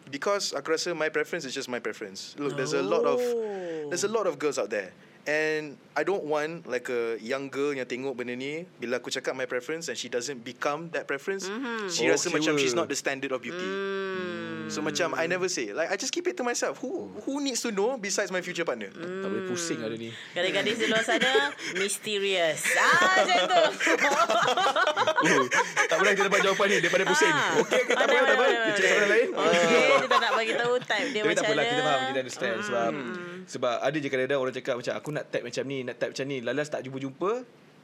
Because 0.08 0.52
aku 0.52 0.76
rasa 0.76 0.92
my 0.92 1.08
preference 1.08 1.46
is 1.46 1.54
just 1.54 1.68
my 1.68 1.80
preference. 1.80 2.36
Look, 2.36 2.56
there's 2.56 2.74
a 2.74 2.84
lot 2.84 3.04
of 3.04 3.22
Oh. 3.22 3.88
there's 3.88 4.04
a 4.04 4.12
lot 4.12 4.26
of 4.26 4.36
girls 4.36 4.56
out 4.56 4.68
there. 4.68 4.92
And 5.22 5.78
I 5.94 6.02
don't 6.02 6.26
want 6.26 6.66
like 6.66 6.90
a 6.90 7.14
young 7.22 7.54
girl 7.54 7.78
yang 7.78 7.86
tengok 7.86 8.18
benda 8.18 8.34
ni 8.34 8.66
bila 8.82 8.98
aku 8.98 9.14
cakap 9.14 9.38
my 9.38 9.46
preference 9.46 9.86
and 9.86 9.94
she 9.94 10.10
doesn't 10.10 10.42
become 10.42 10.90
that 10.98 11.06
preference. 11.06 11.46
Mm-hmm. 11.46 11.94
She 11.94 12.10
Oh, 12.10 12.18
rasa 12.18 12.34
macam 12.34 12.58
kira. 12.58 12.62
she's 12.64 12.74
not 12.74 12.90
the 12.90 12.98
standard 12.98 13.30
of 13.30 13.38
beauty. 13.38 13.62
Hmm. 13.62 14.66
So 14.72 14.80
macam 14.80 15.14
I 15.14 15.28
never 15.28 15.46
say 15.46 15.76
like 15.76 15.92
I 15.92 16.00
just 16.00 16.10
keep 16.10 16.26
it 16.26 16.40
to 16.40 16.44
myself. 16.44 16.80
Who 16.80 17.12
who 17.22 17.38
needs 17.38 17.62
to 17.62 17.70
know 17.70 18.00
besides 18.00 18.32
my 18.32 18.42
future 18.42 18.64
partner? 18.64 18.90
Tak 18.90 19.28
boleh 19.28 19.46
pusing 19.46 19.78
ada 19.78 19.94
ni. 19.94 20.10
Gadis-gadis 20.32 20.76
di 20.80 20.88
luar 20.88 21.04
sana 21.04 21.52
Mysterious 21.82 22.66
Ah 22.74 23.22
macam 23.22 23.38
tu 23.46 23.62
Uh, 25.22 25.46
tak 25.90 25.96
pernah 25.96 26.14
kita 26.18 26.26
dapat 26.26 26.42
jawapan 26.42 26.66
ni 26.66 26.78
daripada 26.82 27.04
pusing. 27.06 27.30
Ah. 27.30 27.62
Okey 27.62 27.82
ke 27.86 27.94
tak 27.94 28.10
apa, 28.10 28.16
tak 28.16 28.26
apa. 28.26 28.42
pandai, 28.42 28.58
Kita 28.58 28.80
cakap 28.80 28.96
orang 28.98 29.12
lain. 29.12 29.28
Okay 29.32 29.62
Dia 30.02 30.08
tak 30.10 30.20
nak 30.20 30.32
bagi 30.34 30.54
tahu 30.58 30.74
type 30.82 31.08
dia 31.08 31.22
Tapi 31.22 31.30
macam 31.30 31.36
tak 31.38 31.46
apalah 31.46 31.62
mana 31.62 31.70
kita 31.70 31.82
faham 31.84 32.00
kita 32.02 32.20
understand 32.20 32.58
sebab 32.66 32.92
sebab 33.48 33.82
ada 33.82 33.98
je 33.98 34.08
kadang-kadang 34.08 34.40
orang 34.42 34.54
cakap 34.54 34.76
macam 34.78 34.94
aku 34.94 35.10
nak 35.14 35.26
type 35.30 35.46
macam 35.46 35.64
ni 35.66 35.78
nak 35.86 35.96
type 35.98 36.12
macam 36.14 36.26
ni 36.28 36.38
lalas 36.42 36.68
tak 36.68 36.82
jumpa-jumpa 36.84 37.32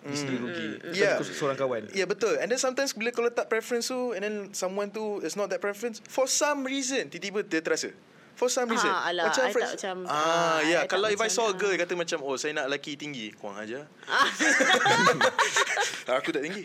dia 0.07 0.13
sendiri 0.15 0.39
rugi. 0.39 0.69
Sebab 0.79 0.95
Yeah. 0.95 1.15
aku 1.19 1.23
seorang 1.35 1.57
kawan. 1.59 1.81
Yeah 1.91 2.07
betul 2.07 2.39
And 2.39 2.47
then 2.47 2.61
sometimes 2.61 2.95
Bila 2.95 3.11
kau 3.11 3.25
letak 3.27 3.51
preference 3.51 3.91
tu 3.91 4.15
And 4.15 4.21
then 4.23 4.35
someone 4.55 4.87
tu 4.87 5.19
Is 5.19 5.35
not 5.35 5.51
that 5.51 5.59
preference 5.59 5.99
For 6.05 6.31
some 6.31 6.63
reason 6.63 7.11
Tiba-tiba 7.11 7.43
dia 7.43 7.59
terasa 7.59 7.91
For 8.37 8.47
some 8.47 8.69
reason 8.69 8.85
Ah, 8.85 9.09
alah, 9.09 9.33
I 9.33 9.49
for- 9.49 9.59
tak 9.59 9.75
macam- 9.75 10.05
Ah, 10.05 10.13
ah, 10.13 10.57
yeah. 10.61 10.79
I 10.79 10.85
tak 10.85 10.93
Kalau 10.93 11.09
if 11.09 11.17
I 11.17 11.25
macam- 11.25 11.33
saw 11.33 11.49
a 11.49 11.53
girl 11.53 11.73
ah. 11.73 11.75
Kata 11.75 11.93
macam 11.93 12.17
Oh 12.21 12.37
saya 12.37 12.53
nak 12.53 12.69
lelaki 12.69 12.93
tinggi 12.93 13.33
Kurang 13.33 13.57
aja 13.57 13.81
Aku 16.07 16.31
tak 16.31 16.39
tinggi. 16.39 16.61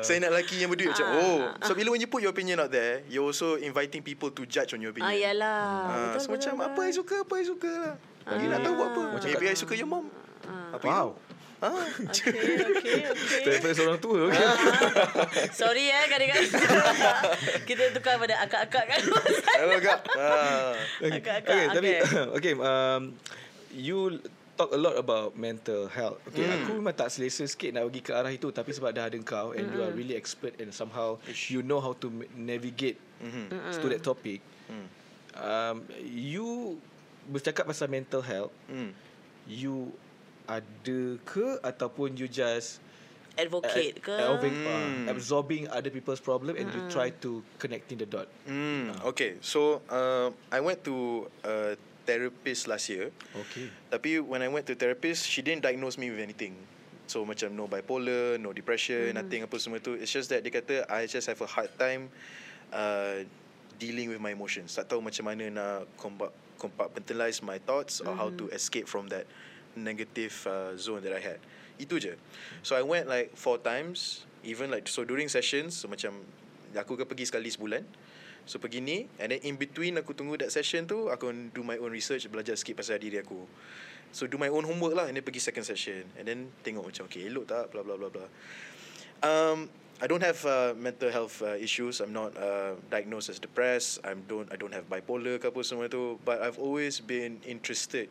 Saya 0.00 0.16
nak 0.22 0.30
lelaki 0.30 0.58
yang 0.58 0.68
berduit 0.68 0.92
Macam 0.92 1.06
Ah. 1.08 1.18
oh. 1.18 1.38
So 1.64 1.72
bila 1.72 1.90
when 1.90 1.98
you 1.98 2.06
put 2.06 2.20
your 2.20 2.30
opinion 2.30 2.58
out 2.58 2.68
there 2.68 3.00
You're 3.06 3.24
also 3.24 3.54
inviting 3.56 4.00
people 4.00 4.28
To 4.30 4.44
judge 4.44 4.70
on 4.70 4.78
your 4.78 4.92
opinion. 4.92 5.08
Ah 5.08 5.16
yalah. 5.16 5.58
Ah, 5.58 5.88
Betul 5.88 5.90
so 5.90 6.20
betul, 6.20 6.30
macam 6.30 6.52
betul. 6.54 6.68
apa 6.68 6.80
I 6.80 6.90
suka 6.92 7.14
Apa 7.18 7.32
I 7.34 7.42
suka 7.42 7.70
lah. 7.72 7.94
You 8.30 8.46
nak 8.46 8.60
tahu 8.60 8.72
buat 8.76 8.88
apa. 8.92 9.00
Maybe 9.24 9.46
I 9.46 9.54
suka 9.54 9.72
your 9.74 9.88
mom 9.88 10.04
Apa 10.70 10.80
you 10.80 10.86
Wow. 10.86 11.06
Ah. 11.60 11.84
Okay 12.08 12.32
okay 12.56 13.00
okay 13.04 13.42
Daripada 13.44 13.72
seorang 13.76 14.00
tua 14.00 14.32
okey. 14.32 14.48
Sorry 15.52 15.84
eh 15.86 16.04
kadang-kadang 16.08 16.48
Kita 17.68 17.82
tukar 17.92 18.16
pada 18.16 18.34
akak-akak 18.40 18.84
kan 18.88 19.00
Hello 19.60 19.76
kak 19.78 19.98
ah. 20.16 20.72
Okay, 20.98 21.20
Agak-agak, 21.20 21.52
okay, 21.52 21.64
tapi 21.68 21.90
okay. 22.00 22.24
okay, 22.36 22.52
um, 22.56 23.02
you 23.70 24.16
talk 24.56 24.72
a 24.72 24.80
lot 24.80 24.92
about 24.94 25.32
mental 25.32 25.88
health. 25.88 26.20
Okay, 26.28 26.44
Hmm. 26.44 26.60
aku 26.60 26.70
memang 26.76 26.92
tak 26.92 27.08
selesa 27.08 27.44
sikit 27.44 27.72
nak 27.72 27.88
pergi 27.88 28.00
ke 28.04 28.12
arah 28.12 28.28
itu 28.28 28.48
tapi 28.48 28.72
sebab 28.72 28.92
dah 28.92 29.08
ada 29.08 29.16
kau 29.20 29.52
and 29.52 29.72
you 29.72 29.80
are 29.80 29.88
really 29.90 30.12
expert 30.12 30.52
and 30.60 30.68
somehow 30.68 31.16
Ish. 31.24 31.48
you 31.48 31.60
know 31.60 31.80
how 31.80 31.96
to 31.96 32.08
navigate 32.32 33.00
Mhm. 33.20 33.48
to 33.72 33.86
that 33.88 34.00
topic. 34.00 34.44
Hmm. 34.68 34.84
Um, 35.32 35.76
you 36.04 36.76
bercakap 37.24 37.64
pasal 37.64 37.88
mental 37.88 38.20
health, 38.20 38.52
Hmm. 38.64 38.92
you 39.44 39.96
ada 40.50 41.00
ke 41.22 41.62
ataupun 41.62 42.18
you 42.18 42.26
just 42.26 42.82
Advocate 43.38 44.02
ke 44.02 44.10
absorbing, 44.10 44.56
Hmm. 44.58 44.66
uh, 45.06 45.12
absorbing 45.14 45.62
other 45.70 45.88
people's 45.88 46.20
problem 46.20 46.58
and 46.58 46.66
you 46.74 46.82
try 46.90 47.08
to 47.22 47.40
connecting 47.56 47.96
the 47.96 48.04
dot. 48.04 48.26
Mm, 48.44 48.92
okay, 49.06 49.38
so 49.40 49.80
uh, 49.88 50.28
I 50.50 50.58
went 50.60 50.82
to 50.84 51.24
a 51.40 51.78
therapist 52.04 52.66
last 52.66 52.90
year. 52.90 53.14
Okay. 53.32 53.70
Tapi 53.88 54.18
when 54.20 54.42
I 54.42 54.50
went 54.50 54.66
to 54.68 54.74
therapist, 54.74 55.24
she 55.24 55.40
didn't 55.40 55.62
diagnose 55.62 55.96
me 55.96 56.10
with 56.10 56.20
anything. 56.20 56.52
So 57.06 57.22
macam 57.24 57.54
no 57.54 57.64
bipolar, 57.64 58.36
no 58.36 58.52
depression, 58.52 59.14
nothing 59.14 59.46
apa 59.46 59.56
semua 59.56 59.78
tu. 59.80 59.96
It's 59.96 60.10
just 60.10 60.28
that 60.34 60.42
dia 60.44 60.52
kata 60.52 60.84
I 60.90 61.06
just 61.06 61.24
have 61.30 61.40
a 61.40 61.48
hard 61.48 61.70
time 61.80 62.10
uh, 62.74 63.24
dealing 63.78 64.10
with 64.10 64.20
my 64.20 64.34
emotions. 64.34 64.74
Tak 64.76 64.90
tahu 64.90 65.00
macam 65.00 65.24
mana 65.24 65.44
nak 65.48 65.88
compa- 65.96 66.34
compartmentalize 66.60 67.40
my 67.40 67.56
thoughts 67.56 68.04
or 68.04 68.12
how 68.12 68.28
to 68.36 68.52
escape 68.52 68.84
from 68.84 69.08
that 69.08 69.24
negative 69.76 70.34
uh, 70.46 70.76
zone 70.76 71.02
that 71.04 71.14
I 71.14 71.22
had. 71.22 71.38
Itu 71.80 71.96
je. 71.96 72.14
So 72.60 72.76
I 72.76 72.82
went 72.84 73.08
like 73.08 73.34
four 73.36 73.58
times. 73.60 74.26
Even 74.40 74.72
like 74.72 74.88
so 74.88 75.04
during 75.04 75.28
sessions, 75.28 75.76
so 75.76 75.84
macam 75.84 76.16
aku 76.72 76.96
akan 76.96 77.04
pergi 77.04 77.28
sekali 77.28 77.52
sebulan. 77.52 77.84
So 78.48 78.58
pergi 78.58 78.80
ni 78.80 79.06
And 79.20 79.30
then 79.30 79.40
in 79.44 79.54
between 79.54 79.94
aku 80.00 80.10
tunggu 80.16 80.34
that 80.40 80.52
session 80.52 80.88
tu 80.88 81.06
Aku 81.12 81.32
do 81.52 81.62
my 81.62 81.76
own 81.78 81.92
research 81.92 82.26
Belajar 82.26 82.56
sikit 82.56 82.78
pasal 82.78 82.98
diri 82.98 83.20
aku 83.20 83.44
So 84.10 84.26
do 84.26 84.40
my 84.40 84.50
own 84.50 84.66
homework 84.66 84.96
lah 84.96 85.06
And 85.06 85.14
then 85.14 85.24
pergi 85.24 85.38
second 85.42 85.62
session 85.62 86.02
And 86.16 86.24
then 86.26 86.50
tengok 86.64 86.88
macam 86.88 87.06
Okay 87.06 87.30
elok 87.30 87.46
tak 87.46 87.70
Blah 87.70 87.84
blah 87.84 87.94
blah 87.94 88.10
blah 88.10 88.28
um, 89.20 89.68
I 90.00 90.08
don't 90.08 90.24
have 90.24 90.40
uh, 90.48 90.72
mental 90.72 91.12
health 91.12 91.44
uh, 91.44 91.60
issues 91.60 92.00
I'm 92.00 92.16
not 92.16 92.32
uh, 92.34 92.80
diagnosed 92.88 93.28
as 93.28 93.36
depressed 93.36 94.00
I 94.00 94.16
don't 94.16 94.48
I 94.48 94.56
don't 94.56 94.72
have 94.72 94.88
bipolar 94.88 95.36
ke 95.36 95.52
apa 95.52 95.60
semua 95.60 95.92
tu 95.92 96.16
But 96.24 96.40
I've 96.40 96.56
always 96.56 96.98
been 96.98 97.38
interested 97.44 98.08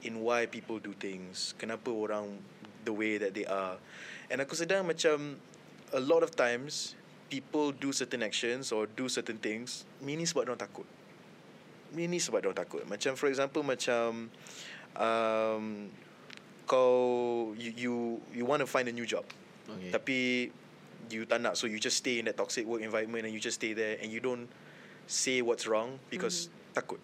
In 0.00 0.24
why 0.24 0.48
people 0.48 0.80
do 0.80 0.96
things. 0.96 1.52
Kenapa 1.60 1.92
orang 1.92 2.40
The 2.84 2.94
way 2.94 3.20
that 3.20 3.36
they 3.36 3.44
are. 3.44 3.76
And 4.32 4.40
aku 4.40 4.56
sedar 4.56 4.80
macam 4.80 5.36
A 5.92 6.00
lot 6.00 6.24
of 6.24 6.32
times 6.32 6.96
People 7.28 7.70
do 7.70 7.92
certain 7.92 8.24
actions 8.24 8.72
Or 8.72 8.88
do 8.88 9.10
certain 9.12 9.36
things 9.36 9.84
Mini 10.00 10.24
sebab 10.24 10.48
orang 10.48 10.60
takut. 10.60 10.88
Mini 11.92 12.16
sebab 12.16 12.48
orang 12.48 12.56
takut. 12.56 12.82
Macam 12.88 13.12
for 13.20 13.28
example 13.28 13.60
Macam 13.60 14.32
um, 14.96 15.64
Kau 16.64 17.52
You 17.58 17.70
You, 17.76 17.94
you 18.32 18.44
want 18.48 18.64
to 18.64 18.68
find 18.68 18.88
a 18.88 18.94
new 18.94 19.04
job. 19.04 19.28
Okay. 19.68 19.92
Tapi 19.92 20.18
You 21.12 21.28
tak 21.28 21.44
nak 21.44 21.60
So 21.60 21.68
you 21.68 21.76
just 21.76 22.00
stay 22.00 22.22
in 22.22 22.30
that 22.32 22.40
toxic 22.40 22.64
work 22.64 22.80
environment 22.80 23.28
And 23.28 23.32
you 23.36 23.42
just 23.42 23.60
stay 23.60 23.76
there 23.76 24.00
And 24.00 24.08
you 24.08 24.24
don't 24.24 24.48
Say 25.04 25.44
what's 25.44 25.68
wrong 25.68 26.00
Because 26.08 26.48
takut 26.72 27.02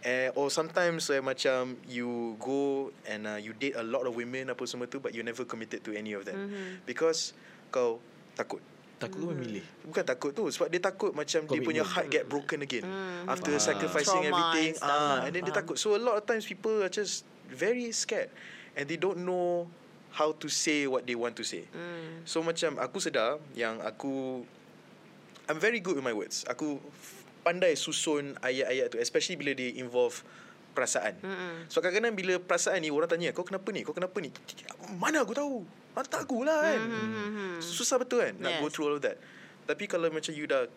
Eh, 0.00 0.32
or 0.32 0.48
sometimes 0.48 1.12
uh, 1.12 1.20
macam 1.20 1.76
you 1.84 2.32
go 2.40 2.88
and 3.04 3.28
uh, 3.28 3.36
you 3.36 3.52
date 3.52 3.76
a 3.76 3.84
lot 3.84 4.08
of 4.08 4.16
women 4.16 4.48
apa 4.48 4.64
semua 4.64 4.88
tu 4.88 4.96
but 4.96 5.12
you 5.12 5.20
never 5.20 5.44
committed 5.44 5.84
to 5.84 5.92
any 5.92 6.16
of 6.16 6.24
them 6.24 6.48
Mhm. 6.48 6.88
because 6.88 7.36
kau 7.68 8.00
takut. 8.32 8.64
Takut 8.96 9.20
hmm. 9.20 9.32
memilih. 9.32 9.64
Bukan 9.84 10.00
takut 10.00 10.32
tu 10.32 10.48
sebab 10.48 10.68
dia 10.68 10.80
takut 10.80 11.12
macam 11.12 11.44
dia 11.44 11.60
punya 11.60 11.84
heart 11.84 12.08
get 12.08 12.24
broken 12.24 12.64
again 12.64 12.84
Hmm. 12.84 13.28
after 13.28 13.52
Faham. 13.52 13.68
sacrificing 13.76 14.24
Trauma 14.24 14.32
everything 14.32 14.72
and 14.76 14.88
ah 14.88 15.24
and 15.24 15.32
then 15.32 15.44
dia 15.44 15.52
Faham. 15.52 15.68
takut. 15.68 15.76
So 15.76 15.92
a 15.92 16.00
lot 16.00 16.16
of 16.16 16.24
times 16.24 16.44
people 16.44 16.80
are 16.80 16.88
just 16.88 17.28
very 17.48 17.92
scared 17.92 18.32
and 18.72 18.88
they 18.88 18.96
don't 18.96 19.20
know 19.20 19.68
how 20.12 20.32
to 20.32 20.48
say 20.48 20.88
what 20.88 21.04
they 21.04 21.12
want 21.12 21.36
to 21.36 21.44
say. 21.44 21.68
Hmm. 21.68 22.24
So 22.24 22.40
macam 22.40 22.80
aku 22.80 23.04
sedar 23.04 23.36
yang 23.52 23.84
aku 23.84 24.44
I'm 25.44 25.60
very 25.60 25.80
good 25.80 25.96
with 25.96 26.04
my 26.04 26.16
words. 26.16 26.48
Aku 26.48 26.80
pandai 27.40 27.74
susun 27.76 28.36
ayat-ayat 28.44 28.92
tu 28.92 28.96
especially 29.00 29.36
bila 29.40 29.52
dia 29.56 29.74
involve 29.80 30.22
perasaan. 30.70 31.18
Mm-mm. 31.20 31.66
So 31.66 31.82
kadang-kadang 31.82 32.14
bila 32.14 32.34
perasaan 32.38 32.80
ni 32.80 32.94
orang 32.94 33.10
tanya 33.10 33.34
kau 33.34 33.42
kenapa 33.42 33.68
ni? 33.74 33.82
Kau 33.82 33.94
kenapa 33.96 34.16
ni? 34.22 34.30
Mana 34.96 35.26
aku 35.26 35.34
tahu? 35.34 35.66
Mata 35.90 36.22
aku 36.22 36.46
lah 36.46 36.62
kan. 36.62 36.80
Hmm. 36.86 37.58
Susah 37.58 37.98
betul 37.98 38.22
kan 38.22 38.34
nak 38.38 38.56
Yes. 38.56 38.60
go 38.62 38.66
through 38.70 38.86
all 38.86 38.96
of 38.96 39.02
that. 39.02 39.18
Tapi 39.66 39.90
kalau 39.90 40.06
macam 40.10 40.30
you 40.30 40.46
dah 40.46 40.70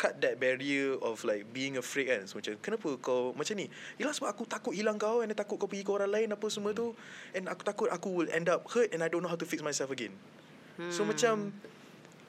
cut 0.00 0.16
that 0.24 0.40
barrier 0.40 0.96
of 1.04 1.20
like 1.28 1.44
being 1.52 1.76
afraid 1.76 2.08
kan. 2.08 2.24
So, 2.24 2.40
macam 2.40 2.56
kenapa 2.64 2.88
kau 3.04 3.36
macam 3.36 3.52
ni? 3.60 3.68
Yalah 4.00 4.16
sebab 4.16 4.32
aku 4.32 4.48
takut 4.48 4.72
hilang 4.72 4.96
kau 4.96 5.20
and 5.20 5.28
I 5.28 5.36
takut 5.36 5.60
kau 5.60 5.68
pergi 5.68 5.84
ke 5.84 5.92
orang 5.92 6.08
lain 6.08 6.28
apa 6.32 6.48
semua 6.48 6.72
tu. 6.72 6.96
And 7.36 7.48
aku 7.52 7.64
takut 7.64 7.92
aku 7.92 8.08
will 8.08 8.30
end 8.32 8.48
up 8.48 8.64
hurt 8.72 8.96
and 8.96 9.04
I 9.04 9.12
don't 9.12 9.20
know 9.20 9.28
how 9.28 9.36
to 9.36 9.44
fix 9.44 9.60
myself 9.60 9.92
again. 9.92 10.16
Hmm. 10.80 10.88
So 10.88 11.04
macam 11.04 11.52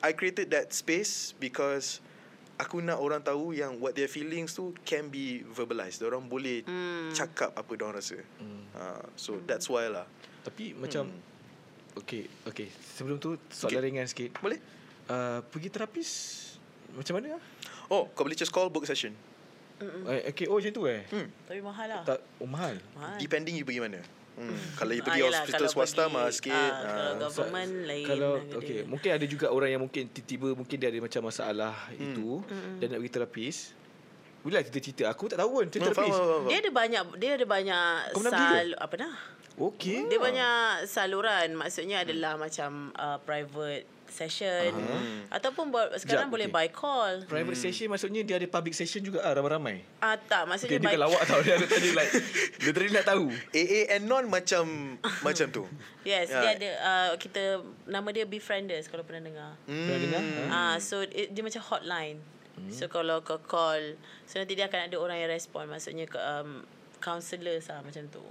I 0.03 0.11
created 0.11 0.51
that 0.51 0.75
space 0.75 1.31
because 1.39 2.03
aku 2.61 2.77
nak 2.77 3.01
orang 3.01 3.25
tahu 3.25 3.57
yang 3.57 3.81
what 3.81 3.97
their 3.97 4.05
feelings 4.05 4.53
tu 4.53 4.69
can 4.85 5.09
be 5.09 5.41
verbalized. 5.49 5.97
Orang 6.05 6.29
boleh 6.29 6.61
hmm. 6.61 7.09
cakap 7.11 7.49
apa 7.57 7.71
orang 7.81 7.97
rasa. 7.97 8.21
Hmm. 8.37 8.63
Uh, 8.77 9.03
so 9.17 9.41
that's 9.49 9.65
why 9.65 9.89
lah. 9.89 10.05
Tapi 10.41 10.73
macam 10.73 11.05
Okay 11.93 12.25
Okay 12.49 12.71
Sebelum 12.97 13.21
tu 13.21 13.37
Soalan 13.53 13.77
Okay. 13.77 13.83
ringan 13.83 14.07
sikit 14.09 14.31
Boleh? 14.41 14.57
uh, 15.05 15.43
Pergi 15.45 15.69
terapis 15.69 16.09
Macam 16.97 17.21
mana 17.21 17.37
Oh, 17.91 18.07
kau 18.15 18.23
boleh 18.25 18.33
just 18.33 18.49
call 18.49 18.71
book 18.71 18.87
session. 18.87 19.11
eh, 19.83 20.31
Okay 20.31 20.47
oh 20.47 20.57
macam 20.57 20.71
tu 20.71 20.87
eh 20.87 21.03
Hmm. 21.11 21.27
Tapi 21.45 21.59
mahal 21.59 21.87
lah. 21.91 22.01
Tak 22.07 22.19
Oh 22.41 22.47
mahal 22.49 22.79
Mahal. 22.95 23.19
Depending 23.19 23.59
you 23.59 23.67
pergi 23.67 23.83
mana. 23.83 23.99
Hmm. 24.31 24.57
Kalau 24.73 24.91
you 24.91 25.01
Ah, 25.01 25.07
pergi 25.07 25.21
hospital 25.23 25.65
swasta 25.67 26.03
pergi, 26.03 26.13
mahal 26.13 26.31
sikit. 26.31 26.55
ah, 26.55 26.79
kalau 26.79 27.03
ah. 27.03 27.13
government 27.19 27.73
lain. 27.83 28.05
Kalau 28.05 28.31
okay, 28.53 28.79
mungkin 28.83 29.09
ada 29.11 29.25
juga 29.25 29.47
orang 29.47 29.69
yang 29.69 29.81
mungkin 29.81 30.03
tiba-tiba 30.07 30.47
mungkin 30.55 30.75
dia 30.75 30.87
ada 30.87 30.99
macam 30.99 31.21
masalah 31.27 31.73
Hmm. 31.89 31.99
itu 32.01 32.29
dan 32.79 32.87
nak 32.89 32.99
pergi 32.99 33.13
terapis. 33.13 33.57
Bila 34.41 34.57
cerita-cerita 34.57 35.05
aku 35.05 35.29
tak 35.29 35.37
tahu 35.37 35.51
kan 35.53 35.67
cerita 35.69 35.91
Hmm, 35.91 35.93
faham, 35.93 36.07
terapis. 36.07 36.15
faham, 36.17 36.29
faham. 36.33 36.49
Dia 36.49 36.57
ada 36.57 36.71
banyak 36.71 37.03
dia 37.19 37.31
ada 37.37 37.45
banyak 37.45 37.85
sal 38.23 38.67
apa 38.79 38.95
dah? 38.97 39.13
Okey. 39.53 39.97
Dia 40.07 40.17
banyak 40.17 40.55
saluran 40.87 41.47
maksudnya 41.53 42.01
adalah 42.01 42.33
macam 42.35 42.89
uh, 42.95 43.19
private 43.21 43.85
session 44.11 44.71
ataupun 45.27 45.71
buat 45.71 45.95
sekarang 45.97 46.27
Jap, 46.27 46.33
boleh 46.35 46.47
okey. 46.47 46.55
by 46.55 46.67
call. 46.69 47.23
Private 47.25 47.57
session 47.57 47.87
maksudnya 47.87 48.21
dia 48.21 48.35
ada 48.35 48.45
public 48.45 48.75
session 48.75 49.01
juga 49.01 49.23
ah 49.23 49.31
ramai-ramai. 49.31 49.81
Ah 49.97 50.19
tak 50.19 50.43
Okay, 50.43 50.49
maksudnya 50.51 50.77
dia 50.77 50.87
by 50.87 50.93
kan 50.93 51.01
lawak 51.07 51.21
tau 51.25 51.39
dia 51.39 51.53
ada 51.55 51.65
tanya 51.65 51.89
like 51.95 52.11
dia 52.61 52.71
tadi 52.71 52.87
nak 52.91 53.05
tahu. 53.07 53.25
AA 53.51 53.79
and 53.95 54.03
non 54.05 54.27
macam 54.27 54.63
macam 55.23 55.47
tu. 55.49 55.63
Yes, 56.01 56.33
Ya. 56.33 56.41
dia 56.41 56.51
ada 56.57 56.69
uh, 56.81 57.11
kita 57.15 57.61
nama 57.85 58.09
dia 58.09 58.25
Befrienders 58.25 58.89
kalau 58.89 59.05
pernah 59.05 59.21
dengar. 59.23 59.51
Pernah 59.63 59.99
dengar? 60.01 60.23
Ah 60.49 60.75
so 60.77 61.01
it, 61.01 61.31
dia 61.31 61.41
macam 61.41 61.61
hotline. 61.63 62.19
So 62.69 62.85
kalau 62.85 63.25
kau 63.25 63.41
call, 63.41 63.97
so 64.29 64.37
nanti 64.37 64.53
dia 64.53 64.69
akan 64.69 64.85
ada 64.85 64.97
orang 64.97 65.17
yang 65.17 65.29
respon 65.29 65.65
maksudnya 65.65 66.05
um, 66.13 66.61
counselors 67.01 67.73
lah 67.73 67.81
macam 67.81 68.05
tu. 68.09 68.21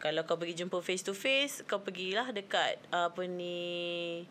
Kalau 0.00 0.24
kau 0.24 0.34
pergi 0.34 0.64
jumpa 0.64 0.80
face 0.80 1.04
to 1.04 1.12
face, 1.12 1.60
kau 1.68 1.78
pergilah 1.78 2.32
dekat 2.32 2.80
uh, 2.88 3.12
apa 3.12 3.22
ni 3.26 4.24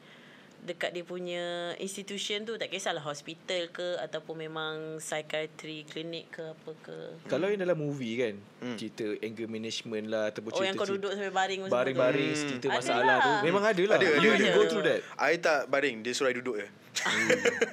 dekat 0.64 0.92
dia 0.92 1.04
punya 1.08 1.74
institution 1.80 2.44
tu 2.44 2.60
tak 2.60 2.70
kisahlah 2.70 3.02
hospital 3.02 3.72
ke 3.72 3.98
ataupun 4.04 4.36
memang 4.48 4.74
psychiatry 5.00 5.88
klinik 5.88 6.30
ke 6.30 6.44
apa 6.44 6.72
ke. 6.84 6.98
Kalau 7.32 7.48
yang 7.48 7.62
dalam 7.62 7.80
movie 7.80 8.20
kan, 8.20 8.36
cerita 8.76 9.06
anger 9.24 9.48
management 9.48 10.06
lah 10.12 10.30
ataupun 10.30 10.50
Oh 10.52 10.56
cerita 10.60 10.68
yang 10.70 10.76
kau 10.78 10.88
duduk 10.88 11.12
sampai 11.16 11.34
baring 11.34 11.62
baring-baring 11.68 12.32
cerita 12.36 12.68
Ada 12.70 12.78
masalah 12.78 13.04
lah. 13.06 13.18
tu 13.20 13.32
memang 13.48 13.64
ada 13.64 13.84
lah. 13.88 13.98
Ada, 13.98 14.06
you, 14.20 14.32
ada. 14.32 14.44
you 14.44 14.52
go 14.54 14.64
through 14.68 14.86
that. 14.86 15.00
I 15.16 15.40
tak 15.40 15.72
baring, 15.72 16.04
dia 16.04 16.12
suruh 16.12 16.30
I 16.32 16.36
duduk 16.36 16.56
je. 16.60 16.68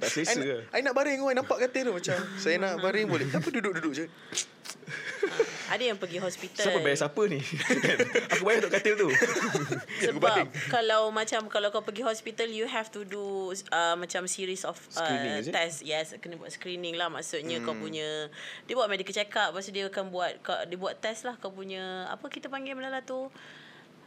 tak 0.01 0.09
selesa 0.13 0.39
ke? 0.49 0.57
I, 0.71 0.81
nak 0.87 0.95
baring 0.95 1.19
oh, 1.25 1.33
I 1.33 1.35
nampak 1.35 1.59
katil 1.59 1.91
tu 1.91 1.93
macam 1.99 2.17
saya 2.39 2.57
nak 2.63 2.79
baring 2.79 3.07
boleh. 3.11 3.27
Apa 3.35 3.49
duduk-duduk 3.51 3.93
je? 3.93 4.07
Ada 5.67 5.83
yang 5.93 5.99
pergi 5.99 6.19
hospital. 6.23 6.65
Siapa 6.67 6.79
bayar 6.79 6.99
siapa 6.99 7.23
ni? 7.27 7.41
Aku 8.33 8.43
bayar 8.47 8.59
untuk 8.63 8.73
katil 8.79 8.95
tu. 8.95 9.09
Sebab 10.07 10.47
kalau 10.71 11.11
macam 11.11 11.51
kalau 11.51 11.69
kau 11.75 11.83
pergi 11.83 12.07
hospital 12.07 12.49
you 12.49 12.71
have 12.71 12.87
to 12.89 13.03
do 13.03 13.51
uh, 13.75 13.95
macam 13.99 14.31
series 14.31 14.63
of 14.63 14.79
uh, 14.95 15.43
test. 15.43 15.83
Yes, 15.83 16.15
kena 16.23 16.39
buat 16.39 16.55
screening 16.55 16.95
lah 16.95 17.11
maksudnya 17.11 17.59
hmm. 17.59 17.67
kau 17.67 17.75
punya 17.75 18.31
dia 18.71 18.75
buat 18.79 18.87
medical 18.87 19.15
check 19.15 19.35
up 19.35 19.51
lepas 19.51 19.67
tu 19.67 19.75
dia 19.75 19.91
akan 19.91 20.15
buat 20.15 20.39
dia 20.71 20.79
buat 20.79 20.95
test 21.03 21.27
lah 21.27 21.35
kau 21.39 21.51
punya 21.51 22.07
apa 22.09 22.31
kita 22.31 22.47
panggil 22.47 22.79
benda 22.79 22.91
lah 22.91 23.03
tu. 23.03 23.27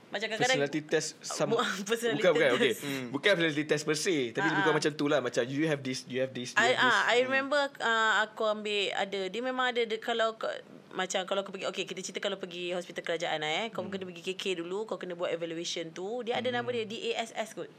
Macam 0.10 0.26
kadang-kadang 0.28 0.58
Personality 0.60 0.82
test 0.84 1.10
some, 1.38 1.54
personality 1.84 2.18
Bukan 2.20 2.32
bukan 2.34 2.50
okay. 2.52 2.64
test. 2.68 2.80
Bukan 3.10 3.30
personality 3.32 3.66
test 3.66 3.84
per 3.84 3.94
se 3.96 4.18
Tapi 4.32 4.48
Ah, 4.48 4.56
bukan 4.56 4.72
ah. 4.72 4.76
macam 4.76 4.92
tu 4.92 5.06
lah 5.06 5.20
Macam 5.20 5.42
you 5.44 5.64
have 5.64 5.80
this 5.80 6.02
You 6.04 6.20
have 6.20 6.32
this 6.32 6.52
you 6.52 6.58
I 6.58 6.68
have 6.68 6.78
this. 6.80 6.90
ah 6.92 7.02
I 7.08 7.18
remember 7.22 7.62
uh, 7.78 8.14
aku 8.24 8.44
ambil 8.44 8.90
ada 8.92 9.20
dia 9.26 9.42
memang 9.42 9.66
ada 9.68 9.82
dia, 9.82 9.98
kalau 9.98 10.34
kau, 10.36 10.50
macam 10.92 11.22
kalau 11.24 11.42
kau 11.42 11.52
pergi 11.52 11.70
okey 11.70 11.86
kita 11.86 12.02
cerita 12.02 12.20
kalau 12.20 12.36
pergi 12.36 12.74
hospital 12.74 13.04
kerajaan 13.04 13.38
lah, 13.38 13.52
eh 13.60 13.68
kau 13.70 13.82
Hmm. 13.82 13.94
kena 13.94 14.04
pergi 14.04 14.24
KK 14.28 14.44
dulu 14.60 14.84
kau 14.84 14.98
kena 14.98 15.14
buat 15.14 15.30
evaluation 15.30 15.90
tu 15.90 16.22
dia 16.22 16.36
ada 16.36 16.50
nama 16.50 16.66
dia 16.68 16.84
DASS 16.84 17.54
kot 17.54 17.70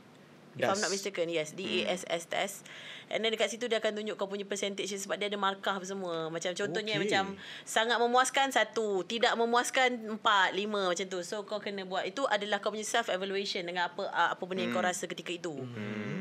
If 0.53 0.67
I'm 0.67 0.75
Das. 0.75 0.83
not 0.83 0.91
mistaken 0.91 1.27
Yes 1.29 1.51
DASS 1.51 2.07
test 2.27 2.67
And 3.11 3.21
then 3.21 3.31
dekat 3.31 3.51
situ 3.51 3.67
Dia 3.67 3.79
akan 3.79 3.93
tunjuk 3.93 4.15
kau 4.15 4.25
punya 4.25 4.43
percentage 4.43 4.87
Sebab 4.89 5.15
dia 5.15 5.27
ada 5.27 5.35
markah 5.35 5.75
semua 5.83 6.27
Macam 6.27 6.51
contohnya 6.51 6.89
Okay. 6.91 7.03
Macam 7.03 7.35
Sangat 7.63 7.99
memuaskan 7.99 8.47
Satu 8.49 9.03
Tidak 9.03 9.35
memuaskan 9.35 9.89
Empat 10.09 10.53
Lima 10.53 10.87
Macam 10.87 11.03
tu 11.05 11.19
So 11.21 11.43
kau 11.43 11.59
kena 11.59 11.83
buat 11.83 12.03
Itu 12.03 12.25
adalah 12.25 12.59
kau 12.59 12.71
punya 12.71 12.83
self 12.83 13.07
evaluation 13.09 13.63
Dengan 13.63 13.89
apa 13.89 14.07
ah, 14.09 14.31
Apa 14.31 14.43
benda 14.43 14.63
yang 14.63 14.71
kau 14.71 14.81
rasa 14.81 15.05
ketika 15.05 15.31
itu 15.31 15.55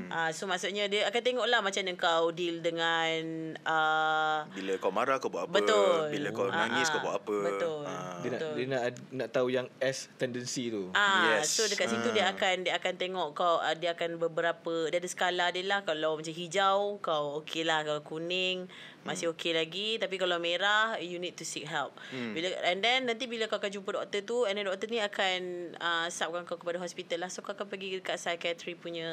Ah, 0.09 0.29
So 0.29 0.45
maksudnya 0.45 0.85
Dia 0.85 1.05
akan 1.05 1.21
tengok 1.21 1.45
lah 1.45 1.61
Macam 1.61 1.79
mana 1.79 1.93
kau 1.93 2.29
deal 2.29 2.57
dengan 2.59 3.21
uh, 3.61 4.49
Bila 4.49 4.71
kau 4.77 4.89
marah 4.89 5.17
kau 5.17 5.29
buat 5.29 5.45
apa? 5.45 5.53
Betul. 5.55 6.09
Bila 6.09 6.27
kau 6.31 6.47
nangis 6.47 6.85
ah. 6.85 6.91
kau 6.91 7.01
buat 7.01 7.15
apa? 7.17 7.37
Betul. 7.45 7.81
Ah. 7.85 8.17
Dia 8.19 8.29
nak, 8.29 8.39
Betul. 8.41 8.53
dia 8.55 8.65
nak 8.65 8.81
nak 9.11 9.29
tahu 9.29 9.47
yang 9.47 9.67
S 9.77 10.09
tendency 10.15 10.67
tu 10.67 10.89
Ah, 10.91 11.37
Yes. 11.37 11.49
so 11.51 11.63
dekat 11.63 11.87
situ 11.87 12.09
dia 12.09 12.25
Ah. 12.25 12.33
akan 12.33 12.55
dia 12.63 12.73
akan 12.75 12.93
tengok 12.95 13.27
kau 13.31 13.57
ah, 13.57 13.73
dia 13.73 13.93
akan 13.93 14.17
beberapa 14.17 14.89
dia 14.89 14.97
ada 14.97 15.07
skala 15.07 15.45
dia 15.49 15.61
lah 15.63 15.83
kalau 15.83 16.17
macam 16.17 16.31
hijau 16.31 16.78
kau 17.03 17.43
okey 17.43 17.63
lah 17.67 17.83
kalau 17.85 18.01
kuning 18.01 18.65
masih 19.07 19.31
okey 19.31 19.55
lagi 19.55 19.95
tapi 19.95 20.19
kalau 20.19 20.37
merah 20.43 20.99
you 20.99 21.17
need 21.17 21.33
to 21.33 21.47
seek 21.47 21.63
help. 21.65 21.95
Hmm. 22.11 22.35
Bila 22.35 22.51
and 22.67 22.83
then 22.83 23.07
nanti 23.07 23.25
bila 23.25 23.47
kau 23.47 23.57
akan 23.57 23.71
jumpa 23.71 23.89
doktor 23.95 24.21
tu 24.27 24.37
and 24.43 24.59
then 24.59 24.67
doktor 24.67 24.91
ni 24.91 24.99
akan 24.99 25.39
uh, 25.79 26.07
subkan 26.11 26.43
kau 26.43 26.59
kepada 26.59 26.77
hospital 26.79 27.25
lah 27.25 27.29
so 27.31 27.39
kau 27.39 27.55
akan 27.55 27.67
pergi 27.67 28.03
dekat 28.03 28.19
psychiatry 28.19 28.75
punya 28.75 29.07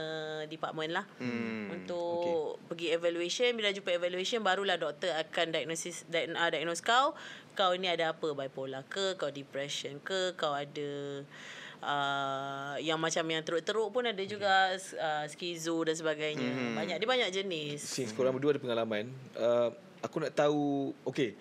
department 0.50 0.92
lah 0.92 1.06
Hmm. 1.16 1.72
untuk 1.72 2.60
okay. 2.60 2.66
pergi 2.68 2.86
evaluation 2.92 3.48
bila 3.56 3.72
jumpa 3.72 3.94
evaluation 3.94 4.44
barulah 4.44 4.76
doktor 4.76 5.14
akan 5.16 5.54
diagnosis 5.54 6.04
diag, 6.10 6.34
uh, 6.34 6.50
diagnose 6.52 6.84
kau 6.84 7.16
kau 7.56 7.72
ni 7.78 7.88
ada 7.88 8.12
apa 8.12 8.26
bipolar 8.36 8.84
ke 8.84 9.16
kau 9.16 9.32
depression 9.32 9.96
ke 10.04 10.36
kau 10.36 10.52
ada 10.52 11.24
uh, 11.82 12.74
yang 12.78 12.96
macam 12.96 13.24
yang 13.26 13.42
teruk-teruk 13.44 13.88
pun 13.90 14.04
ada 14.04 14.22
juga 14.22 14.72
uh, 14.76 15.24
skizo 15.26 15.80
dan 15.82 15.96
sebagainya. 15.96 16.46
Mhm. 16.46 16.74
banyak 16.76 16.96
dia 16.96 17.08
banyak 17.08 17.30
jenis. 17.32 17.80
Since 17.84 18.12
korang 18.12 18.32
berdua 18.36 18.56
ada 18.56 18.60
pengalaman 18.62 19.08
uh, 19.36 19.72
Aku 20.04 20.20
nak 20.20 20.36
tahu 20.36 20.92
Okay 21.08 21.32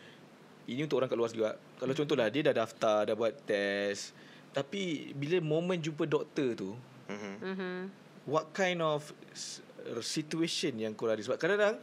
Ini 0.66 0.88
untuk 0.88 0.98
orang 0.98 1.12
kat 1.12 1.18
luar 1.20 1.30
juga. 1.30 1.60
Kalau 1.76 1.94
contohlah 1.94 2.32
Dia 2.32 2.50
dah 2.50 2.66
daftar 2.66 3.04
Dah 3.04 3.14
buat 3.14 3.36
test 3.44 4.16
Tapi 4.50 5.12
Bila 5.12 5.38
momen 5.44 5.78
jumpa 5.78 6.08
doktor 6.08 6.56
tu 6.56 6.72
Mhm. 7.06 7.34
mhm. 7.44 7.74
What 8.26 8.50
kind 8.56 8.82
of 8.82 9.06
Situation 10.02 10.82
yang 10.82 10.98
korang 10.98 11.20
ada? 11.20 11.24
Sebab 11.28 11.38
kadang-kadang 11.38 11.78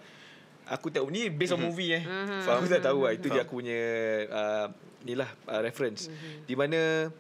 Aku 0.67 0.89
tahu. 0.89 1.11
Ni 1.11 1.27
based 1.27 1.55
on 1.55 1.61
movie 1.61 1.93
eh. 1.93 2.03
Mhm. 2.03 2.43
Faham 2.43 2.63
Aku 2.63 2.67
tak 2.71 2.83
tahu 2.83 2.99
lah. 3.07 3.13
Itu 3.15 3.27
Faham. 3.27 3.35
dia 3.37 3.43
aku 3.45 3.55
punya 3.61 3.81
uh, 4.27 4.67
Ni 5.03 5.15
lah 5.15 5.31
uh, 5.47 5.61
reference. 5.61 6.07
Di 6.43 6.55
mana 6.55 7.11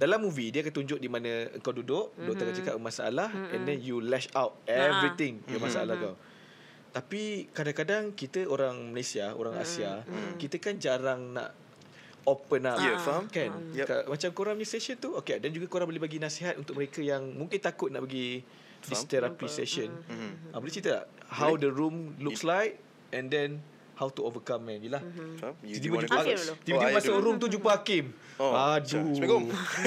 dalam 0.00 0.24
movie 0.24 0.48
dia 0.48 0.64
akan 0.64 0.72
tunjuk 0.72 0.96
di 0.96 1.12
mana 1.12 1.52
kau 1.60 1.76
duduk, 1.76 2.16
mm-hmm. 2.16 2.26
doktor 2.26 2.44
akan 2.48 2.56
cakap 2.56 2.74
masalah 2.80 3.28
mm-hmm. 3.28 3.52
and 3.52 3.60
then 3.68 3.78
you 3.84 4.00
lash 4.00 4.32
out 4.32 4.56
everything 4.64 5.44
mm-hmm. 5.44 5.52
yang 5.52 5.62
masalah 5.62 5.94
kau. 6.00 6.16
Tapi 6.90 7.52
kadang-kadang 7.52 8.16
kita 8.16 8.48
orang 8.48 8.90
Malaysia, 8.90 9.30
orang 9.36 9.54
Asia, 9.60 10.02
kita 10.42 10.58
kan 10.58 10.74
jarang 10.80 11.36
nak 11.36 11.54
open 12.26 12.66
up. 12.66 12.82
Ya, 12.82 12.98
faham. 12.98 13.30
Kan? 13.30 13.70
Yep. 13.70 14.10
Macam 14.10 14.28
korang 14.34 14.54
punya 14.58 14.66
session 14.66 14.98
tu, 14.98 15.14
okay. 15.14 15.38
Dan 15.38 15.54
juga 15.54 15.70
korang 15.70 15.86
boleh 15.86 16.02
bagi 16.02 16.18
nasihat 16.18 16.58
untuk 16.58 16.74
mereka 16.74 16.98
yang 16.98 17.22
mungkin 17.36 17.62
takut 17.62 17.94
nak 17.94 18.04
pergi 18.10 18.42
this 18.88 19.04
therapy 19.06 19.46
session. 19.46 19.92
Mhm. 20.08 20.56
Ah, 20.56 20.58
boleh 20.58 20.72
cerita 20.72 20.90
tak? 20.98 21.06
How 21.30 21.54
the 21.54 21.70
room 21.70 22.16
looks 22.18 22.42
like 22.42 22.80
and 23.14 23.30
then 23.30 23.62
how 24.00 24.08
to 24.08 24.24
overcome 24.24 24.64
man. 24.64 24.80
Faham? 24.80 25.52
You, 25.60 25.76
you 25.76 25.80
Tiba-tiba 25.84 26.08
jumpa 26.08 26.24
Hakim. 26.24 26.38
Tiba-tiba 26.64 26.88
Oh, 26.88 26.96
masuk 26.96 27.14
room 27.20 27.36
tu 27.36 27.46
jumpa 27.52 27.68
Hakim. 27.76 28.04
Oh, 28.40 28.56
Aduh. 28.56 28.80
Assalamualaikum. 28.80 29.42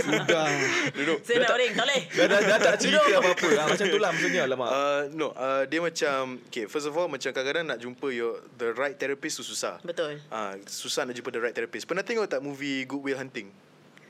Sudah. 0.06 0.46
Duduk. 1.02 1.18
saya 1.26 1.38
nak 1.42 1.58
ring 1.58 1.74
tak 1.74 1.86
boleh 1.90 2.02
dah, 2.14 2.26
dah, 2.30 2.40
dah 2.46 2.58
tak 2.62 2.76
cerita 2.78 3.02
apa-apa. 3.18 3.48
Ah, 3.58 3.66
macam 3.74 3.86
tu 3.90 3.98
lah 3.98 4.10
maksudnya. 4.14 4.42
Alamak. 4.46 4.70
Uh, 4.70 5.02
no, 5.18 5.28
uh, 5.34 5.66
dia 5.66 5.82
macam 5.82 6.38
okay, 6.46 6.70
first 6.70 6.86
of 6.86 6.94
all 6.94 7.10
macam 7.10 7.34
kadang-kadang 7.34 7.66
nak 7.66 7.82
jumpa 7.82 8.08
your 8.14 8.46
the 8.62 8.70
right 8.78 8.94
therapist 8.94 9.42
tu 9.42 9.44
susah. 9.44 9.82
betul 9.82 10.22
Ah, 10.30 10.54
uh, 10.54 10.62
susah 10.70 11.10
nak 11.10 11.18
jumpa 11.18 11.34
the 11.34 11.42
right 11.42 11.56
therapist. 11.58 11.90
Pernah 11.90 12.06
tengok 12.06 12.30
tak 12.30 12.46
movie 12.46 12.86
Good 12.86 13.02
Will 13.02 13.18
Hunting? 13.18 13.50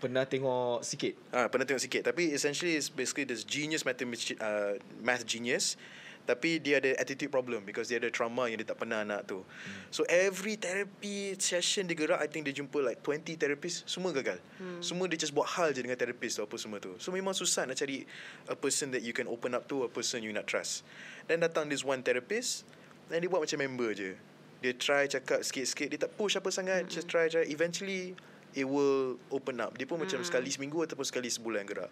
Pernah 0.04 0.28
tengok 0.28 0.84
sikit. 0.84 1.16
Ah, 1.32 1.48
pernah 1.48 1.64
tengok 1.64 1.80
sikit 1.80 2.04
tapi 2.04 2.36
essentially 2.36 2.76
is 2.76 2.92
basically 2.92 3.24
this 3.24 3.48
genius 3.48 3.88
mathematician 3.88 4.36
uh, 4.44 4.76
math 5.00 5.24
genius 5.24 5.80
tapi 6.24 6.60
dia 6.64 6.80
ada 6.80 6.96
attitude 7.00 7.28
problem 7.28 7.68
because 7.68 7.92
dia 7.92 8.00
ada 8.00 8.08
trauma 8.08 8.48
yang 8.48 8.60
dia 8.60 8.68
tak 8.68 8.80
pernah 8.80 9.04
nak 9.04 9.28
tu. 9.28 9.44
Hmm. 9.44 9.92
So 9.92 10.08
every 10.08 10.56
therapy 10.56 11.36
session 11.36 11.88
dia 11.88 11.96
gerak 12.00 12.20
I 12.24 12.28
think 12.32 12.48
dia 12.48 12.56
jumpa 12.56 12.80
like 12.80 13.04
20 13.04 13.36
therapist 13.36 13.84
semua 13.86 14.16
gagal. 14.16 14.40
Hmm. 14.60 14.80
Semua 14.80 15.12
dia 15.12 15.20
just 15.20 15.36
buat 15.36 15.48
hal 15.60 15.76
je 15.76 15.84
dengan 15.84 16.00
therapist 16.00 16.40
tu 16.40 16.44
apa 16.48 16.56
semua 16.56 16.80
tu. 16.80 16.96
So 16.98 17.12
memang 17.12 17.36
susah 17.36 17.68
nak 17.68 17.76
cari 17.76 18.08
a 18.48 18.56
person 18.56 18.96
that 18.96 19.04
you 19.04 19.12
can 19.12 19.28
open 19.28 19.52
up 19.52 19.68
to, 19.68 19.84
a 19.84 19.92
person 19.92 20.24
you 20.24 20.32
nak 20.32 20.48
trust. 20.48 20.88
Dan 21.28 21.44
datang 21.44 21.68
this 21.68 21.84
one 21.84 22.00
therapist 22.00 22.64
dan 23.12 23.20
dia 23.20 23.28
buat 23.28 23.44
macam 23.44 23.60
member 23.60 23.92
je. 23.92 24.16
Dia 24.64 24.72
try 24.80 25.12
cakap 25.12 25.44
sikit-sikit 25.44 25.92
Dia 25.92 26.00
tak 26.08 26.16
push 26.16 26.40
apa 26.40 26.48
sangat 26.48 26.88
Just 26.88 27.12
try 27.12 27.28
try 27.28 27.44
Eventually 27.44 28.16
It 28.56 28.64
will 28.64 29.20
open 29.28 29.60
up 29.60 29.76
Dia 29.76 29.84
pun 29.84 30.00
macam 30.00 30.24
sekali 30.24 30.48
seminggu 30.48 30.88
Ataupun 30.88 31.04
sekali 31.04 31.28
sebulan 31.28 31.68
gerak 31.68 31.92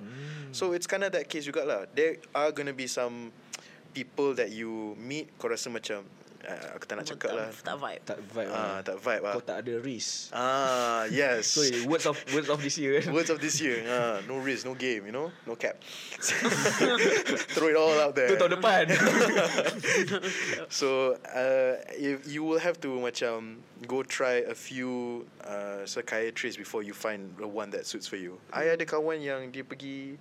So 0.56 0.72
it's 0.72 0.88
kind 0.88 1.04
of 1.04 1.12
that 1.12 1.28
case 1.28 1.44
jugalah 1.44 1.92
There 1.92 2.24
are 2.32 2.56
gonna 2.56 2.72
be 2.72 2.88
some 2.88 3.36
People 3.92 4.34
that 4.36 4.50
you 4.50 4.96
meet 4.96 5.28
Kau 5.36 5.48
rasa 5.48 5.68
macam 5.68 6.02
uh, 6.42 6.68
Aku 6.74 6.84
tak 6.88 6.96
nak 6.96 7.06
cakap 7.06 7.32
lah 7.32 7.48
Tak 7.52 7.76
vibe. 7.76 8.02
Tak 8.02 8.20
vibe 8.24 8.50
Ah, 8.50 8.56
lah. 8.56 8.80
Tak 8.82 8.98
vibe 8.98 9.24
lah 9.24 9.34
Kau 9.36 9.44
tak 9.44 9.58
ada 9.62 9.74
risk. 9.78 10.32
Ah 10.32 11.04
yes 11.14 11.52
Sorry, 11.52 11.84
words 11.86 12.08
of 12.08 12.16
words 12.32 12.48
of 12.48 12.60
this 12.60 12.80
year. 12.80 13.04
Words 13.12 13.30
of 13.30 13.38
this 13.38 13.60
year 13.60 13.84
ah, 13.86 14.24
No 14.26 14.39
risk 14.39 14.64
No 14.64 14.74
game 14.74 15.06
You 15.06 15.14
know 15.14 15.28
No 15.44 15.54
cap 15.54 15.78
Throw 17.54 17.68
it 17.68 17.78
all 17.78 17.98
out 18.00 18.16
there 18.16 18.32
Tu 18.32 18.39
tahun 18.39 18.58
depan. 18.58 18.84
So 20.72 21.20
uh, 21.28 21.74
if 21.94 22.24
you 22.28 22.44
will 22.44 22.60
have 22.60 22.80
to 22.82 22.89
macam 23.00 23.60
go 23.88 24.04
try 24.04 24.46
a 24.46 24.56
few 24.56 25.26
uh, 25.44 25.84
psychiatrists 25.86 26.56
before 26.58 26.84
you 26.84 26.94
find 26.94 27.34
the 27.38 27.48
one 27.48 27.70
that 27.76 27.86
suits 27.86 28.08
for 28.08 28.16
you. 28.16 28.38
I 28.54 28.72
ada 28.72 28.86
kawan 28.86 29.20
yang 29.20 29.52
dia 29.52 29.66
pergi 29.66 30.16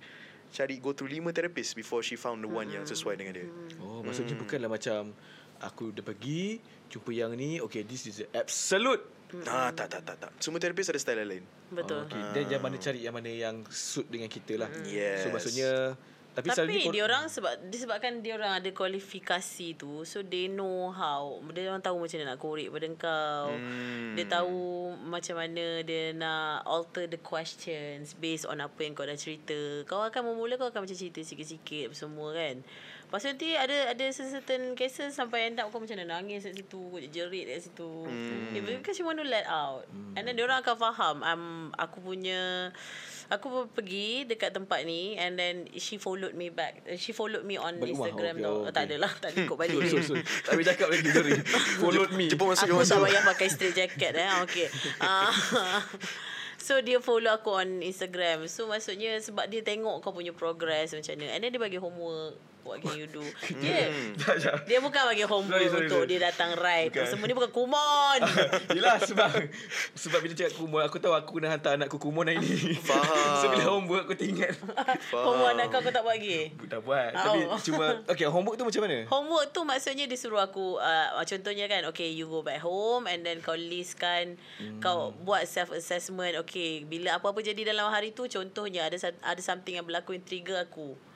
cari 0.51 0.77
go 0.83 0.91
to 0.91 1.07
lima 1.07 1.31
therapist 1.31 1.73
before 1.79 2.03
she 2.03 2.19
found 2.19 2.43
the 2.43 2.49
one 2.51 2.67
yang 2.67 2.83
sesuai 2.83 3.15
dengan 3.15 3.33
dia. 3.39 3.47
Oh, 3.79 4.03
maksudnya 4.03 4.35
bukanlah 4.35 4.67
macam 4.67 5.15
aku 5.63 5.95
dah 5.95 6.03
pergi 6.03 6.59
jumpa 6.91 7.11
yang 7.15 7.31
ni, 7.39 7.63
okay, 7.63 7.87
this 7.87 8.05
is 8.05 8.19
the 8.21 8.27
absolute. 8.35 9.01
Ah 9.47 9.71
tak 9.71 9.87
tak 9.87 10.03
tak 10.03 10.19
tak. 10.19 10.31
Semua 10.43 10.59
therapist 10.59 10.91
ada 10.91 10.99
style 10.99 11.23
lain. 11.23 11.45
Betul. 11.71 12.03
Oh, 12.03 12.07
okay. 12.11 12.19
Dan 12.35 12.51
yang 12.51 12.59
mana 12.59 12.75
cari 12.75 12.99
yang 12.99 13.15
mana 13.15 13.31
yang 13.31 13.63
suit 13.71 14.03
dengan 14.11 14.27
kita 14.27 14.59
lah. 14.59 14.67
Yes. 14.83 15.23
So 15.23 15.31
maksudnya 15.31 15.95
tapi, 16.31 16.47
Tapi 16.47 16.95
dia 16.95 17.03
orang 17.03 17.27
sebab 17.27 17.67
disebabkan 17.67 18.23
dia 18.23 18.39
orang 18.39 18.63
ada 18.63 18.69
kualifikasi 18.71 19.75
tu 19.75 20.07
so 20.07 20.23
they 20.23 20.47
know 20.47 20.87
how 20.87 21.43
dia 21.51 21.67
orang 21.67 21.83
tahu 21.83 21.99
macam 21.99 22.23
mana 22.23 22.31
nak 22.31 22.39
korek 22.39 22.71
pada 22.71 22.87
kau 22.95 23.47
Hmm. 23.51 24.15
dia 24.15 24.25
tahu 24.31 24.95
macam 25.11 25.35
mana 25.35 25.83
dia 25.83 26.15
nak 26.15 26.63
alter 26.63 27.11
the 27.11 27.19
questions 27.19 28.15
based 28.15 28.47
on 28.47 28.63
apa 28.63 28.79
yang 28.79 28.95
kau 28.95 29.03
dah 29.03 29.17
cerita 29.19 29.83
kau 29.83 29.99
akan 29.99 30.31
memula 30.31 30.55
kau 30.55 30.71
akan 30.71 30.87
macam 30.87 30.95
cerita 30.95 31.19
sikit-sikit 31.19 31.91
apa 31.91 31.95
semua 31.95 32.31
kan 32.31 32.63
Lepas 33.11 33.27
tu 33.27 33.35
nanti 33.35 33.51
ada 33.59 33.91
ada 33.91 34.05
certain 34.15 34.71
cases 34.71 35.11
sampai 35.11 35.51
end 35.51 35.59
up 35.59 35.67
kau 35.67 35.83
macam 35.83 35.99
mana 35.99 36.15
nangis 36.15 36.47
kat 36.47 36.55
situ, 36.55 36.95
jerit 37.11 37.43
kat 37.43 37.59
situ. 37.59 38.07
Hmm. 38.07 38.55
Yeah, 38.55 38.79
because 38.79 38.95
you 38.95 39.03
want 39.03 39.19
to 39.19 39.27
let 39.27 39.43
out. 39.51 39.83
Hmm. 39.91 40.15
And 40.15 40.23
then 40.23 40.39
dia 40.39 40.47
orang 40.47 40.63
akan 40.63 40.75
faham 40.79 41.15
um, 41.19 41.45
aku 41.75 41.99
punya 41.99 42.71
aku 43.31 43.47
pun 43.47 43.63
pergi 43.71 44.27
dekat 44.27 44.51
tempat 44.51 44.83
ni 44.83 45.15
and 45.15 45.39
then 45.39 45.63
she 45.79 45.95
followed 45.95 46.35
me 46.35 46.51
back. 46.51 46.83
She 46.99 47.15
followed 47.15 47.47
me 47.47 47.55
on 47.55 47.79
Balik? 47.79 47.95
Instagram 47.95 48.35
Okay, 48.35 48.43
tau. 48.43 48.51
oh, 48.51 48.59
Oh, 48.61 48.69
tak 48.69 48.83
okay. 48.83 48.89
adalah, 48.91 49.11
tak 49.17 49.31
ikut 49.33 49.55
balik. 49.55 49.71
Sorry, 49.79 49.89
sorry, 49.89 50.05
sorry. 50.05 50.23
Tak 50.43 50.51
boleh 50.51 50.67
cakap 50.67 50.87
lagi, 50.91 51.09
sorry. 51.09 51.31
Followed 51.81 52.11
me. 52.11 52.25
Jemput 52.27 52.47
masuk 52.51 52.67
Aku 52.67 52.83
masuk. 52.83 52.99
tak 52.99 53.05
payah 53.07 53.23
pakai 53.23 53.47
straight 53.47 53.75
jacket 53.75 54.13
eh. 54.19 54.29
Okay. 54.43 54.67
Uh, 54.99 55.31
so 56.67 56.83
dia 56.83 56.99
follow 56.99 57.31
aku 57.31 57.55
on 57.55 57.79
Instagram. 57.79 58.51
So 58.51 58.67
maksudnya 58.67 59.15
sebab 59.17 59.47
dia 59.47 59.63
tengok 59.63 60.03
kau 60.03 60.11
punya 60.11 60.35
progress 60.35 60.91
macam 60.91 61.15
mana. 61.15 61.31
And 61.31 61.41
then 61.41 61.55
dia 61.55 61.61
bagi 61.61 61.79
homework. 61.79 62.50
What 62.61 62.81
can 62.81 62.93
you 62.97 63.09
do? 63.09 63.23
Yeah. 63.61 63.93
Tak, 64.17 64.35
tak. 64.41 64.55
Dia 64.65 64.81
bukan 64.81 65.01
bagi 65.13 65.25
homework 65.27 65.53
Sorry, 65.53 65.67
sorry, 65.69 65.85
untuk 65.85 66.01
sorry. 66.05 66.09
dia 66.09 66.19
datang 66.31 66.49
ride. 66.57 66.93
Bukan. 66.93 67.07
Semua 67.09 67.25
ni 67.29 67.33
bukan 67.37 67.51
kumon. 67.53 68.19
Yelah 68.77 68.97
sebab 69.01 69.31
Sebab 69.93 70.19
bila 70.23 70.33
cakap 70.33 70.53
kumon 70.57 70.81
Aku 70.87 70.97
tahu 70.97 71.13
aku 71.13 71.37
kena 71.37 71.53
hantar 71.53 71.77
anak 71.77 71.91
aku 71.91 71.99
kumon 72.01 72.25
hari 72.25 72.41
ni 72.41 72.73
Faham. 72.79 73.37
So 73.41 73.45
bila 73.53 73.63
homework 73.65 74.09
aku 74.09 74.15
teringat 74.17 74.57
homework 75.13 75.51
anak 75.57 75.65
kau 75.69 75.79
kau 75.81 75.93
tak 75.93 76.03
buat 76.05 76.15
lagi. 76.17 76.53
Dah 76.65 76.81
buat 76.81 77.11
Oh. 77.11 77.23
Tapi 77.27 77.39
cuma 77.69 77.85
Okay 78.07 78.25
homework 78.25 78.55
tu 78.57 78.65
macam 78.65 78.81
mana? 78.87 78.97
Homework 79.09 79.47
tu 79.53 79.61
maksudnya 79.61 80.05
dia 80.09 80.17
suruh 80.17 80.41
aku 80.41 80.79
uh, 80.81 81.21
contohnya 81.21 81.65
kan 81.69 81.85
okay 81.89 82.09
you 82.09 82.25
go 82.25 82.41
back 82.41 82.61
home 82.63 83.05
and 83.05 83.21
then 83.21 83.43
kau 83.43 83.57
listkan 83.57 84.39
hmm. 84.57 84.79
kau 84.81 85.13
buat 85.21 85.45
self 85.45 85.69
assessment 85.75 86.39
okay 86.39 86.83
bila 86.87 87.19
apa-apa 87.19 87.39
jadi 87.43 87.73
dalam 87.73 87.91
hari 87.91 88.15
tu 88.15 88.25
contohnya 88.25 88.87
ada 88.87 88.97
ada 89.21 89.41
something 89.41 89.77
yang 89.77 89.85
berlaku 89.85 90.15
yang 90.17 90.25
trigger 90.25 90.57
aku. 90.61 91.10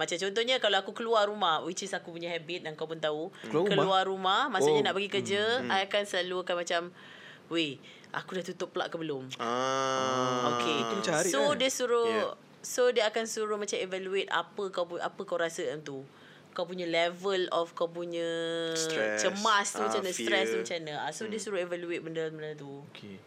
Macam 0.00 0.16
contohnya 0.18 0.56
kalau 0.56 0.80
aku 0.80 0.92
keluar 0.92 1.28
rumah 1.28 1.60
which 1.60 1.84
is 1.84 1.92
aku 1.92 2.08
punya 2.10 2.26
habit 2.26 2.64
dan 2.64 2.72
kau 2.72 2.88
pun 2.88 2.96
tahu 2.96 3.28
Keluar 3.44 3.60
rumah? 3.60 3.76
keluar 3.76 4.02
rumah 4.06 4.40
maksudnya 4.48 4.80
Oh, 4.80 4.86
nak 4.86 4.94
pergi 4.96 5.10
kerja 5.12 5.42
hmm. 5.60 5.68
I 5.68 5.84
akan 5.84 6.02
selalu 6.02 6.36
akan 6.40 6.56
macam 6.56 6.80
weh 7.46 7.76
aku 8.10 8.30
dah 8.32 8.44
tutup 8.44 8.72
plug 8.72 8.88
ke 8.88 8.96
belum? 8.96 9.28
Ah. 9.36 10.56
Okay. 10.56 10.76
Itu 10.80 10.92
macam 10.96 11.14
hari 11.14 11.28
so 11.28 11.40
kan? 11.44 11.54
dia 11.54 11.70
suruh 11.70 12.08
Yeah. 12.08 12.32
so 12.58 12.82
dia 12.88 13.04
akan 13.06 13.24
suruh 13.24 13.54
macam 13.54 13.76
evaluate 13.76 14.26
apa 14.26 14.62
kau 14.68 14.88
apa 14.94 15.20
kau 15.20 15.36
rasa 15.36 15.62
dalam 15.62 15.80
tu. 15.80 16.00
Kau 16.50 16.64
punya 16.64 16.82
level 16.82 17.46
of 17.50 17.70
kau 17.72 17.86
punya 17.86 18.26
Stress. 18.74 19.22
cemas 19.22 19.70
tu 19.70 19.78
Ah, 19.78 19.86
macam 19.86 20.00
mana, 20.00 20.10
fear. 20.10 20.26
stress 20.26 20.46
tu 20.48 20.58
macam 20.58 20.76
mana. 20.80 20.94
Ah, 21.00 21.10
So 21.10 21.24
dia 21.24 21.38
suruh 21.38 21.58
evaluate 21.58 22.02
benda-benda 22.02 22.56
tu. 22.56 22.82
Okay 22.90 23.20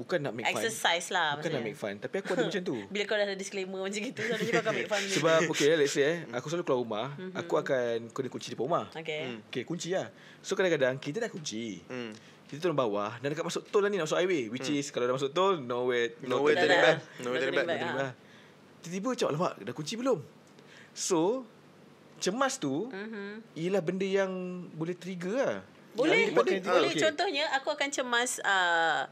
Bukan 0.00 0.18
nak 0.18 0.32
make 0.32 0.46
fun 0.46 0.56
Exercise 0.56 1.06
lah 1.08 1.36
Bukan 1.36 1.52
nak 1.52 1.60
maksudnya. 1.60 1.66
make 1.66 1.76
fun 1.76 1.94
Tapi 1.96 2.14
aku 2.16 2.28
ada 2.30 2.42
macam 2.42 2.62
tu 2.62 2.76
Bila 2.92 3.02
kau 3.04 3.14
dah 3.14 3.24
ada 3.24 3.36
disclaimer 3.36 3.80
macam 3.80 4.00
gitu 4.00 4.16
Selalunya 4.18 4.50
kau 4.50 4.62
akan 4.62 4.72
make 4.74 4.88
fun 4.88 5.02
Sebab 5.04 5.40
okay 5.46 5.70
let's 5.74 5.92
say 5.92 6.04
eh 6.06 6.16
Aku 6.32 6.46
selalu 6.46 6.64
keluar 6.64 6.80
rumah 6.80 7.06
Aku 7.34 7.54
akan 7.54 8.08
Kena 8.08 8.28
kunci 8.28 8.48
depan 8.48 8.64
rumah 8.64 8.84
Okay 8.90 9.36
Okay 9.46 9.62
kunci 9.62 9.92
lah 9.92 10.08
So 10.38 10.54
kadang-kadang 10.54 10.96
Kita 10.96 11.18
dah 11.18 11.28
kunci 11.28 11.84
Hmm. 11.84 12.16
Kita 12.46 12.58
turun 12.60 12.74
bawah 12.74 13.14
Dan 13.16 13.30
dekat 13.30 13.44
masuk 13.44 13.62
tol 13.68 13.78
lah 13.78 13.88
ni 13.88 13.94
Nak 13.94 14.08
masuk 14.08 14.16
highway 14.16 14.48
Which 14.48 14.66
is 14.68 14.88
Kalau 14.88 15.04
dah 15.04 15.14
masuk 15.14 15.30
tol 15.30 15.54
Nowhere 15.54 16.16
Nowhere 16.20 16.54
Dah 16.54 16.62
turning 16.62 16.74
dah. 16.74 16.86
back. 16.88 16.98
Nowhere 17.20 17.38
turning 17.38 17.54
turning 17.54 17.68
back. 17.70 17.80
back. 17.84 17.98
Lah. 18.00 18.10
Tiba-tiba 18.80 19.06
macam 19.10 19.26
Alamak 19.28 19.52
dah 19.60 19.74
kunci 19.74 19.94
belum 19.94 20.18
So 20.90 21.44
Cemas 22.16 22.56
tu 22.56 22.88
Mhm. 22.88 23.54
Ialah 23.54 23.80
benda 23.80 24.04
yang 24.04 24.32
Boleh 24.70 24.92
trigger 24.94 25.36
lah 25.36 25.58
Boleh, 25.90 26.30
boleh, 26.30 26.58
boleh. 26.58 26.88
okay. 26.88 27.02
Contohnya 27.02 27.50
aku 27.50 27.68
akan 27.68 27.88
cemas 27.88 28.38
uh, 28.40 29.10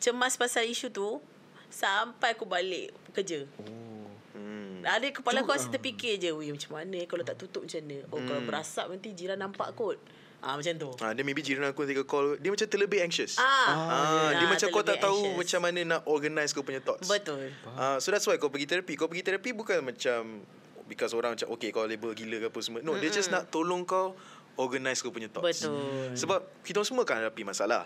cemas 0.00 0.34
pasal 0.34 0.64
isu 0.66 0.88
tu 0.88 1.20
sampai 1.68 2.34
aku 2.34 2.48
balik 2.48 2.90
kerja. 3.14 3.46
Oh. 3.60 4.08
Hmm. 4.34 4.80
Ada 4.82 5.12
kepala 5.12 5.44
aku 5.44 5.52
asyik 5.52 5.70
ah. 5.70 5.74
terfikir 5.76 6.16
je, 6.16 6.32
weh 6.32 6.50
macam 6.50 6.72
mana 6.72 6.98
kalau 7.04 7.22
tak 7.22 7.36
tutup 7.36 7.62
macam 7.68 7.78
mana? 7.84 7.98
Oh 8.10 8.18
kalau 8.24 8.42
berasap 8.48 8.88
nanti 8.88 9.12
jiran 9.12 9.38
nampak 9.38 9.76
kot. 9.76 10.00
Ah 10.40 10.56
macam 10.56 10.72
tu. 10.72 10.88
Ah, 11.04 11.12
dia 11.12 11.20
maybe 11.20 11.44
jiran 11.44 11.68
aku 11.68 11.84
ketika 11.84 12.00
call 12.08 12.40
Dia 12.40 12.48
macam 12.48 12.64
terlebih 12.64 13.04
anxious 13.04 13.36
Ah, 13.36 13.68
Ah, 13.76 14.30
dia 14.32 14.48
macam 14.48 14.72
kau 14.72 14.80
tak 14.80 14.96
tahu 14.96 15.20
anxious. 15.20 15.36
macam 15.36 15.60
mana 15.68 15.80
nak 15.84 16.00
organise 16.08 16.56
kau 16.56 16.64
punya 16.64 16.80
thoughts. 16.80 17.12
Betul. 17.12 17.52
Ah, 17.76 18.00
so 18.00 18.08
that's 18.08 18.24
why 18.24 18.40
kau 18.40 18.48
pergi 18.48 18.64
terapi. 18.64 18.96
Kau 18.96 19.04
pergi 19.04 19.20
terapi 19.20 19.52
bukan 19.52 19.84
macam 19.84 20.40
because 20.88 21.12
orang 21.12 21.36
macam 21.36 21.44
okay 21.52 21.68
kau 21.68 21.84
label 21.84 22.16
gila 22.16 22.40
ke 22.40 22.46
apa 22.48 22.60
semua. 22.64 22.80
No, 22.80 22.96
dia 22.96 23.12
just 23.12 23.28
nak 23.28 23.52
tolong 23.52 23.84
kau 23.84 24.16
organise 24.56 25.04
kau 25.04 25.12
punya 25.12 25.28
thoughts. 25.28 25.68
Betul. 25.68 26.16
Sebab 26.16 26.64
kita 26.64 26.80
semua 26.88 27.04
kan 27.04 27.20
hadapi 27.20 27.44
masalah. 27.44 27.84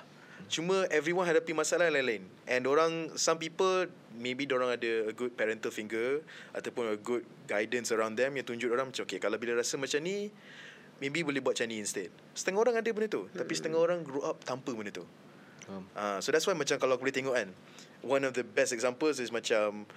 Cuma 0.48 0.84
everyone 0.92 1.24
hadapi 1.24 1.56
masalah 1.56 1.88
lain-lain. 1.88 2.24
And 2.44 2.68
orang 2.68 3.16
some 3.16 3.40
people 3.40 3.88
maybe 4.14 4.46
orang 4.52 4.76
ada 4.78 5.10
a 5.10 5.12
good 5.16 5.34
parental 5.34 5.74
figure 5.74 6.22
ataupun 6.54 6.94
a 6.94 6.96
good 7.00 7.24
guidance 7.50 7.90
around 7.90 8.14
them 8.14 8.38
yang 8.38 8.46
tunjuk 8.46 8.70
orang 8.70 8.92
macam 8.92 9.02
okay 9.02 9.18
kalau 9.18 9.34
bila 9.40 9.58
rasa 9.58 9.74
macam 9.74 9.98
ni 10.04 10.30
maybe 11.02 11.26
boleh 11.26 11.42
buat 11.42 11.58
macam 11.58 11.70
ni 11.70 11.82
instead. 11.82 12.10
Setengah 12.36 12.60
orang 12.62 12.76
ada 12.78 12.90
benda 12.94 13.08
tu, 13.10 13.26
tapi 13.34 13.52
setengah 13.56 13.80
orang 13.80 14.06
grow 14.06 14.22
up 14.22 14.38
tanpa 14.46 14.70
benda 14.72 14.94
tu. 14.94 15.06
Faham. 15.64 15.84
Ah, 15.96 16.18
so 16.20 16.30
that's 16.30 16.44
why 16.44 16.54
macam 16.54 16.76
kalau 16.76 16.94
aku 16.94 17.08
boleh 17.08 17.16
tengok 17.16 17.34
kan, 17.34 17.48
one 18.04 18.22
of 18.22 18.36
the 18.36 18.44
best 18.44 18.70
examples 18.70 19.18
is 19.18 19.32
macam 19.32 19.88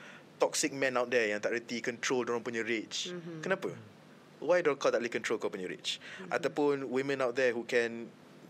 toxic 0.41 0.71
men 0.71 0.95
out 0.95 1.11
there 1.11 1.27
yang 1.29 1.41
tak 1.43 1.53
reti 1.53 1.83
control 1.83 2.25
orang 2.25 2.41
punya 2.41 2.63
rage. 2.63 3.11
Mm-hmm. 3.11 3.43
Kenapa? 3.43 3.69
Why 4.37 4.61
do 4.61 4.73
kau 4.77 4.93
tak 4.93 5.01
boleh 5.01 5.11
control 5.11 5.37
kau 5.41 5.49
punya 5.49 5.65
rage? 5.65 5.97
Mm-hmm. 5.97 6.29
Ataupun 6.33 6.73
women 6.87 7.19
out 7.25 7.33
there 7.35 7.51
who 7.51 7.65
can 7.65 8.07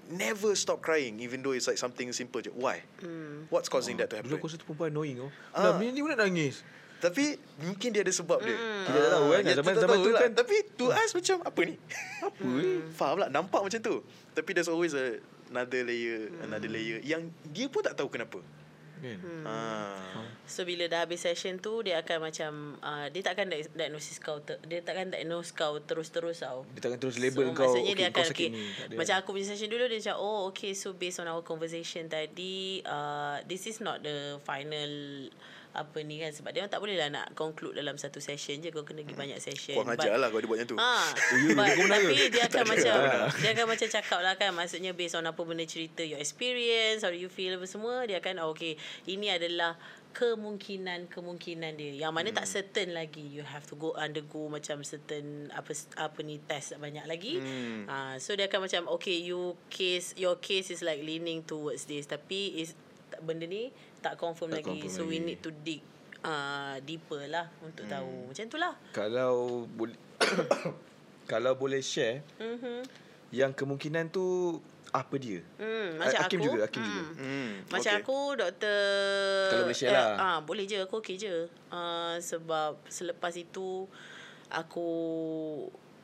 never 0.10 0.56
stop 0.56 0.80
crying 0.80 1.20
even 1.20 1.44
though 1.44 1.52
it's 1.52 1.68
like 1.68 1.78
something 1.78 2.12
simple 2.12 2.40
je. 2.40 2.52
Why? 2.52 2.84
Hmm. 3.00 3.48
What's 3.52 3.68
causing 3.68 4.00
that 4.00 4.12
to 4.12 4.20
Dulu 4.20 4.24
happen? 4.24 4.38
aku 4.40 4.48
rasa 4.48 4.58
tu 4.58 4.66
perempuan 4.66 4.90
annoying 4.92 5.18
oh. 5.24 5.32
Ah. 5.52 5.72
Ah. 5.72 5.76
Lah, 5.76 5.80
ni 5.80 6.00
pun 6.00 6.12
nak 6.12 6.24
nangis. 6.24 6.64
Tapi 6.98 7.38
mungkin 7.62 7.94
dia 7.94 8.02
ada 8.02 8.10
sebab 8.10 8.42
dia. 8.42 8.58
Mm. 8.58 8.84
Kita 8.90 8.98
tak 8.98 9.12
tahu 9.14 9.26
kan, 9.30 9.42
ya, 9.46 9.54
zaman- 9.54 9.76
tak 9.78 9.84
zaman 9.86 9.98
tu 10.02 10.10
lah. 10.10 10.22
kan- 10.26 10.34
Tapi 10.34 10.56
to 10.74 10.86
us 10.90 11.12
macam 11.14 11.38
apa 11.46 11.60
ni? 11.62 11.76
Apa 12.26 12.46
eh? 12.58 12.80
Faham 12.90 13.16
lah 13.22 13.30
Nampak 13.30 13.62
macam 13.62 13.78
tu 13.78 13.96
Tapi 14.34 14.50
there's 14.58 14.66
always 14.66 14.98
a, 14.98 15.22
Another 15.54 15.86
layer 15.86 16.34
Another 16.42 16.66
layer 16.66 16.98
Yang 17.06 17.30
dia 17.54 17.70
pun 17.70 17.86
tak 17.86 17.94
tahu 17.94 18.10
kenapa 18.10 18.42
Kan? 18.98 19.18
Hmm. 19.22 19.44
ah. 19.46 20.26
So 20.48 20.64
bila 20.64 20.88
dah 20.88 21.04
habis 21.04 21.22
session 21.22 21.60
tu 21.60 21.84
dia 21.84 22.00
akan 22.02 22.18
macam 22.32 22.52
uh, 22.82 23.08
dia 23.12 23.22
takkan 23.22 23.52
di- 23.52 23.70
diagnosis 23.76 24.18
kau 24.18 24.40
ter, 24.40 24.58
dia 24.66 24.80
takkan 24.82 25.12
diagnose 25.12 25.52
kau 25.52 25.78
terus-terus 25.84 26.42
tau. 26.42 26.64
Dia 26.74 26.82
takkan 26.88 27.00
terus 27.00 27.18
label 27.20 27.52
so, 27.52 27.58
kau 27.58 27.68
maksudnya 27.68 27.94
dia 27.94 28.10
kau 28.10 28.24
akan 28.24 28.32
sakit 28.32 28.50
okay, 28.50 28.90
ni. 28.90 28.96
Macam 28.96 29.16
aku 29.20 29.30
punya 29.36 29.46
session 29.52 29.70
dulu 29.70 29.84
dia 29.92 30.00
macam 30.00 30.18
oh 30.18 30.40
okay 30.50 30.72
so 30.72 30.96
based 30.96 31.20
on 31.22 31.28
our 31.28 31.44
conversation 31.44 32.08
tadi 32.08 32.82
uh, 32.88 33.44
this 33.46 33.68
is 33.68 33.84
not 33.84 34.02
the 34.02 34.40
final 34.42 34.92
apa 35.78 36.02
ni 36.02 36.18
kan 36.18 36.34
sebab 36.34 36.50
dia 36.50 36.66
orang 36.66 36.74
tak 36.74 36.82
boleh 36.82 36.98
lah 36.98 37.10
nak 37.14 37.38
conclude 37.38 37.78
dalam 37.78 37.96
satu 38.02 38.18
session 38.18 38.58
je 38.60 38.74
kau 38.74 38.82
kena 38.82 39.06
pergi 39.06 39.14
banyak 39.14 39.40
session. 39.40 39.78
Kau 39.78 39.86
ajar 39.86 40.18
lah 40.18 40.34
Kau 40.34 40.42
dia 40.42 40.50
buat 40.50 40.58
macam 40.58 40.70
tu 40.74 40.78
Ha, 40.82 40.94
ya, 41.14 41.54
but, 41.54 41.70
tapi 41.86 42.16
dia 42.34 42.44
akan 42.50 42.66
macam 42.66 42.96
dia 43.38 43.50
akan 43.54 43.66
macam 43.70 43.88
cakap 43.88 44.20
lah 44.26 44.34
kan 44.36 44.52
maksudnya 44.58 44.92
based 44.98 45.14
on 45.14 45.30
apa 45.30 45.42
benda 45.46 45.64
cerita 45.70 46.02
your 46.02 46.18
experience 46.18 47.06
how 47.06 47.14
you 47.14 47.30
feel 47.30 47.54
apa 47.56 47.70
semua 47.70 48.10
dia 48.10 48.18
akan 48.18 48.42
oh, 48.42 48.58
okay 48.58 48.74
ini 49.06 49.30
adalah 49.30 49.78
kemungkinan-kemungkinan 50.18 51.78
dia. 51.78 51.94
Yang 52.08 52.14
mana 52.18 52.30
hmm. 52.34 52.38
tak 52.42 52.48
certain 52.50 52.90
lagi. 52.98 53.22
You 53.22 53.46
have 53.46 53.70
to 53.70 53.78
go 53.78 53.94
undergo 53.94 54.50
macam 54.50 54.82
certain 54.82 55.54
apa 55.54 55.78
apa 55.94 56.20
ni 56.26 56.42
test 56.42 56.74
banyak 56.82 57.06
lagi. 57.06 57.38
Hmm. 57.38 57.86
Uh, 57.86 58.16
so 58.18 58.34
dia 58.34 58.50
akan 58.50 58.66
macam 58.66 58.82
okay 58.98 59.22
you 59.22 59.54
case 59.70 60.18
your 60.18 60.42
case 60.42 60.74
is 60.74 60.82
like 60.82 61.06
leaning 61.06 61.46
towards 61.46 61.86
this 61.86 62.10
tapi 62.10 62.58
is 62.58 62.74
benda 63.24 63.46
ni 63.46 63.70
tak 64.00 64.16
confirm 64.16 64.50
Tak 64.50 64.62
lagi. 64.62 64.80
confirm 64.80 64.92
so 64.92 65.02
we 65.04 65.18
lagi. 65.18 65.26
need 65.26 65.40
to 65.40 65.52
dig 65.58 65.82
uh, 66.22 66.78
deeper 66.82 67.22
lah 67.26 67.48
untuk 67.60 67.84
hmm. 67.84 67.94
tahu. 67.94 68.14
Macam 68.28 68.44
tu 68.46 68.58
lah. 68.58 68.74
Kalau 68.92 69.34
boleh 69.68 69.98
kalau 71.26 71.54
boleh 71.54 71.82
share 71.82 72.24
Mm-hmm. 72.38 72.80
yang 73.32 73.52
kemungkinan 73.52 74.08
tu 74.08 74.58
apa 74.90 75.16
dia? 75.16 75.44
Hmm, 75.58 76.00
Ah, 76.00 76.08
macam 76.08 76.20
Hakim 76.24 76.40
aku. 76.40 76.46
juga, 76.48 76.60
Hakim 76.64 76.80
juga. 76.82 77.02
hmm. 77.04 77.16
Hmm, 77.20 77.52
Macam 77.68 77.92
okay. 77.92 78.02
aku 78.02 78.18
doktor 78.34 78.80
Kalau 79.50 79.64
boleh 79.66 79.78
share 79.78 79.92
lah. 79.92 80.10
ah 80.16 80.38
boleh 80.40 80.64
je 80.64 80.78
aku 80.80 80.96
okey 80.98 81.16
je. 81.18 81.36
Uh, 81.68 82.16
sebab 82.18 82.80
selepas 82.88 83.34
itu 83.34 83.84
aku 84.48 84.88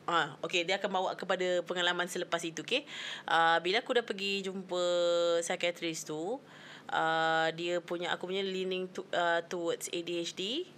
Ah, 0.04 0.36
okay, 0.38 0.68
dia 0.68 0.76
akan 0.76 0.90
bawa 0.92 1.10
kepada 1.16 1.64
pengalaman 1.64 2.04
selepas 2.04 2.36
itu, 2.44 2.60
okay? 2.60 2.84
Uh, 3.24 3.56
bila 3.64 3.80
aku 3.80 3.88
dah 3.90 4.04
pergi 4.04 4.44
jumpa 4.44 4.84
psychiatrist 5.40 6.04
tu, 6.04 6.36
uh, 6.90 7.48
dia 7.54 7.80
punya, 7.80 8.12
aku 8.12 8.28
punya 8.28 8.42
leaning 8.44 8.90
to, 8.90 9.04
uh, 9.14 9.40
towards 9.46 9.88
ADHD 9.92 10.68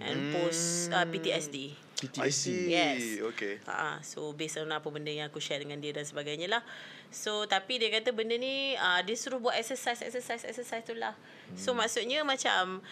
and 0.00 0.34
post 0.34 0.92
uh, 0.92 1.06
PTSD. 1.08 1.86
I 2.20 2.28
see. 2.28 2.68
Yes. 2.68 3.24
Okay. 3.32 3.56
Ha, 3.64 4.04
so 4.04 4.36
based 4.36 4.60
on 4.60 4.68
apa 4.68 4.84
benda 4.92 5.08
yang 5.08 5.32
aku 5.32 5.40
share 5.40 5.64
dengan 5.64 5.80
dia 5.80 5.96
dan 5.96 6.04
sebagainya 6.04 6.44
lah. 6.44 6.62
So 7.08 7.48
tapi 7.48 7.80
dia 7.80 7.88
kata 7.88 8.12
benda 8.12 8.36
ni 8.36 8.76
uh, 8.76 9.00
dia 9.00 9.16
suruh 9.16 9.40
buat 9.40 9.56
exercise 9.56 10.04
exercise 10.04 10.44
exercise 10.44 10.84
tu 10.84 10.92
lah. 10.92 11.16
Hmm. 11.16 11.56
So 11.56 11.72
maksudnya 11.72 12.20
macam 12.20 12.84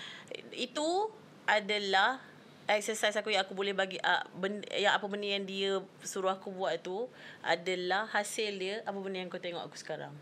itu 0.57 1.13
adalah 1.45 2.25
exercise 2.65 3.13
aku 3.21 3.29
yang 3.29 3.45
aku 3.45 3.53
boleh 3.53 3.77
bagi 3.77 4.01
uh, 4.01 4.25
benda, 4.41 4.65
yang 4.73 4.97
apa 4.97 5.05
benda 5.05 5.29
yang 5.29 5.45
dia 5.45 5.85
suruh 6.01 6.33
aku 6.33 6.49
buat 6.49 6.81
tu 6.81 7.05
adalah 7.45 8.09
hasil 8.09 8.57
dia 8.57 8.81
apa 8.89 8.97
benda 9.05 9.21
yang 9.21 9.29
kau 9.29 9.37
tengok 9.37 9.69
aku 9.69 9.77
sekarang. 9.77 10.17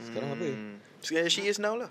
Sekarang 0.00 0.36
apa? 0.36 0.44
Hmm. 0.44 0.76
So, 1.00 1.16
yeah, 1.16 1.28
she 1.28 1.48
is 1.48 1.60
now 1.60 1.76
lah. 1.76 1.90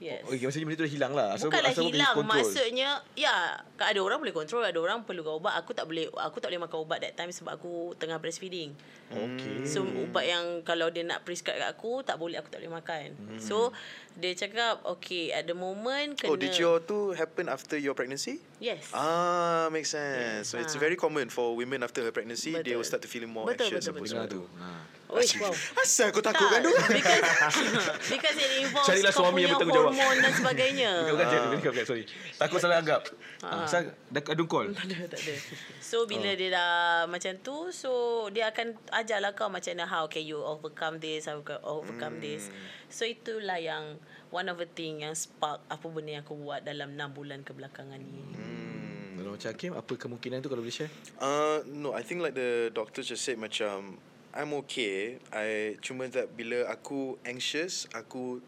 Yes. 0.00 0.24
Oh, 0.24 0.32
okay, 0.32 0.40
maksudnya 0.40 0.64
benda 0.64 0.80
tu 0.80 0.86
dah 0.88 0.92
hilang 0.96 1.12
lah. 1.12 1.26
Asal- 1.36 1.52
Bukanlah 1.52 1.70
asal 1.70 1.84
hilang. 1.86 2.14
Maksudnya 2.24 2.90
Ya 3.12 3.34
Ada 3.76 4.00
orang 4.00 4.16
boleh 4.16 4.32
kontrol 4.32 4.64
Ada 4.64 4.80
orang 4.80 5.04
perlukan 5.04 5.36
ubat 5.36 5.60
Aku 5.60 5.76
tak 5.76 5.84
boleh 5.84 6.08
Aku 6.08 6.40
tak 6.40 6.48
boleh 6.48 6.64
makan 6.64 6.78
ubat 6.80 7.04
that 7.04 7.12
time 7.12 7.28
Sebab 7.28 7.60
aku 7.60 7.92
tengah 8.00 8.16
breastfeeding 8.16 8.72
Okay. 9.10 9.66
So 9.66 9.82
ubat 9.84 10.24
yang 10.24 10.64
Kalau 10.64 10.88
dia 10.88 11.02
nak 11.02 11.20
prescribe 11.20 11.58
kat 11.58 11.68
aku 11.68 12.00
Tak 12.00 12.16
boleh 12.16 12.40
Aku 12.40 12.48
tak 12.48 12.64
boleh 12.64 12.80
makan 12.80 13.12
Hmm. 13.12 13.36
So 13.36 13.76
Dia 14.16 14.32
cakap 14.32 14.80
Okay 14.88 15.36
at 15.36 15.44
the 15.44 15.52
moment 15.52 16.16
kena 16.16 16.32
Oh, 16.32 16.38
did 16.38 16.56
your 16.56 16.80
tu 16.80 17.12
happen 17.12 17.52
after 17.52 17.76
your 17.76 17.92
pregnancy? 17.92 18.40
Yes 18.56 18.88
Ah, 18.90 19.68
makes 19.68 19.92
sense. 19.92 20.46
Yes, 20.46 20.48
So 20.48 20.56
it's 20.56 20.74
ah. 20.74 20.80
very 20.80 20.96
common 20.96 21.28
for 21.28 21.52
women 21.52 21.82
after 21.82 22.00
her 22.00 22.10
pregnancy, 22.10 22.56
they 22.56 22.72
will 22.72 22.80
Betul. 22.80 22.88
start 22.88 23.02
to 23.02 23.10
feeling 23.10 23.28
more 23.28 23.44
Betul, 23.44 23.68
anxious. 23.68 23.90
betul, 23.90 24.24
tu. 24.30 24.42
Ha. 24.56 24.68
Wish 25.10 25.42
wow 25.42 25.50
Asal 25.82 26.14
aku 26.14 26.22
takut 26.22 26.46
kan 26.46 26.62
tu? 26.62 26.70
because, 26.70 27.22
because 28.14 28.36
it 28.38 28.62
involves 28.62 28.86
Carilah 28.86 29.10
kau 29.10 29.26
suami 29.26 29.42
yang 29.42 29.50
punya 29.50 29.54
bertanggungjawab. 29.58 29.89
Hormon 29.90 30.16
dan 30.18 30.32
sebagainya 30.32 30.90
Bukan 31.02 31.12
bukan 31.12 31.26
jangan 31.26 31.48
bukan 31.50 31.70
bukan 31.70 31.84
sorry. 31.84 32.04
Takut 32.36 32.58
salah 32.58 32.78
anggap. 32.78 33.02
Ah. 33.40 33.46
Ah, 33.50 33.64
Asal 33.64 33.90
dah 34.06 34.22
adun 34.24 34.46
call. 34.46 34.70
tak 34.76 34.86
ada, 34.86 34.98
tak 35.10 35.20
ada. 35.20 35.34
So 35.78 36.04
bila 36.04 36.30
Oh. 36.30 36.36
dia 36.36 36.48
dah 36.50 36.70
macam 37.04 37.32
tu 37.40 37.56
So 37.70 37.90
dia 38.28 38.48
akan 38.48 38.72
ajarlah 38.92 39.32
kau 39.32 39.48
macam 39.48 39.72
mana 39.72 39.84
How 39.84 40.06
can 40.06 40.22
you 40.22 40.38
overcome 40.38 40.96
this 40.96 41.26
How 41.26 41.40
can 41.40 41.56
you 41.56 41.66
overcome 41.66 42.14
Hmm. 42.16 42.22
this 42.22 42.46
So 42.86 43.02
itulah 43.02 43.56
yang 43.56 43.98
One 44.28 44.46
of 44.46 44.56
the 44.56 44.66
thing 44.66 45.02
yang 45.02 45.12
spark 45.12 45.58
Apa 45.66 45.86
benda 45.86 46.14
yang 46.14 46.22
aku 46.22 46.36
buat 46.36 46.62
Dalam 46.62 46.94
6 46.94 47.10
bulan 47.12 47.42
kebelakangan 47.42 47.98
ni 47.98 48.22
Hmm. 48.32 49.16
Kalau 49.16 49.30
macam 49.32 49.50
Hakim 49.50 49.72
apa 49.72 49.92
kemungkinan 49.94 50.40
tu 50.40 50.48
kalau 50.48 50.60
boleh 50.60 50.72
share? 50.72 50.88
Uh, 51.16 51.60
no, 51.66 51.92
I 51.92 52.00
think 52.00 52.18
like 52.18 52.32
the 52.32 52.70
doctor 52.70 53.00
just 53.00 53.20
said 53.20 53.36
macam 53.36 54.00
I'm 54.30 54.54
okay. 54.56 55.18
I 55.28 55.74
cuma 55.78 56.06
that 56.08 56.32
bila 56.32 56.64
aku 56.64 57.18
anxious, 57.20 57.84
aku 57.90 58.38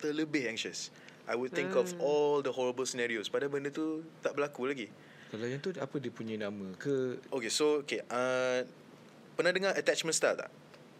terlebih 0.00 0.48
anxious. 0.48 0.88
I 1.30 1.38
would 1.38 1.54
think 1.54 1.78
of 1.78 1.92
all 2.02 2.42
the 2.42 2.50
horrible 2.50 2.82
scenarios. 2.88 3.30
Padahal 3.30 3.54
benda 3.54 3.70
tu 3.70 4.02
tak 4.18 4.34
berlaku 4.34 4.66
lagi. 4.66 4.90
Kalau 5.30 5.46
yang 5.46 5.62
tu 5.62 5.70
apa 5.78 5.96
dia 6.02 6.10
punya 6.10 6.34
nama 6.34 6.74
ke 6.74 7.22
Okay, 7.30 7.52
so 7.52 7.86
okay. 7.86 8.02
Uh, 8.10 8.66
pernah 9.38 9.54
dengar 9.54 9.78
attachment 9.78 10.16
style 10.18 10.34
tak? 10.34 10.50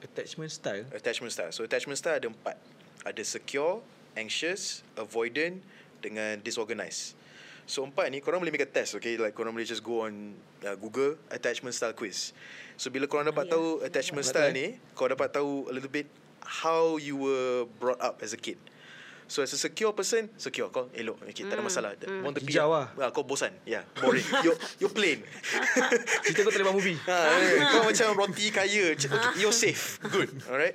attachment 0.04 0.52
style? 0.52 0.86
Attachment 0.94 1.32
style. 1.32 1.52
So 1.52 1.66
attachment 1.66 1.98
style 1.98 2.16
ada 2.16 2.28
empat. 2.28 2.56
Ada 3.04 3.22
secure, 3.24 3.80
anxious, 4.16 4.84
avoidant 4.96 5.60
dengan 6.00 6.40
disorganized. 6.40 7.16
So 7.68 7.86
empat 7.86 8.10
ni 8.10 8.18
korang 8.18 8.42
boleh 8.42 8.50
make 8.50 8.66
a 8.66 8.70
test 8.70 8.98
okay 8.98 9.14
like 9.14 9.30
korang 9.30 9.54
boleh 9.54 9.62
just 9.62 9.84
go 9.86 10.02
on 10.02 10.34
uh, 10.66 10.74
Google 10.74 11.14
attachment 11.30 11.76
style 11.76 11.94
quiz. 11.94 12.34
So 12.74 12.90
bila 12.90 13.06
korang 13.06 13.30
dapat 13.30 13.46
ya. 13.46 13.54
tahu 13.54 13.84
attachment 13.84 14.26
style 14.26 14.50
ni, 14.50 14.80
kau 14.96 15.06
dapat 15.06 15.30
tahu 15.30 15.70
a 15.70 15.72
little 15.72 15.92
bit 15.92 16.08
how 16.42 16.98
you 16.98 17.14
were 17.14 17.68
brought 17.78 18.00
up 18.02 18.24
as 18.24 18.34
a 18.34 18.40
kid. 18.40 18.58
So 19.30 19.46
as 19.46 19.54
a 19.54 19.60
secure 19.62 19.94
person, 19.94 20.26
secure 20.34 20.74
kau 20.74 20.90
elok. 20.90 21.22
Okay, 21.30 21.46
tak 21.46 21.54
ada 21.54 21.62
masalah. 21.62 21.94
Want 22.26 22.34
to 22.34 22.42
Hijau 22.42 22.74
lah. 22.74 22.90
Ah, 22.98 23.14
kau 23.14 23.22
bosan. 23.22 23.54
Yeah, 23.62 23.86
boring. 24.02 24.26
you 24.44 24.58
you 24.82 24.90
plain. 24.90 25.22
Cerita 26.26 26.42
kau 26.42 26.50
terlibat 26.50 26.74
movie. 26.74 26.98
Ha, 27.06 27.16
eh, 27.38 27.62
kau 27.70 27.86
macam 27.86 28.10
roti 28.18 28.50
kaya. 28.50 28.98
Okay, 28.98 29.06
You're 29.38 29.54
safe. 29.54 30.02
Good. 30.02 30.34
Alright. 30.50 30.74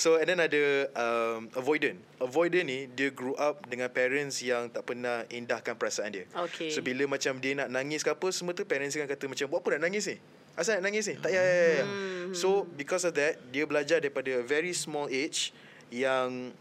So 0.00 0.16
and 0.16 0.32
then 0.32 0.40
ada 0.40 0.88
um, 0.96 1.52
avoidant. 1.52 2.00
Avoidant 2.24 2.64
ni 2.64 2.88
dia 2.88 3.12
grew 3.12 3.36
up 3.36 3.68
dengan 3.68 3.92
parents 3.92 4.40
yang 4.40 4.72
tak 4.72 4.88
pernah 4.88 5.28
indahkan 5.28 5.76
perasaan 5.76 6.16
dia. 6.16 6.24
Okay. 6.32 6.72
So 6.72 6.80
bila 6.80 7.04
macam 7.04 7.36
dia 7.36 7.52
nak 7.52 7.68
nangis 7.68 8.00
ke 8.00 8.16
apa 8.16 8.32
semua 8.32 8.56
tu 8.56 8.64
parents 8.64 8.96
dia 8.96 9.04
akan 9.04 9.12
kata 9.12 9.24
macam 9.28 9.44
buat 9.52 9.60
apa 9.60 9.68
nak 9.76 9.92
nangis 9.92 10.08
ni? 10.08 10.16
Asal 10.56 10.80
nak 10.80 10.88
nangis 10.88 11.04
ni? 11.04 11.20
Tak 11.20 11.28
ya 11.28 11.42
ya 11.44 11.52
ya. 11.52 11.68
ya." 11.68 11.86
So 12.32 12.64
because 12.80 13.04
of 13.04 13.12
that 13.20 13.36
dia 13.52 13.68
belajar 13.68 14.00
daripada 14.00 14.40
a 14.40 14.44
very 14.44 14.72
small 14.72 15.04
age 15.12 15.52
yang 15.92 16.56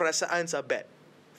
perasaan 0.00 0.48
are 0.48 0.64
bad. 0.64 0.88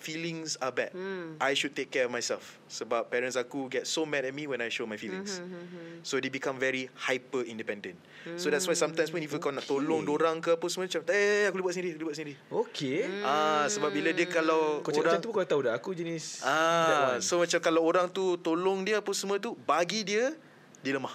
Feelings 0.01 0.57
are 0.57 0.73
bad. 0.73 0.97
Hmm. 0.97 1.37
I 1.37 1.53
should 1.53 1.77
take 1.77 1.93
care 1.93 2.09
of 2.09 2.11
myself. 2.13 2.57
Sebab 2.65 3.13
parents 3.13 3.37
aku 3.37 3.69
get 3.69 3.85
so 3.85 4.01
mad 4.01 4.25
at 4.25 4.33
me 4.33 4.49
when 4.49 4.57
I 4.57 4.73
show 4.73 4.89
my 4.89 4.97
feelings. 4.97 5.37
Hmm, 5.37 6.01
So 6.01 6.17
they 6.17 6.33
become 6.33 6.57
very 6.57 6.89
hyper 6.97 7.45
independent. 7.45 8.01
So 8.37 8.49
that's 8.49 8.65
why 8.65 8.73
sometimes 8.73 9.13
when 9.13 9.21
if 9.21 9.29
kau 9.37 9.53
nak 9.53 9.65
tolong 9.69 10.01
dorang 10.01 10.41
ke 10.41 10.57
apa 10.57 10.65
semua 10.73 10.89
macam 10.89 11.05
eh 11.09 11.45
aku 11.45 11.53
boleh 11.57 11.65
buat 11.69 11.75
sendiri, 11.77 11.89
aku 11.93 11.97
boleh 12.01 12.09
buat 12.09 12.17
sendiri. 12.17 12.35
Okey. 12.49 12.97
Ah 13.21 13.69
sebab 13.69 13.93
bila 13.93 14.09
dia 14.09 14.25
kalau 14.25 14.81
Kau 14.81 14.89
cakap 14.89 15.05
orang 15.05 15.13
macam 15.13 15.21
tu 15.21 15.29
pun 15.29 15.35
kau 15.37 15.45
tahu 15.45 15.61
dah 15.69 15.73
aku 15.77 15.89
jenis 15.93 16.41
ah 16.41 17.17
so 17.21 17.37
macam 17.37 17.59
kalau 17.61 17.81
orang 17.85 18.09
tu 18.09 18.41
tolong 18.41 18.81
dia 18.81 19.05
apa 19.05 19.11
semua 19.13 19.37
tu 19.37 19.53
bagi 19.69 20.01
dia 20.01 20.33
dia 20.81 20.97
lemah. 20.97 21.13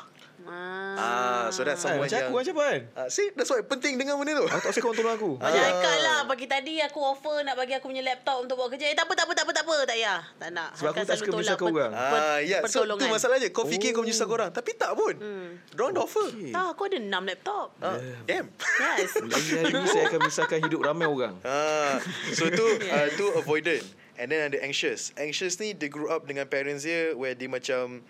Ah 0.49 1.47
so 1.49 1.61
that's 1.61 1.79
Ah, 1.79 1.93
someone 1.93 2.07
macam 2.07 2.17
yang 2.17 2.27
aku 2.27 2.37
macam 2.39 2.55
kan? 2.57 2.81
Ah, 2.95 3.07
see 3.07 3.29
that's 3.33 3.47
why 3.47 3.61
penting 3.61 3.95
dengar 3.97 4.17
benda 4.17 4.33
tu. 4.35 4.47
Aku 4.47 4.63
tak 4.63 4.73
suka 4.73 4.87
orang 4.87 4.97
tolong 4.97 5.15
aku. 5.15 5.31
Ah. 5.39 5.51
Haikal 5.51 5.99
lah 6.01 6.19
Pagi 6.25 6.47
tadi 6.47 6.75
aku 6.79 6.99
offer 6.99 7.41
Nak 7.41 7.55
bagi 7.55 7.73
aku 7.73 7.87
punya 7.87 8.03
laptop 8.03 8.41
Untuk 8.41 8.57
buat 8.57 8.69
kerja 8.69 8.87
Eh 8.87 8.95
tak 8.95 9.05
apa 9.05 9.15
tak 9.15 9.25
apa 9.25 9.33
tak 9.33 9.45
apa 9.45 9.53
Tak 9.53 9.63
apa 9.63 9.73
tak 9.79 9.89
payah 9.89 10.21
Tak 10.35 10.51
nak 10.51 10.71
Sebab 10.75 10.91
aku 10.91 10.99
tak 10.99 11.07
selalu 11.07 11.17
suka 11.17 11.27
tolak 11.27 11.37
menyusahkan 11.37 11.63
per- 11.63 11.77
orang. 11.77 11.93
Ah 11.95 12.39
ya 12.41 12.59
so 12.59 12.65
tu 12.65 12.67
pertolongan. 12.67 13.09
masalahnya 13.09 13.49
kau 13.51 13.65
fikir 13.65 13.91
kau 13.91 14.03
menyusahkan 14.03 14.35
orang 14.35 14.51
tapi 14.51 14.71
tak 14.73 14.91
pun. 14.93 15.15
Hmm. 15.17 15.49
Dorang 15.71 15.91
dah 15.93 16.03
offer. 16.03 16.27
Tak 16.51 16.67
aku 16.69 16.83
ada 16.87 16.99
6 16.99 17.11
laptop 17.11 17.67
Ah, 17.79 17.97
damn. 18.25 18.47
Yes 18.97 19.13
Lagi 19.27 19.51
hari 19.55 19.73
ni 19.73 19.87
saya 19.87 20.05
akan 20.07 20.19
menyusahkan 20.21 20.59
hidup 20.61 20.81
ramai 20.83 21.07
orang. 21.07 21.35
Ah, 21.43 21.99
so 22.33 22.49
tu 22.49 22.65
uh, 22.95 23.07
tu 23.15 23.27
avoidant. 23.37 23.85
And 24.17 24.27
then 24.27 24.49
ada 24.49 24.59
anxious. 24.59 25.13
Anxious 25.15 25.57
ni 25.57 25.71
dia 25.71 25.87
grew 25.87 26.09
up 26.09 26.25
dengan 26.25 26.45
parents 26.45 26.83
dia 26.83 27.13
where 27.13 27.33
dia 27.33 27.47
macam 27.47 28.01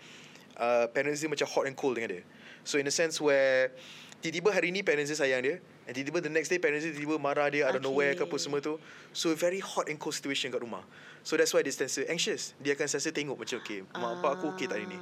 uh, 0.57 0.85
parents 0.91 1.21
dia 1.21 1.29
macam 1.29 1.47
hot 1.47 1.65
and 1.69 1.77
cold 1.77 1.95
dengan 1.95 2.19
dia. 2.19 2.23
So 2.67 2.81
in 2.81 2.89
a 2.89 2.93
sense 2.93 3.21
where 3.21 3.71
tiba-tiba 4.19 4.49
hari 4.49 4.73
ni 4.73 4.81
parents 4.81 5.13
dia 5.13 5.17
sayang 5.17 5.41
dia 5.45 5.55
and 5.85 5.93
tiba-tiba 5.93 6.25
the 6.25 6.33
next 6.33 6.49
day 6.49 6.59
parents 6.59 6.83
dia 6.83 6.91
tiba-tiba 6.91 7.21
marah 7.21 7.47
dia 7.47 7.69
out 7.69 7.77
of 7.77 7.81
Okay. 7.81 7.87
nowhere 7.87 8.13
ke 8.17 8.25
apa 8.25 8.37
semua 8.41 8.59
tu. 8.59 8.75
So 9.13 9.31
very 9.37 9.61
hot 9.61 9.87
and 9.87 9.95
cold 10.01 10.17
situation 10.17 10.51
kat 10.51 10.59
rumah. 10.59 10.83
So 11.21 11.37
that's 11.37 11.53
why 11.53 11.61
dia 11.61 11.71
sentiasa 11.71 12.09
anxious. 12.09 12.57
Dia 12.59 12.73
akan 12.73 12.85
sentiasa 12.89 13.13
tengok 13.13 13.37
macam 13.39 13.57
okay, 13.61 13.85
mak 13.95 14.19
bapak 14.19 14.31
aku 14.41 14.45
okay 14.57 14.65
tak 14.67 14.81
hari 14.81 14.89
ni? 14.89 14.99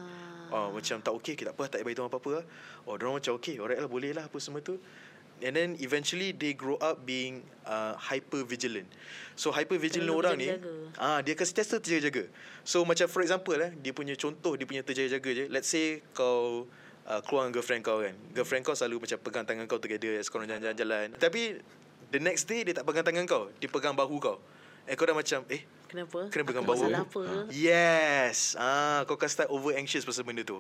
Oh, 0.53 0.69
macam 0.69 1.01
tak 1.01 1.13
okay, 1.17 1.33
okay 1.33 1.45
tak 1.49 1.57
apa, 1.57 1.65
tak 1.65 1.81
payah 1.81 1.85
beritahu 1.89 2.05
apa-apa 2.05 2.29
lah. 2.37 2.45
Oh, 2.85 2.93
diorang 3.01 3.17
macam 3.17 3.33
okay, 3.33 3.57
alright 3.57 3.81
lah, 3.81 3.89
boleh 3.89 4.13
lah 4.13 4.29
apa 4.29 4.37
semua 4.37 4.61
tu. 4.61 4.77
And 5.43 5.51
then 5.55 5.75
eventually 5.83 6.31
they 6.31 6.55
grow 6.55 6.79
up 6.79 7.03
being 7.03 7.43
uh, 7.67 7.99
hyper 7.99 8.47
vigilant. 8.47 8.87
So 9.35 9.51
hyper 9.51 9.75
vigilant 9.75 10.07
Terlalu 10.07 10.21
orang 10.23 10.35
ni, 10.39 10.47
ah 10.95 11.19
dia 11.19 11.35
akan 11.35 11.45
sentiasa 11.45 11.83
terjaga-jaga. 11.83 12.31
So 12.63 12.87
macam 12.87 13.11
for 13.11 13.19
example 13.19 13.59
eh, 13.59 13.75
dia 13.75 13.91
punya 13.91 14.15
contoh 14.15 14.55
dia 14.55 14.63
punya 14.63 14.81
terjaga-jaga 14.81 15.29
je. 15.35 15.45
Let's 15.51 15.67
say 15.67 15.99
kau 16.15 16.65
uh, 17.03 17.19
keluar 17.27 17.47
dengan 17.47 17.59
girlfriend 17.59 17.81
kau 17.83 17.99
kan. 17.99 18.15
Girlfriend 18.31 18.63
kau 18.63 18.75
selalu 18.79 19.03
macam 19.03 19.17
pegang 19.19 19.45
tangan 19.45 19.65
kau 19.67 19.79
together 19.81 20.15
as 20.15 20.31
korang 20.31 20.47
jalan-jalan. 20.47 21.19
Tapi 21.19 21.59
the 22.15 22.19
next 22.23 22.47
day 22.47 22.63
dia 22.63 22.71
tak 22.71 22.87
pegang 22.87 23.03
tangan 23.03 23.27
kau, 23.27 23.51
dia 23.59 23.67
pegang 23.67 23.91
bahu 23.91 24.15
kau. 24.23 24.39
Eh 24.87 24.95
kau 24.95 25.03
dah 25.03 25.17
macam 25.17 25.43
eh 25.51 25.65
Kenapa? 25.85 26.27
Kena 26.33 26.43
pegang. 26.43 26.65
Masalah 26.65 27.05
apa 27.05 27.19
ke? 27.21 27.37
Yes. 27.53 28.57
Ah, 28.57 29.05
kau 29.05 29.15
akan 29.15 29.29
start 29.29 29.49
over 29.53 29.71
anxious 29.77 30.03
pasal 30.03 30.25
benda 30.25 30.41
tu. 30.41 30.59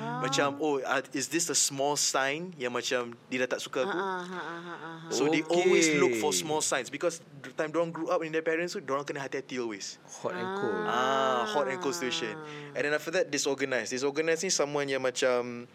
Ah. 0.00 0.24
Macam 0.24 0.56
oh 0.64 0.80
uh, 0.80 1.04
is 1.12 1.28
this 1.28 1.52
a 1.52 1.56
small 1.56 1.94
sign 2.00 2.56
yang 2.56 2.72
macam 2.72 3.12
dia 3.28 3.44
dah 3.44 3.56
tak 3.56 3.60
suka 3.60 3.84
aku? 3.84 3.92
Ah, 3.92 4.24
ah, 4.24 4.32
ah, 4.32 4.60
ah, 4.64 4.78
ah. 4.80 5.12
So 5.12 5.28
they 5.28 5.44
Okay. 5.44 5.52
always 5.52 5.86
look 6.00 6.16
for 6.16 6.32
small 6.32 6.64
signs 6.64 6.88
because 6.88 7.20
the 7.44 7.52
time 7.52 7.68
dorang 7.68 7.92
grew 7.92 8.08
up 8.08 8.24
in 8.24 8.32
their 8.32 8.44
parents 8.44 8.72
tu 8.72 8.80
dorang 8.80 9.04
kena 9.04 9.20
hati-hati 9.20 9.60
always. 9.60 10.00
Hot 10.24 10.32
and 10.32 10.48
cold. 10.56 10.80
Ah, 10.88 11.44
hot 11.44 11.68
and 11.68 11.76
cold 11.84 11.92
situation. 11.92 12.32
And 12.72 12.80
then 12.88 12.96
after 12.96 13.12
that 13.12 13.28
disorganized. 13.28 13.92
Disorganized 13.92 14.48
ni 14.48 14.52
someone 14.52 14.88
yang 14.88 15.04
macam 15.04 15.68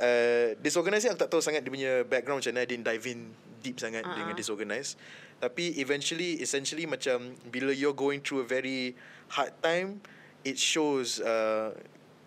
uh, 0.00 0.46
disorganized 0.64 1.04
ni 1.04 1.08
aku 1.12 1.20
tak 1.20 1.30
tahu 1.30 1.44
sangat 1.44 1.60
dia 1.60 1.70
punya 1.70 1.92
background 2.08 2.40
macam 2.40 2.56
mana 2.56 2.64
I 2.64 2.68
didn't 2.68 2.86
dive 2.88 3.04
in 3.04 3.20
deep 3.60 3.76
sangat 3.76 4.08
uh-huh. 4.08 4.16
dengan 4.16 4.32
disorganized. 4.32 4.96
Tapi 5.40 5.76
eventually 5.80 6.40
essentially 6.40 6.88
macam 6.88 7.36
bila 7.48 7.72
you're 7.72 7.96
going 7.96 8.24
through 8.24 8.44
a 8.44 8.48
very 8.48 8.96
hard 9.36 9.52
time 9.60 10.00
it 10.44 10.56
shows 10.56 11.20
uh, 11.20 11.72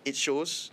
it 0.06 0.14
shows 0.14 0.70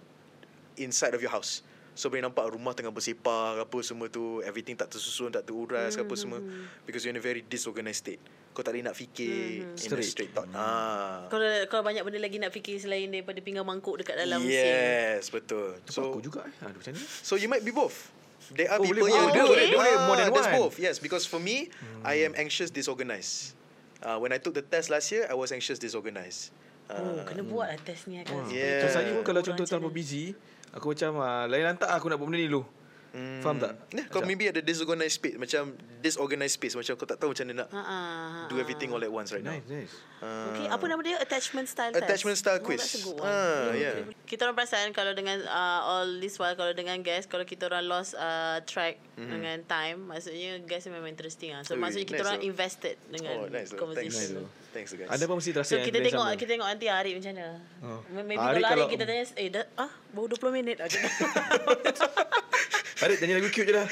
inside 0.81 1.13
of 1.13 1.21
your 1.21 1.31
house. 1.31 1.61
So 1.91 2.07
boleh 2.07 2.23
nampak 2.23 2.47
rumah 2.47 2.71
tengah 2.71 2.87
bersepah 2.87 3.59
apa 3.59 3.77
semua 3.83 4.07
tu 4.07 4.39
Everything 4.41 4.79
tak 4.79 4.87
tersusun 4.87 5.27
Tak 5.27 5.43
teruras 5.43 5.91
mm-hmm. 5.91 6.07
apa 6.07 6.13
semua 6.15 6.39
Because 6.87 7.03
you're 7.03 7.11
in 7.11 7.19
a 7.19 7.21
very 7.21 7.43
disorganized 7.43 8.07
state 8.07 8.23
Kau 8.55 8.63
tak 8.63 8.71
boleh 8.71 8.87
nak 8.87 8.95
fikir 8.95 9.59
mm-hmm. 9.59 9.75
In 9.75 9.75
a 9.75 9.99
Straight. 9.99 10.07
straight 10.07 10.31
thought 10.31 10.47
ah. 10.55 11.27
Kalau 11.27 11.43
kalau 11.67 11.83
banyak 11.83 11.99
benda 11.99 12.23
lagi 12.23 12.39
nak 12.39 12.55
fikir 12.55 12.79
selain 12.79 13.11
daripada 13.11 13.43
pinggan 13.43 13.67
mangkuk 13.67 13.99
dekat 13.99 14.15
dalam 14.17 14.39
mesin. 14.39 14.55
Yes, 14.55 15.27
betul. 15.27 15.83
So, 15.83 15.91
So 15.91 15.99
aku 16.09 16.23
juga 16.23 16.47
eh. 16.47 16.55
Aduh 16.63 16.79
macam 16.79 16.95
ni. 16.95 17.03
so 17.03 17.35
you 17.35 17.51
might 17.51 17.61
be 17.61 17.75
both. 17.75 18.07
There 18.49 18.71
are 18.71 18.79
Oh, 18.79 18.87
people 18.87 19.03
boleh 19.03 19.11
yang 19.11 19.27
do 19.29 19.43
Boleh- 19.45 19.67
it. 19.67 19.75
boleh 19.75 19.93
more 20.07 20.15
than 20.15 20.27
That's 20.31 20.47
one. 20.47 20.59
both. 20.63 20.75
Yes, 20.79 20.95
because 20.95 21.23
for 21.23 21.39
me, 21.39 21.67
I 22.03 22.23
am 22.23 22.35
anxious 22.35 22.71
disorganized. 22.71 23.51
Uh, 23.99 24.15
when 24.15 24.31
I 24.31 24.39
took 24.39 24.51
the 24.51 24.63
test 24.63 24.87
last 24.87 25.11
year, 25.11 25.27
I 25.27 25.35
was 25.35 25.51
anxious 25.51 25.75
disorganized. 25.75 26.55
Oh, 26.87 27.19
Uh, 27.19 27.23
kena 27.23 27.43
buat 27.43 27.67
lah 27.67 27.79
test 27.79 28.07
ni 28.07 28.19
kan. 28.19 28.47
Yeah. 28.47 28.87
Saya 28.87 29.11
pun 29.11 29.23
kalau 29.23 29.39
contoh 29.39 29.63
terlalu 29.63 29.91
busy, 29.93 30.35
aku 30.71 30.95
macam 30.95 31.11
ah, 31.19 31.45
lain 31.47 31.67
lantak 31.67 31.89
aku 31.91 32.07
nak 32.07 32.17
buat 32.19 32.27
benda 32.31 32.39
ni 32.39 32.47
dulu. 32.47 32.80
Mm, 33.11 33.39
Faham 33.41 33.57
tak? 33.59 33.73
Yeah, 33.91 34.07
kau 34.07 34.19
Macam- 34.19 34.27
maybe 34.27 34.45
ada 34.47 34.59
disorganized 34.59 35.17
space, 35.19 35.37
macam 35.37 35.75
disorganized 35.99 36.55
space, 36.55 36.75
macam 36.75 36.93
kau 36.95 37.07
tak 37.07 37.17
tahu 37.19 37.31
macam 37.31 37.45
mana 37.47 37.55
nak 37.63 37.67
ah. 37.71 38.47
do 38.47 38.57
everything 38.57 38.89
all 38.91 39.01
at 39.01 39.11
once 39.11 39.29
right 39.31 39.43
now. 39.43 39.55
Nice, 39.55 39.67
nice. 39.67 39.93
Uh, 40.21 40.53
Okay, 40.53 40.65
apa 40.69 40.85
nama 40.85 41.01
dia? 41.01 41.17
Attachment 41.17 41.65
style 41.65 41.91
test. 41.91 42.03
Attachment 42.05 42.37
style 42.37 42.59
Oh, 42.61 42.65
quiz. 42.65 42.79
that's 42.79 42.95
a 42.95 43.01
good 43.01 43.17
one. 43.17 43.25
Ah, 43.25 43.73
yeah. 43.73 44.05
Kita 44.23 44.45
orang 44.45 44.55
perasan 44.55 44.93
kalau 44.93 45.11
dengan 45.11 45.41
uh, 45.43 45.81
all 45.81 46.09
this 46.19 46.37
while 46.37 46.53
kalau 46.53 46.71
dengan 46.71 47.01
guest 47.01 47.25
kalau 47.27 47.43
kita 47.43 47.67
orang 47.67 47.89
lost 47.89 48.13
uh, 48.13 48.61
track 48.63 49.01
mm-hmm. 49.17 49.27
dengan 49.27 49.57
time 49.65 49.97
maksudnya 50.07 50.61
guest 50.61 50.87
memang 50.87 51.09
interesting 51.09 51.51
ah. 51.51 51.65
So 51.65 51.73
Ui, 51.73 51.81
maksudnya 51.81 52.05
kita 52.05 52.21
nice 52.21 52.29
orang 52.29 52.39
though. 52.39 52.49
invested 52.49 52.95
dengan 53.09 53.33
Oh, 53.33 53.45
nice. 53.49 53.73
though. 53.73 53.81
Thanks. 53.97 54.13
conversation. 54.13 54.29
Nice 54.45 54.59
Thanks 54.71 54.95
guys. 54.95 55.09
Anda 55.11 55.27
pun 55.27 55.35
mesti 55.35 55.51
terasa 55.51 55.75
So 55.75 55.83
kita 55.83 55.99
tengok 55.99 56.23
sama. 56.23 56.39
kita 56.39 56.49
tengok 56.55 56.67
nanti 56.71 56.87
Arif 56.87 57.13
macam 57.19 57.31
mana. 57.35 57.47
Oh. 57.83 57.99
Maybe 58.07 58.39
Arif 58.39 58.63
kalau 58.63 58.85
Arif 58.87 58.87
kita 58.87 59.03
tanya 59.03 59.23
eh 59.35 59.47
dah 59.51 59.65
ah 59.75 59.91
baru 60.15 60.25
20 60.31 60.57
minit 60.63 60.77
aja. 60.79 60.95
Adik 63.01 63.17
tanya 63.17 63.41
lagu 63.41 63.49
cute 63.49 63.65
je 63.65 63.73
lah. 63.73 63.87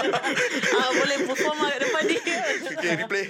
ah 0.78 0.90
boleh 0.94 1.16
perform 1.26 1.58
lah 1.58 1.70
kat 1.74 1.80
depan 1.82 2.02
dia. 2.06 2.22
Okay, 2.70 2.92
replay. 3.02 3.24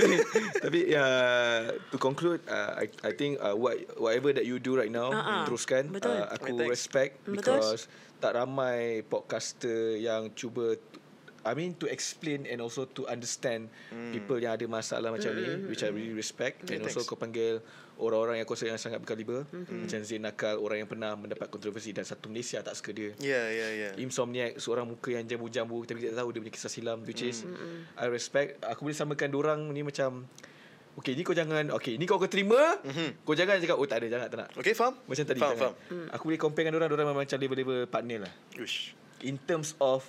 Tapi, 0.64 0.80
uh, 0.90 1.60
to 1.94 1.96
conclude, 2.02 2.42
uh, 2.50 2.82
I, 2.82 2.90
I 3.06 3.12
think 3.14 3.38
uh, 3.38 3.54
what 3.54 3.78
whatever 3.94 4.34
that 4.34 4.42
you 4.42 4.58
do 4.58 4.74
right 4.74 4.90
now, 4.90 5.14
ah. 5.14 5.46
teruskan. 5.46 5.94
Betul. 5.94 6.18
Uh, 6.18 6.26
aku 6.34 6.50
Okay, 6.50 6.52
thanks. 6.58 6.72
respect 6.74 7.12
Betul. 7.22 7.62
because 7.62 7.86
tak 8.18 8.34
ramai 8.34 9.06
podcaster 9.06 10.02
yang 10.02 10.34
cuba 10.34 10.74
I 11.44 11.52
mean 11.52 11.76
to 11.76 11.86
explain 11.86 12.44
and 12.44 12.58
also 12.58 12.88
to 12.88 13.04
understand 13.04 13.68
people 14.10 14.36
yang 14.36 14.56
ada 14.56 14.64
masalah 14.64 15.08
macam 15.08 15.30
ni 15.30 15.68
which 15.68 15.80
I 15.80 15.88
really 15.88 16.12
respect 16.12 16.64
and 16.64 16.80
Yeah, 16.80 16.84
also 16.84 17.00
thanks. 17.00 17.06
kau 17.06 17.16
panggil 17.16 17.60
orang-orang 17.94 18.40
yang 18.40 18.44
kau 18.44 18.52
rasa 18.52 18.66
yang 18.66 18.76
sangat 18.76 18.98
berkaliber 18.98 19.44
macam 19.52 19.98
Zain 20.00 20.18
Nakal 20.18 20.56
orang 20.56 20.80
yang 20.80 20.88
pernah 20.88 21.14
mendapat 21.14 21.46
kontroversi 21.46 21.90
dan 21.90 22.02
satu 22.02 22.26
Malaysia 22.26 22.58
tak 22.58 22.74
suka 22.74 22.90
dia 22.90 23.12
Yeah, 23.16 23.46
yeah, 23.46 23.70
yeah. 23.70 23.92
Insomniac 23.96 24.56
Seorang 24.56 24.82
muka 24.84 25.08
yang 25.10 25.22
jambu-jambu 25.22 25.84
Tapi 25.84 26.00
kita 26.00 26.10
tak 26.10 26.18
tahu 26.18 26.28
Dia 26.30 26.40
punya 26.40 26.52
kisah 26.52 26.66
silam 26.68 26.98
Which 27.02 27.22
is 27.22 27.46
I 27.94 28.08
respect 28.08 28.58
Aku 28.64 28.82
boleh 28.82 28.96
samakan 28.96 29.30
orang 29.32 29.60
ni 29.68 29.80
macam 29.80 30.26
Okay 30.94 31.12
ni 31.12 31.22
kau 31.22 31.30
jangan 31.32 31.70
Okay 31.72 31.94
ni 31.94 32.04
kau 32.04 32.16
kau 32.16 32.26
terima 32.26 32.78
Mhm. 32.82 33.22
Kau 33.22 33.32
jangan 33.32 33.58
cakap 33.58 33.76
Oh 33.76 33.84
tak 33.84 34.00
ada 34.00 34.06
jangan 34.08 34.26
tak 34.26 34.38
nak 34.40 34.48
Okay, 34.56 34.72
faham? 34.72 34.94
Macam 35.04 35.24
tadi 35.24 35.38
Faham, 35.38 35.54
jangan. 35.54 35.72
faham. 35.78 36.06
Aku 36.10 36.22
boleh 36.24 36.40
compare 36.40 36.64
dengan 36.64 36.76
orang 36.80 36.90
Orang 36.90 37.06
memang 37.08 37.22
macam 37.22 37.36
level-level 37.36 37.78
partner 37.86 38.18
lah 38.26 38.32
Uish. 38.56 38.94
In 39.22 39.38
terms 39.38 39.78
of 39.78 40.02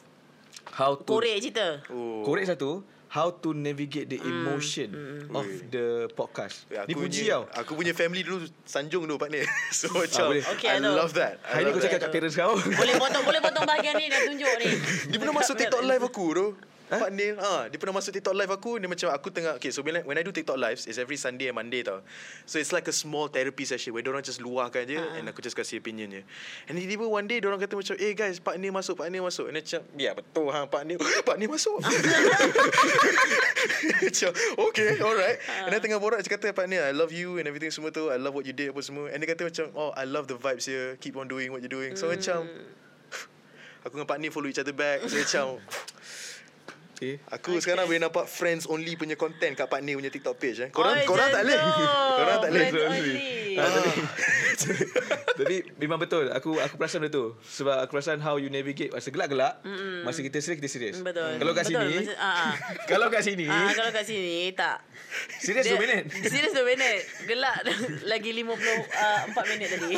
How 0.73 0.97
to 0.97 1.05
Korek 1.05 1.37
cerita. 1.41 1.83
Oh. 1.93 2.25
Korek 2.25 2.49
satu 2.49 2.81
How 3.05 3.31
to 3.31 3.55
navigate 3.55 4.11
the 4.11 4.19
emotion 4.19 4.91
Of 5.31 5.47
Ui. 5.47 5.63
the 5.71 6.11
podcast 6.11 6.67
Eh, 6.67 6.83
Ni 6.83 6.91
aku 6.97 7.07
puji 7.07 7.21
punya, 7.23 7.31
tau 7.31 7.43
Aku 7.63 7.71
punya 7.79 7.93
family 7.95 8.27
dulu 8.27 8.43
sanjung 8.67 9.07
dulu 9.07 9.15
partner. 9.15 9.47
so 9.71 9.87
macam 9.95 10.35
boleh. 10.35 10.43
Okay, 10.57 10.67
I 10.67 10.83
I 10.83 10.91
love 10.91 11.15
that. 11.15 11.39
I 11.47 11.61
Hari 11.61 11.63
ni 11.63 11.71
kau 11.71 11.79
cakap 11.79 11.99
kat 12.03 12.11
parents 12.11 12.35
kau 12.35 12.59
Boleh 12.59 12.93
potong 12.99 13.23
boleh 13.23 13.39
potong 13.39 13.63
bahagian 13.63 13.95
ni 13.95 14.11
dah 14.11 14.19
tunjuk 14.27 14.53
ni. 14.59 14.67
Dia 15.13 15.17
pernah 15.21 15.35
masuk 15.37 15.55
TikTok 15.55 15.81
live 15.87 16.03
aku 16.03 16.25
tu. 16.35 16.47
Pak 16.85 17.09
Neil 17.09 17.33
ha, 17.41 17.65
Dia 17.65 17.81
pernah 17.81 17.97
masuk 17.97 18.13
TikTok 18.13 18.37
live 18.37 18.53
aku 18.53 18.77
Dia 18.77 18.85
macam 18.85 19.09
aku 19.09 19.33
tengah 19.33 19.57
Okay 19.57 19.73
so 19.73 19.81
when 19.81 19.97
I, 19.97 20.01
when 20.05 20.17
I 20.17 20.21
do 20.21 20.29
TikTok 20.29 20.61
lives 20.61 20.85
It's 20.85 21.01
every 21.01 21.17
Sunday 21.17 21.49
and 21.49 21.57
Monday 21.57 21.81
tau. 21.81 22.05
So 22.45 22.61
it's 22.61 22.69
like 22.69 22.85
a 22.85 22.93
small 22.93 23.25
therapy 23.25 23.65
session 23.65 23.97
Where 23.97 24.05
orang 24.05 24.21
just 24.21 24.37
luahkan 24.37 24.85
je 24.85 25.01
Ah. 25.01 25.17
And 25.17 25.25
aku 25.27 25.41
just 25.41 25.57
kasih 25.57 25.81
opinion 25.81 26.13
je. 26.13 26.21
And 26.69 26.77
tiba-tiba 26.77 27.09
one 27.09 27.25
day 27.25 27.41
orang 27.41 27.57
kata 27.57 27.73
macam 27.73 27.97
Eh 27.97 28.13
guys 28.13 28.37
Pak 28.37 28.61
Neil 28.61 28.69
masuk 28.69 29.01
Pak 29.01 29.09
Neil 29.09 29.25
masuk. 29.25 29.49
And 29.49 29.57
macam 29.57 29.81
Ya 29.97 30.13
betul 30.13 30.47
ha 30.53 30.69
Pak 30.69 30.83
Neil 30.85 31.01
Pak 31.27 31.35
Neil 31.41 31.49
masuk. 31.49 31.81
Macam 34.05 34.31
Okay 34.69 34.89
alright. 35.01 35.37
And 35.65 35.73
then 35.73 35.81
tengah 35.81 35.97
borak 35.97 36.21
Dia 36.21 36.37
kata 36.37 36.53
Pak 36.53 36.69
Neil 36.69 36.85
I 36.85 36.93
love 36.93 37.09
you 37.09 37.41
And 37.41 37.49
everything 37.49 37.73
semua 37.73 37.89
tu. 37.89 38.13
I 38.13 38.21
love 38.21 38.37
what 38.37 38.45
you 38.45 38.53
did 38.53 38.69
apa 38.69 38.81
semua. 38.85 39.09
And 39.09 39.17
dia 39.25 39.33
kata 39.33 39.49
macam 39.49 39.65
Oh 39.73 39.89
I 39.97 40.05
love 40.05 40.29
the 40.29 40.37
vibes 40.37 40.69
here. 40.69 41.01
Keep 41.01 41.17
on 41.17 41.25
doing 41.25 41.49
what 41.49 41.65
you're 41.65 41.73
doing. 41.73 41.97
So 41.97 42.13
macam 42.13 42.45
Aku 43.85 44.01
dengan 44.01 44.09
Pak 44.09 44.17
Neil 44.17 44.33
follow 44.33 44.49
each 44.49 44.57
other 44.57 44.73
back. 44.73 45.05
So 45.05 45.17
macam 45.17 45.61
Okay 46.95 47.19
Aku 47.29 47.51
okay. 47.51 47.61
sekarang 47.61 47.85
boleh 47.85 47.99
nampak 47.99 48.25
friends 48.25 48.63
only 48.65 48.95
punya 48.95 49.13
content 49.13 49.51
kat 49.53 49.67
Pak 49.67 49.83
Ni 49.83 49.93
punya 49.93 50.07
TikTok 50.07 50.35
page 50.35 50.59
eh. 50.61 50.69
Korang 50.71 50.95
Oi, 50.95 51.03
korang 51.03 51.27
tak 51.27 51.43
boleh. 51.43 51.53
jantung. 51.53 51.89
korang 52.19 52.37
tak 52.37 52.49
boleh. 52.49 52.67
Friends 52.67 52.87
only. 52.89 53.15
Ah, 53.55 53.71
tapi, 53.71 53.91
tapi 55.39 55.55
memang 55.77 55.95
betul 55.95 56.27
aku 56.27 56.55
aku 56.57 56.75
perasan 56.75 56.99
benda 56.99 57.11
tu 57.13 57.25
sebab 57.41 57.79
aku 57.79 57.95
perasan 57.95 58.19
how 58.19 58.35
you 58.35 58.47
navigate 58.47 58.91
masa 58.91 59.07
gelak-gelak 59.07 59.63
mm 59.63 60.03
masa 60.03 60.19
kita 60.19 60.39
serius 60.39 60.59
kita 60.59 60.69
serius 60.69 60.97
Betul. 60.99 61.39
kalau 61.39 61.51
kat 61.51 61.63
Betul, 61.63 61.87
sini 61.87 61.95
masa- 62.03 62.19
ah, 62.19 62.27
ah. 62.27 62.53
kalau 62.91 63.07
kat 63.07 63.21
sini 63.23 63.45
Ah, 63.47 63.71
kalau 63.71 63.91
kat 63.91 64.03
sini 64.03 64.51
tak. 64.51 64.83
serius 65.39 65.67
2 65.67 65.79
minit 65.79 66.03
Serius 66.21 66.51
2 66.51 66.63
minit. 66.65 66.99
Gelak 67.25 67.55
lagi 68.03 68.29
54 68.35 68.43
uh, 68.43 69.45
minit 69.47 69.67
tadi. 69.71 69.95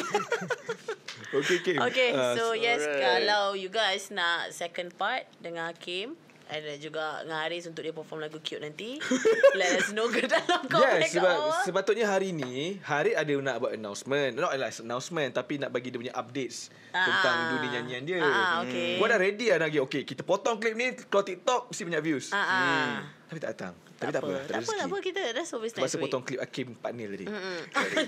okay 1.34 1.56
okay 1.58 1.76
Okay, 1.82 2.10
Ah, 2.14 2.34
so 2.34 2.54
yes 2.54 2.80
alright. 2.80 3.02
kalau 3.02 3.43
you 3.54 3.70
guys 3.70 4.10
nak 4.10 4.50
second 4.52 4.93
part 4.93 5.26
dengan 5.38 5.70
Hakim 5.70 6.14
ada 6.48 6.74
juga 6.76 7.22
dengan 7.22 7.39
Haris 7.39 7.64
untuk 7.66 7.82
dia 7.82 7.91
perform 7.91 8.20
lagu 8.20 8.39
cute 8.39 8.60
nanti. 8.60 8.98
Let 9.60 9.72
us 9.78 9.91
know 9.91 10.08
ke 10.08 10.26
dalam 10.26 10.64
komen 10.64 10.84
Yes, 10.98 11.12
kat 11.12 11.20
sebab 11.20 11.34
bawah. 11.34 11.62
sepatutnya 11.62 12.06
hari 12.06 12.32
ni 12.32 12.80
Harid 12.82 13.14
ada 13.14 13.34
nak 13.38 13.56
buat 13.60 13.72
announcement. 13.74 14.32
Not 14.34 14.52
like 14.52 14.76
announcement 14.78 15.32
tapi 15.32 15.58
nak 15.58 15.70
bagi 15.70 15.89
dia 15.89 16.00
punya 16.00 16.16
updates 16.16 16.72
Ah. 16.89 17.04
tentang 17.04 17.38
dunia 17.54 17.70
nyanyian 17.78 18.02
dia. 18.04 18.18
Ah, 18.18 18.32
ah, 18.32 18.54
okay. 18.64 18.95
Gua 18.95 19.06
dah 19.06 19.20
ready 19.20 19.52
dah 19.52 19.60
lagi. 19.62 19.78
Okay, 19.78 20.02
kita 20.02 20.24
potong 20.24 20.58
klip 20.58 20.74
ni 20.74 20.95
keluar 20.98 21.22
TikTok 21.22 21.70
mesti 21.70 21.84
banyak 21.84 22.02
views. 22.02 22.32
Ah, 22.32 22.39
ah. 22.39 22.88
Tapi 23.28 23.38
tak 23.43 23.49
datang. 23.59 23.73
Tapi 23.97 24.11
tak, 24.13 24.21
apa, 24.23 24.32
tak, 24.32 24.47
Tak 24.47 24.59
apa, 24.63 24.71
tak 24.71 24.88
apa 24.88 24.97
kita 25.03 25.21
that's 25.36 25.51
always 25.51 25.73
next 25.75 25.84
Masa 25.84 25.97
potong 25.99 26.23
klip 26.23 26.39
Hakim 26.39 26.80
Pak 26.80 26.91
Nil 26.95 27.11
tadi. 27.11 27.25
Tarik. 27.28 28.07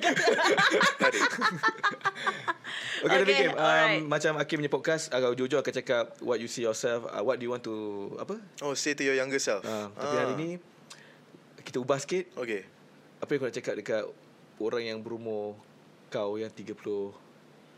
Okay, 3.00 3.08
okay 3.08 3.20
tapi 3.24 3.32
Okay, 3.32 3.48
um, 3.50 3.58
alright. 3.58 4.04
macam 4.06 4.32
Hakim 4.40 4.56
punya 4.64 4.72
podcast 4.72 5.04
agak 5.12 5.36
jujur 5.36 5.60
akan 5.60 5.74
cakap 5.76 6.04
what 6.24 6.38
you 6.40 6.48
see 6.48 6.64
yourself, 6.64 7.08
uh, 7.10 7.24
what 7.24 7.40
do 7.40 7.44
you 7.48 7.52
want 7.52 7.64
to 7.64 7.76
apa? 8.20 8.40
Oh, 8.64 8.76
say 8.76 8.96
to 8.96 9.04
your 9.04 9.16
younger 9.16 9.40
self. 9.40 9.64
Uh, 9.64 9.92
tapi 9.96 10.16
hari 10.16 10.34
ni 10.40 10.50
kita 11.64 11.80
ubah 11.84 12.00
sikit. 12.00 12.32
Okay. 12.36 12.68
Apa 13.20 13.36
yang 13.36 13.40
kau 13.44 13.48
nak 13.52 13.56
cakap 13.56 13.74
dekat 13.76 14.04
orang 14.60 14.84
yang 14.84 15.00
berumur 15.04 15.60
kau 16.08 16.40
yang 16.40 16.52
30 16.52 16.76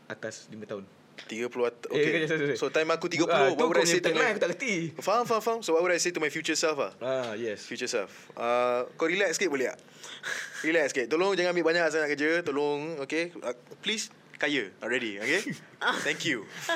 atas 0.06 0.46
5 0.46 0.70
tahun? 0.70 0.84
30 1.28 1.64
at- 1.64 1.86
Eh, 1.88 1.96
okay. 1.96 2.12
sorry. 2.26 2.56
So 2.56 2.68
time 2.68 2.90
aku 2.90 3.08
30, 3.08 3.24
Ah, 3.26 3.50
tu 3.50 3.58
what 3.58 3.68
would 3.68 3.80
I 3.80 3.88
say 3.88 4.00
to 4.00 4.10
my 4.10 4.30
aku 4.30 4.40
tak 4.40 4.50
kerti. 4.56 4.92
Faham, 4.98 5.24
faham, 5.24 5.42
faham. 5.42 5.58
So 5.60 5.72
what 5.72 5.82
would 5.82 5.92
I 5.92 6.00
say 6.00 6.10
to 6.10 6.20
my 6.20 6.28
future 6.28 6.54
self 6.54 6.76
ah? 6.78 6.92
Ah, 6.98 7.32
yes. 7.34 7.64
Future 7.64 7.88
self. 7.88 8.10
Uh, 8.32 8.84
kau 8.94 9.06
relax 9.06 9.36
sikit 9.36 9.48
boleh 9.48 9.72
tak? 9.72 9.78
relax 10.68 10.92
sikit. 10.92 11.06
Tolong 11.08 11.32
jangan 11.34 11.52
ambil 11.52 11.72
banyak 11.72 11.82
sangat 11.88 12.08
kerja. 12.12 12.40
Tolong, 12.42 13.00
okay? 13.00 13.32
Uh, 13.38 13.52
please, 13.80 14.08
kaya 14.42 14.74
already, 14.82 15.16
okay? 15.16 15.40
Thank 16.02 16.26
you. 16.26 16.42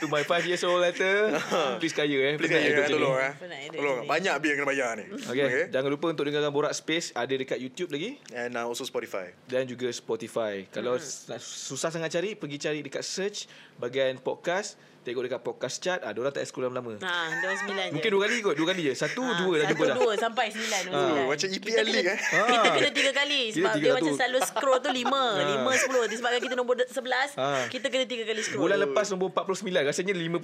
to 0.00 0.04
my 0.08 0.22
5 0.22 0.48
years 0.48 0.64
old 0.64 0.80
letter, 0.80 1.36
please 1.76 1.92
kaya 1.92 2.32
eh. 2.32 2.34
Please 2.36 2.48
Penat 2.48 2.60
kaya, 2.60 2.68
eh, 2.68 2.76
macam 2.76 2.96
tolong 2.96 3.16
eh. 3.16 3.32
Tolong. 3.72 3.96
ni. 4.00 4.06
Banyak 4.08 4.34
bil 4.40 4.48
yang 4.48 4.58
kena 4.60 4.68
bayar 4.68 4.90
ni. 4.96 5.04
Okay. 5.12 5.44
okay. 5.44 5.64
Jangan 5.68 5.90
lupa 5.92 6.06
untuk 6.08 6.24
dengarkan 6.24 6.48
Borak 6.48 6.72
Space 6.72 7.12
ada 7.12 7.30
dekat 7.30 7.60
YouTube 7.60 7.92
lagi 7.92 8.16
And 8.32 8.56
uh, 8.56 8.64
also 8.64 8.84
Spotify. 8.84 9.32
dan 9.44 9.64
juga 9.64 9.88
Spotify. 9.92 10.64
Kalau 10.68 10.96
Hmm. 10.96 11.36
susah 11.36 11.92
sangat 11.92 12.10
cari, 12.10 12.32
pergi 12.32 12.56
cari 12.56 12.80
dekat 12.80 13.04
search 13.04 13.44
bahagian 13.76 14.16
podcast 14.16 14.80
Tengok 15.06 15.22
dekat 15.22 15.38
podcast 15.40 15.78
chat 15.78 16.02
ah, 16.02 16.10
Diorang 16.10 16.34
tak 16.34 16.42
scroll 16.42 16.66
lama-lama 16.66 16.98
Ha, 16.98 17.14
dia 17.30 17.46
orang 17.46 17.60
sembilan 17.62 17.84
je. 17.84 17.92
Mungkin 17.94 18.10
dua 18.10 18.22
kali 18.26 18.36
kot 18.40 18.54
Dua 18.54 18.66
kali 18.66 18.82
je 18.82 18.94
Satu 18.96 19.22
Ha, 19.22 19.38
dua 19.38 19.54
dah 19.54 19.62
satu, 19.62 19.70
jumpa 19.72 19.84
dah 19.86 19.96
dua 19.96 20.12
sampai 20.16 20.46
sembilan. 20.48 20.80
Ha, 20.82 20.90
sembilan. 20.90 21.24
macam 21.24 21.46
Kita 21.46 21.54
EPL 21.56 21.70
kena- 21.78 21.86
League, 21.88 22.10
eh? 22.10 22.18
Kita 22.50 22.66
Ha. 22.66 22.74
kena 22.74 22.90
tiga 22.90 23.12
kali. 23.14 23.40
Kita 23.40 23.54
Sebab 23.56 23.70
tiga 23.72 23.78
dia 23.78 23.86
tu. 23.86 23.96
macam 23.96 24.12
selalu 24.16 24.38
scroll 24.42 24.78
tu 24.80 24.90
lima. 24.90 25.24
Ha. 25.30 25.44
Lima, 25.52 25.70
sepuluh. 25.72 26.02
Disebabkan 26.06 26.40
kita 26.40 26.54
nombor 26.54 26.74
sebelas. 26.86 27.30
Ha. 27.36 27.46
Kita 27.68 27.86
kena 27.86 28.04
tiga 28.04 28.24
kali 28.24 28.40
scroll. 28.40 28.62
Bulan 28.64 28.78
lepas 28.82 29.06
nombor 29.08 29.28
49 29.30 29.62
Rasanya 29.86 30.12
50 30.12 30.42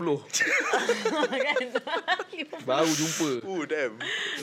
kan? 1.42 1.58
Baru 2.62 2.86
jumpa 2.88 3.30
Oh 3.44 3.62
damn 3.64 3.98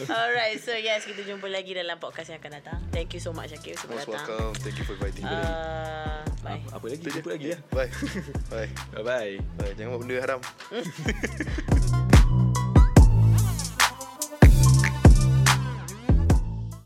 Alright, 0.05 0.59
so 0.59 0.73
yes, 0.73 1.03
kita 1.03 1.23
jumpa 1.23 1.47
lagi 1.47 1.71
dalam 1.71 1.95
podcast 1.95 2.27
yang 2.27 2.39
akan 2.39 2.51
datang. 2.53 2.79
Thank 2.89 3.15
you 3.15 3.21
so 3.21 3.31
much, 3.31 3.49
Syakir, 3.49 3.75
sebab 3.77 3.95
Most 3.95 4.05
datang. 4.05 4.27
welcome 4.27 4.51
Thank 4.59 4.75
you 4.75 4.83
for 4.83 4.93
inviting 4.95 5.23
me 5.23 5.31
Uh, 5.31 6.19
bye. 6.41 6.59
Apa 6.69 6.85
lagi 6.85 6.99
Jumpa 7.01 7.29
lagi 7.31 7.47
ya 7.49 7.57
Bye 7.69 7.87
Bye 8.51 8.69
Bye 8.91 9.03
bye 9.03 9.33
Bye 9.55 9.71
Jangan 9.73 9.89
buat 9.93 9.99
đưa 10.09 10.19
hết 10.19 10.27
không 10.27 10.41